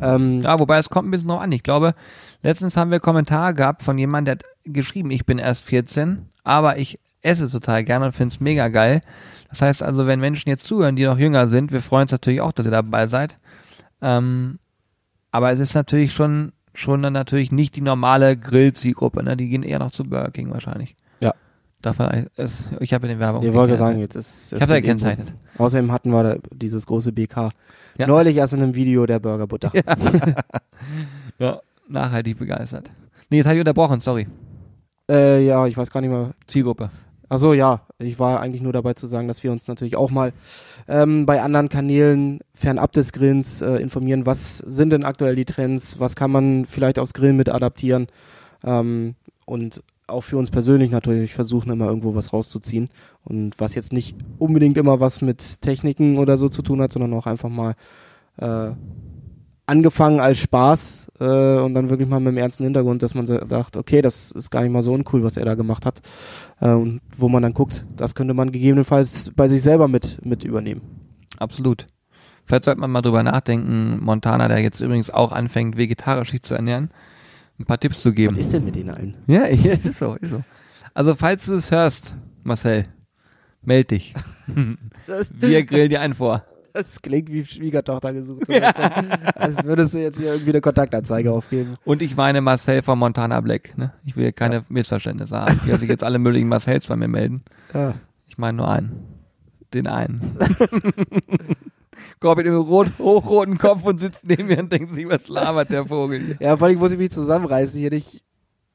Ähm, 0.00 0.40
Ja, 0.40 0.58
wobei 0.58 0.78
es 0.78 0.88
kommt 0.88 1.06
ein 1.06 1.10
bisschen 1.10 1.28
noch 1.28 1.42
an. 1.42 1.52
Ich 1.52 1.62
glaube, 1.62 1.94
letztens 2.42 2.78
haben 2.78 2.90
wir 2.90 2.98
Kommentare 2.98 3.52
gehabt 3.52 3.82
von 3.82 3.98
jemandem, 3.98 4.38
der 4.38 4.48
hat 4.48 4.56
geschrieben, 4.64 5.10
ich 5.10 5.26
bin 5.26 5.36
erst 5.38 5.64
14, 5.66 6.28
aber 6.42 6.78
ich 6.78 6.98
esse 7.20 7.46
total 7.48 7.84
gerne 7.84 8.06
und 8.06 8.12
finde 8.12 8.32
es 8.32 8.40
mega 8.40 8.68
geil. 8.68 9.02
Das 9.50 9.60
heißt 9.60 9.82
also, 9.82 10.06
wenn 10.06 10.18
Menschen 10.18 10.48
jetzt 10.48 10.64
zuhören, 10.64 10.96
die 10.96 11.04
noch 11.04 11.18
jünger 11.18 11.46
sind, 11.48 11.72
wir 11.72 11.82
freuen 11.82 12.02
uns 12.02 12.12
natürlich 12.12 12.40
auch, 12.40 12.52
dass 12.52 12.64
ihr 12.64 12.72
dabei 12.72 13.06
seid. 13.06 13.38
Ähm, 14.00 14.58
aber 15.30 15.52
es 15.52 15.60
ist 15.60 15.74
natürlich 15.74 16.14
schon, 16.14 16.52
schon 16.80 17.02
dann 17.02 17.12
natürlich 17.12 17.52
nicht 17.52 17.76
die 17.76 17.80
normale 17.80 18.36
Grill-Zielgruppe, 18.36 19.22
ne? 19.22 19.36
Die 19.36 19.48
gehen 19.48 19.62
eher 19.62 19.78
noch 19.78 19.90
zu 19.90 20.04
Burger 20.04 20.30
King 20.30 20.50
wahrscheinlich. 20.50 20.96
Ja. 21.20 21.34
Dafür, 21.82 22.26
es, 22.36 22.70
ich 22.80 22.92
habe 22.92 23.06
in 23.06 23.12
den 23.14 23.20
Werbung. 23.20 23.44
Ich 23.44 23.52
wollte 23.52 23.76
sagen, 23.76 23.98
jetzt 24.00 24.14
ist. 24.14 24.52
Ich 24.52 24.60
habe 24.60 24.72
da 24.72 24.80
gekennzeichnet. 24.80 25.32
Außerdem 25.58 25.92
hatten 25.92 26.10
wir 26.10 26.22
da 26.22 26.36
dieses 26.52 26.86
große 26.86 27.12
BK. 27.12 27.50
Ja. 27.98 28.06
Neulich 28.06 28.36
erst 28.36 28.54
in 28.54 28.62
einem 28.62 28.74
Video 28.74 29.06
der 29.06 29.18
Burgerbutter. 29.18 29.72
Ja. 31.38 31.60
Nachhaltig 31.88 32.38
begeistert. 32.38 32.90
Nee, 33.30 33.38
jetzt 33.38 33.46
habe 33.46 33.54
ich 33.54 33.60
unterbrochen, 33.60 34.00
sorry. 34.00 34.26
Äh, 35.10 35.44
ja, 35.44 35.66
ich 35.66 35.76
weiß 35.76 35.90
gar 35.90 36.00
nicht 36.00 36.10
mehr. 36.10 36.32
Zielgruppe. 36.46 36.90
Achso, 37.30 37.52
ja. 37.54 37.82
Ich 38.00 38.18
war 38.18 38.40
eigentlich 38.40 38.60
nur 38.60 38.72
dabei 38.72 38.94
zu 38.94 39.06
sagen, 39.06 39.28
dass 39.28 39.44
wir 39.44 39.52
uns 39.52 39.68
natürlich 39.68 39.94
auch 39.94 40.10
mal 40.10 40.32
ähm, 40.88 41.26
bei 41.26 41.40
anderen 41.40 41.68
Kanälen 41.68 42.40
fernab 42.54 42.92
des 42.92 43.12
Grillens 43.12 43.60
äh, 43.62 43.76
informieren. 43.76 44.26
Was 44.26 44.58
sind 44.58 44.90
denn 44.90 45.04
aktuell 45.04 45.36
die 45.36 45.44
Trends? 45.44 46.00
Was 46.00 46.16
kann 46.16 46.32
man 46.32 46.66
vielleicht 46.66 46.98
aufs 46.98 47.14
Grillen 47.14 47.36
mit 47.36 47.48
adaptieren? 47.48 48.08
Ähm, 48.64 49.14
und 49.46 49.80
auch 50.08 50.22
für 50.22 50.38
uns 50.38 50.50
persönlich 50.50 50.90
natürlich 50.90 51.32
versuchen, 51.32 51.70
immer 51.70 51.86
irgendwo 51.86 52.16
was 52.16 52.32
rauszuziehen. 52.32 52.90
Und 53.24 53.54
was 53.60 53.76
jetzt 53.76 53.92
nicht 53.92 54.16
unbedingt 54.40 54.76
immer 54.76 54.98
was 54.98 55.22
mit 55.22 55.62
Techniken 55.62 56.18
oder 56.18 56.36
so 56.36 56.48
zu 56.48 56.62
tun 56.62 56.82
hat, 56.82 56.90
sondern 56.90 57.14
auch 57.14 57.26
einfach 57.26 57.48
mal 57.48 57.74
äh, 58.38 58.72
angefangen 59.70 60.20
als 60.20 60.38
Spaß 60.38 61.12
äh, 61.20 61.58
und 61.58 61.74
dann 61.74 61.88
wirklich 61.90 62.08
mal 62.08 62.18
mit 62.18 62.32
dem 62.32 62.38
ernsten 62.38 62.64
Hintergrund, 62.64 63.02
dass 63.02 63.14
man 63.14 63.24
dacht, 63.26 63.76
okay, 63.76 64.02
das 64.02 64.32
ist 64.32 64.50
gar 64.50 64.62
nicht 64.62 64.72
mal 64.72 64.82
so 64.82 64.92
uncool, 64.92 65.22
was 65.22 65.36
er 65.36 65.44
da 65.44 65.54
gemacht 65.54 65.86
hat. 65.86 66.00
Äh, 66.60 66.70
und 66.70 67.00
wo 67.16 67.28
man 67.28 67.42
dann 67.42 67.54
guckt, 67.54 67.84
das 67.96 68.14
könnte 68.14 68.34
man 68.34 68.50
gegebenenfalls 68.50 69.30
bei 69.36 69.46
sich 69.46 69.62
selber 69.62 69.86
mit, 69.86 70.24
mit 70.24 70.42
übernehmen. 70.42 70.82
Absolut. 71.38 71.86
Vielleicht 72.44 72.64
sollte 72.64 72.80
man 72.80 72.90
mal 72.90 73.00
drüber 73.00 73.22
nachdenken, 73.22 74.02
Montana, 74.02 74.48
der 74.48 74.58
jetzt 74.58 74.80
übrigens 74.80 75.08
auch 75.08 75.30
anfängt, 75.30 75.76
vegetarisch 75.76 76.32
sich 76.32 76.42
zu 76.42 76.54
ernähren, 76.54 76.90
ein 77.60 77.64
paar 77.64 77.78
Tipps 77.78 78.02
zu 78.02 78.12
geben. 78.12 78.36
Was 78.36 78.46
ist 78.46 78.52
denn 78.54 78.64
mit 78.64 78.74
denen 78.74 78.90
allen? 78.90 79.14
Ja, 79.28 79.46
ja, 79.46 79.74
ist 79.84 80.00
so, 80.00 80.16
ist 80.16 80.32
so. 80.32 80.42
Also, 80.92 81.14
falls 81.14 81.46
du 81.46 81.54
es 81.54 81.70
hörst, 81.70 82.16
Marcel, 82.42 82.82
meld 83.62 83.92
dich. 83.92 84.14
Wir 85.30 85.64
grillen 85.64 85.90
dir 85.90 86.00
einen 86.00 86.14
vor. 86.14 86.44
Das 86.72 87.02
klingt 87.02 87.30
wie 87.30 87.44
Schwiegertochter 87.44 88.12
gesucht. 88.12 88.46
So 88.46 88.52
als, 88.52 88.76
als 89.34 89.64
würdest 89.64 89.94
du 89.94 89.98
jetzt 89.98 90.18
hier 90.18 90.32
irgendwie 90.32 90.50
eine 90.50 90.60
Kontaktanzeige 90.60 91.32
aufgeben. 91.32 91.74
Und 91.84 92.02
ich 92.02 92.16
meine 92.16 92.40
Marcel 92.40 92.82
von 92.82 92.98
Montana 92.98 93.40
Black. 93.40 93.76
Ne? 93.76 93.92
Ich 94.04 94.16
will 94.16 94.24
hier 94.24 94.32
keine 94.32 94.64
Missverständnisse 94.68 95.38
haben. 95.38 95.60
Hier 95.64 95.78
sich 95.78 95.88
jetzt 95.88 96.04
alle 96.04 96.18
möglichen 96.18 96.48
Marcels 96.48 96.86
bei 96.86 96.96
mir 96.96 97.08
melden. 97.08 97.42
Ja. 97.74 97.94
Ich 98.26 98.38
meine 98.38 98.58
nur 98.58 98.68
einen. 98.68 99.04
Den 99.74 99.86
einen. 99.86 100.20
Kommt 102.20 102.38
mit 102.38 102.46
dem 102.46 102.56
rot, 102.56 102.92
hochroten 102.98 103.58
Kopf 103.58 103.84
und 103.84 103.98
sitzt 103.98 104.24
neben 104.24 104.46
mir 104.46 104.58
und 104.58 104.72
denkt 104.72 104.94
sich, 104.94 105.08
was 105.08 105.28
labert 105.28 105.70
der 105.70 105.86
Vogel 105.86 106.20
hier? 106.20 106.36
ja, 106.40 106.56
vor 106.56 106.68
allem 106.68 106.78
muss 106.78 106.92
ich 106.92 106.98
mich 106.98 107.10
zusammenreißen, 107.10 107.78
hier 107.78 107.90
nicht 107.90 108.22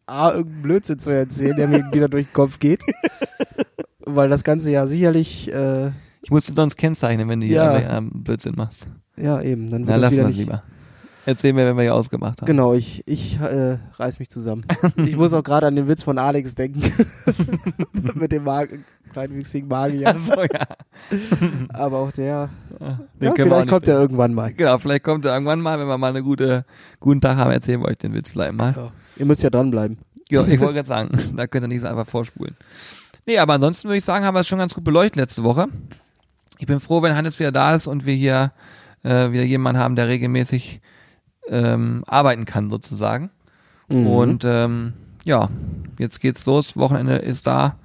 A, 0.08 0.31
irgendeinen 0.31 0.62
Blödsinn 0.62 0.99
zu 0.99 1.10
erzählen, 1.10 1.55
der 1.55 1.67
mir 1.67 1.91
wieder 1.91 2.08
durch 2.08 2.27
den 2.27 2.34
Kopf 2.34 2.60
geht. 2.60 2.81
Weil 3.99 4.29
das 4.29 4.43
Ganze 4.43 4.69
ja 4.69 4.86
sicherlich, 4.86 5.51
äh, 5.51 5.91
Ich 6.25 6.31
muss 6.31 6.47
sonst 6.47 6.75
kennzeichnen, 6.75 7.29
wenn 7.29 7.39
du 7.39 7.45
hier 7.45 7.57
Ja. 7.57 7.69
alle, 7.69 7.88
ähm, 7.88 8.09
Blödsinn 8.11 8.55
machst. 8.57 8.88
ja 9.15 9.39
eben, 9.43 9.69
dann 9.69 9.83
Na, 9.85 9.97
es 9.97 10.11
nicht, 10.11 10.38
lieber. 10.38 10.63
Erzähl 11.27 11.53
mir, 11.53 11.67
wenn 11.67 11.75
wir 11.75 11.83
hier 11.83 11.93
ausgemacht 11.93 12.41
haben. 12.41 12.47
Genau, 12.47 12.73
ich, 12.73 13.03
ich 13.05 13.39
äh, 13.39 13.77
reiß 13.93 14.17
mich 14.17 14.29
zusammen. 14.29 14.65
ich 14.97 15.15
muss 15.15 15.33
auch 15.33 15.43
gerade 15.43 15.67
an 15.67 15.75
den 15.75 15.88
Witz 15.88 16.01
von 16.01 16.17
Alex 16.17 16.55
denken. 16.55 16.81
Mit 18.15 18.31
dem 18.31 18.43
Mag 18.43 18.69
kleinwüchsigen 19.13 19.67
Magier. 19.69 20.07
Achso, 20.07 20.41
ja. 20.41 20.65
Aber 21.73 21.99
auch 21.99 22.11
der, 22.11 22.49
ja, 23.19 23.31
auch 23.31 23.35
vielleicht 23.35 23.69
kommt 23.69 23.88
er 23.88 23.99
irgendwann 23.99 24.33
mal. 24.33 24.51
Genau, 24.51 24.79
vielleicht 24.79 25.03
kommt 25.03 25.25
er 25.25 25.33
irgendwann 25.33 25.61
mal, 25.61 25.79
wenn 25.79 25.88
wir 25.88 25.97
mal 25.99 26.09
einen 26.09 26.23
gute, 26.23 26.65
guten 26.99 27.21
Tag 27.21 27.38
haben, 27.38 27.51
erzählen 27.51 27.81
wir 27.81 27.88
euch 27.88 27.97
den 27.97 28.13
Witz 28.15 28.31
vielleicht 28.31 28.53
mal. 28.53 28.73
Ja. 28.75 28.91
Ihr 29.17 29.25
müsst 29.25 29.43
ja 29.43 29.51
dranbleiben. 29.51 29.99
Ja, 30.29 30.41
ich 30.45 30.59
wollte 30.59 30.73
gerade 30.73 30.88
sagen, 30.88 31.35
da 31.35 31.45
könnt 31.45 31.65
ihr 31.65 31.67
nicht 31.67 31.81
so 31.81 31.88
einfach 31.88 32.07
vorspulen. 32.07 32.55
Nee, 33.27 33.38
aber 33.38 33.53
ansonsten 33.53 33.88
würde 33.88 33.97
ich 33.97 34.03
sagen, 34.05 34.25
haben 34.25 34.35
wir 34.35 34.41
es 34.41 34.47
schon 34.47 34.59
ganz 34.59 34.73
gut 34.73 34.83
beleuchtet 34.83 35.15
letzte 35.17 35.43
Woche. 35.43 35.67
Ich 36.59 36.67
bin 36.67 36.79
froh, 36.79 37.01
wenn 37.01 37.15
Hannes 37.15 37.39
wieder 37.39 37.51
da 37.51 37.75
ist 37.75 37.87
und 37.87 38.05
wir 38.05 38.13
hier 38.15 38.51
äh, 39.03 39.31
wieder 39.31 39.43
jemanden 39.43 39.81
haben, 39.81 39.95
der 39.95 40.07
regelmäßig 40.07 40.81
ähm, 41.47 42.03
arbeiten 42.07 42.45
kann, 42.45 42.69
sozusagen. 42.69 43.29
Mhm. 43.89 44.07
Und 44.07 44.43
ähm, 44.45 44.93
ja, 45.23 45.49
jetzt 45.99 46.19
geht's 46.21 46.45
los. 46.45 46.75
Wochenende 46.77 47.15
ist 47.17 47.45
da. 47.47 47.77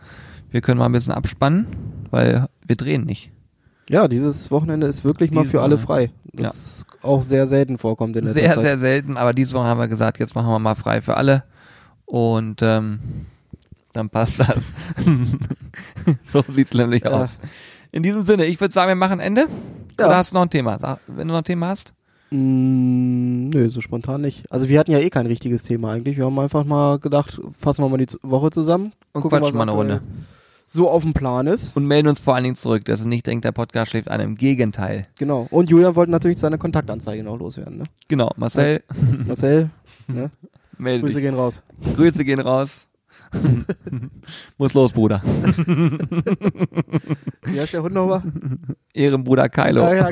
Wir 0.51 0.61
können 0.61 0.79
mal 0.79 0.87
ein 0.87 0.93
bisschen 0.93 1.13
abspannen, 1.13 1.67
weil 2.11 2.47
wir 2.67 2.77
drehen 2.77 3.05
nicht. 3.05 3.31
ja, 3.89 4.09
dieses 4.09 4.51
Wochenende 4.51 4.87
ist 4.87 5.05
wirklich 5.05 5.31
mal 5.33 5.41
Dieses 5.43 5.53
für 5.53 5.63
alle 5.63 5.79
frei. 5.79 6.09
Das 6.33 6.87
auch 7.03 7.23
sehr 7.23 7.47
selten 7.47 7.77
vorkommt 7.79 8.17
in 8.17 8.25
Sehr, 8.25 8.55
Zeit. 8.55 8.61
sehr 8.61 8.79
selten, 8.79 9.17
aber 9.17 9.33
diese 9.33 9.53
Woche 9.55 9.65
haben 9.65 9.81
wir 9.81 9.89
gesagt, 9.89 10.19
jetzt 10.21 10.35
machen 10.35 10.49
wir 10.49 10.59
mal 10.59 10.75
frei 10.77 11.01
für 11.03 11.17
alle. 11.17 11.43
Und 12.07 12.63
ähm, 12.63 13.01
dann 13.93 14.11
passt 14.11 14.41
das. 14.41 14.73
so 16.33 16.45
sieht's 16.49 16.75
nämlich 16.75 17.05
Ja. 17.05 17.11
aus. 17.11 17.39
In 17.93 18.03
diesem 18.03 18.25
Sinne, 18.25 18.47
ich 18.47 18.61
würde 18.61 18.73
sagen, 18.73 18.89
wir 18.89 18.95
machen 18.95 19.21
Ende. 19.21 19.47
Ja. 19.99 20.07
Oder 20.07 20.17
hast 20.17 20.31
du 20.31 20.35
noch 20.35 20.43
ein 20.43 20.51
Thema? 20.51 20.99
Wenn 21.07 21.29
du 21.29 21.33
noch 21.33 21.41
ein 21.41 21.45
Thema 21.45 21.69
hast. 21.69 21.95
Mm, 22.31 23.49
nö, 23.49 23.69
so 23.71 23.81
spontan 23.81 24.21
nicht. 24.21 24.45
Also 24.51 24.69
wir 24.69 24.79
hatten 24.79 24.93
ja 24.93 24.99
eh 24.99 25.11
kein 25.11 25.27
richtiges 25.27 25.65
Thema 25.65 25.93
eigentlich. 25.93 26.17
Wir 26.17 26.27
haben 26.27 26.39
einfach 26.39 26.65
mal 26.65 26.99
gedacht, 26.99 27.41
fassen 27.59 27.83
wir 27.83 27.89
mal 27.89 27.99
die 27.99 28.07
Woche 28.23 28.51
zusammen. 28.51 28.93
Und 29.13 29.23
gucken, 29.23 29.39
quatschen 29.39 29.57
mal 29.57 29.63
eine 29.63 29.73
Runde. 29.73 30.03
So 30.69 30.89
auf 30.89 31.03
dem 31.03 31.13
Plan 31.13 31.49
ist. 31.49 31.77
Und 31.77 31.87
melden 31.87 32.07
uns 32.07 32.21
vor 32.21 32.37
allen 32.37 32.45
Dingen 32.45 32.55
zurück, 32.55 32.85
dass 32.85 33.01
ihr 33.01 33.09
nicht 33.09 33.27
denkt, 33.27 33.45
der 33.45 33.51
Podcast 33.51 33.91
schläft 33.91 34.09
einem. 34.09 34.31
Im 34.31 34.35
Gegenteil. 34.37 35.07
Genau. 35.19 35.49
Und 35.51 35.69
Julian 35.69 35.97
wollte 35.97 36.13
natürlich 36.13 36.39
seine 36.39 36.59
Kontaktanzeige 36.59 37.25
noch 37.25 37.37
loswerden. 37.37 37.79
Ne? 37.79 37.85
Genau, 38.07 38.31
Marcel, 38.37 38.85
Marcel, 39.27 39.71
ne? 40.07 40.31
Grüße 40.79 41.15
dich. 41.15 41.17
gehen 41.17 41.35
raus. 41.35 41.63
Grüße 41.97 42.25
gehen 42.25 42.41
raus. 42.41 42.87
Muss 44.59 44.75
los, 44.75 44.93
Bruder. 44.93 45.23
Wie 47.45 47.61
heißt 47.61 47.73
der 47.73 47.83
Hund 47.83 47.95
nochmal? 47.95 48.23
Ehrenbruder 48.93 49.49
Kylo. 49.49 49.85
Ah, 49.85 49.95
ja. 49.95 50.09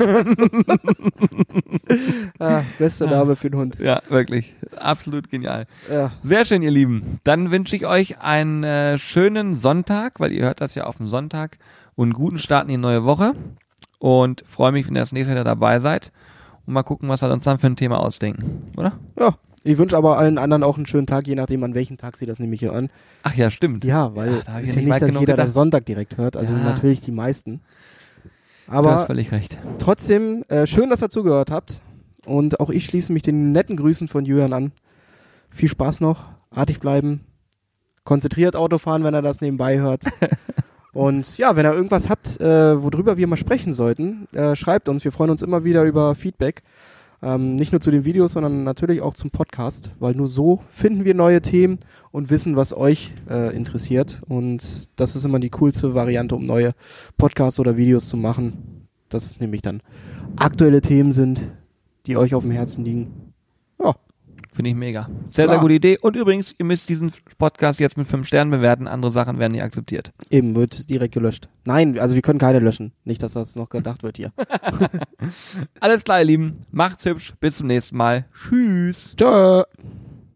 ah, 2.39 2.63
bester 2.79 3.07
Name 3.07 3.37
für 3.37 3.51
den 3.51 3.59
Hund. 3.59 3.77
Ja, 3.79 4.01
wirklich. 4.09 4.55
Absolut 4.77 5.31
genial. 5.31 5.67
Ja. 5.91 6.13
Sehr 6.23 6.45
schön, 6.45 6.63
ihr 6.63 6.71
Lieben. 6.71 7.19
Dann 7.25 7.51
wünsche 7.51 7.75
ich 7.77 7.87
euch 7.87 8.21
einen 8.21 8.63
äh, 8.65 8.99
schönen 8.99 9.55
Sonntag, 9.55 10.21
weil 10.21 10.33
ihr 10.33 10.45
hört 10.45 10.61
das 10.61 10.75
ja 10.75 10.85
auf 10.85 10.99
dem 10.99 11.09
Sonntag 11.09 11.59
und 11.97 12.13
guten 12.13 12.39
Start 12.39 12.65
in 12.65 12.69
die 12.69 12.77
neue 12.77 13.05
Woche. 13.05 13.35
Und 13.99 14.45
freue 14.47 14.73
mich, 14.73 14.87
wenn 14.87 14.95
ihr 14.95 15.01
das 15.01 15.13
nächste 15.13 15.31
Mal 15.33 15.41
wieder 15.41 15.45
dabei 15.45 15.81
seid. 15.81 16.13
Und 16.67 16.75
mal 16.75 16.85
gucken, 16.85 17.09
was 17.09 17.23
wir 17.23 17.33
uns 17.33 17.45
dann 17.45 17.59
für 17.59 17.67
ein 17.67 17.77
Thema 17.77 17.99
ausdenken, 17.99 18.71
oder? 18.77 18.93
ja. 19.19 19.35
Ich 19.69 19.79
wünsche 19.79 19.97
aber 19.97 20.19
allen 20.19 20.39
anderen 20.39 20.63
auch 20.63 20.77
einen 20.77 20.87
schönen 20.87 21.07
Tag, 21.07 21.27
je 21.27 21.35
nachdem, 21.35 21.63
an 21.65 21.75
welchem 21.75 21.97
Tag 21.99 22.17
sie 22.17 22.27
das 22.27 22.39
nämlich 22.39 22.61
hier 22.61 22.73
an. 22.73 22.91
Ach 23.23 23.35
ja, 23.35 23.51
stimmt. 23.51 23.85
Ja, 23.85 24.15
weil 24.17 24.43
Ja, 24.47 24.59
ist 24.59 24.75
ja 24.75 24.83
nicht 24.83 25.03
dass 25.03 25.21
jeder 25.21 25.37
das 25.37 25.53
Sonntag 25.53 25.87
direkt 25.87 26.17
hört. 26.17 26.37
Also 26.37 26.53
Ja. 26.53 26.59
natürlich 26.61 27.01
die 27.01 27.13
meisten. 27.13 27.61
du 28.67 28.73
hast 28.73 28.79
Aber 28.87 29.07
völlig 29.07 29.33
recht. 29.33 29.59
trotzdem, 29.79 30.45
äh, 30.49 30.67
schön, 30.67 30.91
dass 30.91 31.03
ihr 31.03 31.11
zugehört 31.11 31.51
habt. 31.51 31.83
Und 32.27 32.61
auch 32.61 32.71
ich 32.71 32.85
schließe 32.85 33.13
mich 33.13 33.23
den 33.23 33.53
netten 33.53 33.77
Grüßen 33.77 34.09
von 34.09 34.25
Julian 34.25 34.53
an. 34.53 34.73
Viel 35.51 35.69
Spaß 35.69 36.01
noch, 36.01 36.29
artig 36.51 36.81
bleiben 36.81 37.25
konzentriert 38.09 38.57
Auto 38.57 38.79
fahren, 38.79 39.05
wenn 39.05 39.13
er 39.13 39.21
das 39.21 39.43
nebenbei 39.43 39.79
hört. 39.81 40.03
Und 40.95 41.37
ja, 41.37 41.55
wenn 41.55 41.67
ihr 41.67 41.75
irgendwas 41.75 42.09
habt, 42.09 42.41
äh, 42.41 42.83
worüber 42.83 43.19
wir 43.19 43.27
mal 43.27 43.37
sprechen 43.37 43.75
sollten, 43.75 44.27
äh, 44.33 44.57
schreibt 44.57 44.89
uns. 44.89 45.05
Wir 45.05 45.13
freuen 45.13 45.31
uns 45.31 45.43
immer 45.43 45.63
wieder 45.63 45.85
über 45.85 46.15
Feedback. 46.15 46.63
Ähm, 47.21 47.57
nicht 47.57 47.73
nur 47.73 47.81
zu 47.81 47.91
den 47.91 48.05
Videos, 48.05 48.33
sondern 48.33 48.63
natürlich 48.63 49.01
auch 49.03 49.15
zum 49.15 49.31
Podcast, 49.31 49.91
weil 49.99 50.15
nur 50.15 50.29
so 50.29 50.61
finden 50.71 51.05
wir 51.05 51.15
neue 51.15 51.43
Themen 51.43 51.79
und 52.13 52.31
wissen, 52.31 52.57
was 52.57 52.73
euch 52.73 53.13
äh, 53.29 53.55
interessiert. 53.57 54.23
Und 54.29 54.99
das 55.01 55.17
ist 55.17 55.25
immer 55.25 55.41
die 55.41 55.51
coolste 55.51 55.95
Variante, 55.95 56.37
um 56.37 56.47
neue 56.47 56.73
Podcasts 57.17 57.59
oder 57.59 57.77
Videos 57.77 58.09
zu 58.09 58.17
machen. 58.17 58.87
Dass 59.09 59.25
es 59.25 59.41
nämlich 59.41 59.63
dann 59.63 59.83
aktuelle 60.37 60.81
Themen 60.81 61.13
sind, 61.13 61.51
die 62.07 62.17
euch 62.17 62.35
auf 62.35 62.43
dem 62.43 62.53
Herzen 62.53 62.85
liegen. 62.85 63.28
Finde 64.59 64.71
ich 64.71 64.77
mega. 64.77 65.09
Sehr, 65.31 65.45
Klar. 65.45 65.55
sehr 65.55 65.61
gute 65.61 65.75
Idee. 65.75 65.99
Und 66.01 66.17
übrigens, 66.17 66.53
ihr 66.59 66.65
müsst 66.65 66.89
diesen 66.89 67.13
Podcast 67.39 67.79
jetzt 67.79 67.97
mit 67.97 68.09
fünf 68.09 68.27
Sternen 68.27 68.51
bewerten. 68.51 68.89
Andere 68.89 69.13
Sachen 69.13 69.39
werden 69.39 69.53
nicht 69.53 69.63
akzeptiert. 69.63 70.13
eben, 70.31 70.57
wird 70.57 70.91
direkt 70.91 71.15
gelöscht. 71.15 71.49
Nein, 71.65 71.97
also 71.97 72.17
wir 72.17 72.23
können 72.23 72.41
keine 72.41 72.59
löschen. 72.59 72.91
Nicht, 73.05 73.23
dass 73.23 73.35
das 73.35 73.55
noch 73.55 73.69
gedacht 73.69 74.03
wird 74.03 74.17
hier. 74.17 74.33
Alles 75.79 76.03
klar, 76.03 76.19
ihr 76.19 76.25
Lieben. 76.25 76.67
Macht's 76.73 77.05
hübsch. 77.05 77.35
Bis 77.39 77.59
zum 77.59 77.69
nächsten 77.69 77.97
Mal. 77.97 78.25
Tschüss. 78.49 79.15
Tschö. 79.17 79.63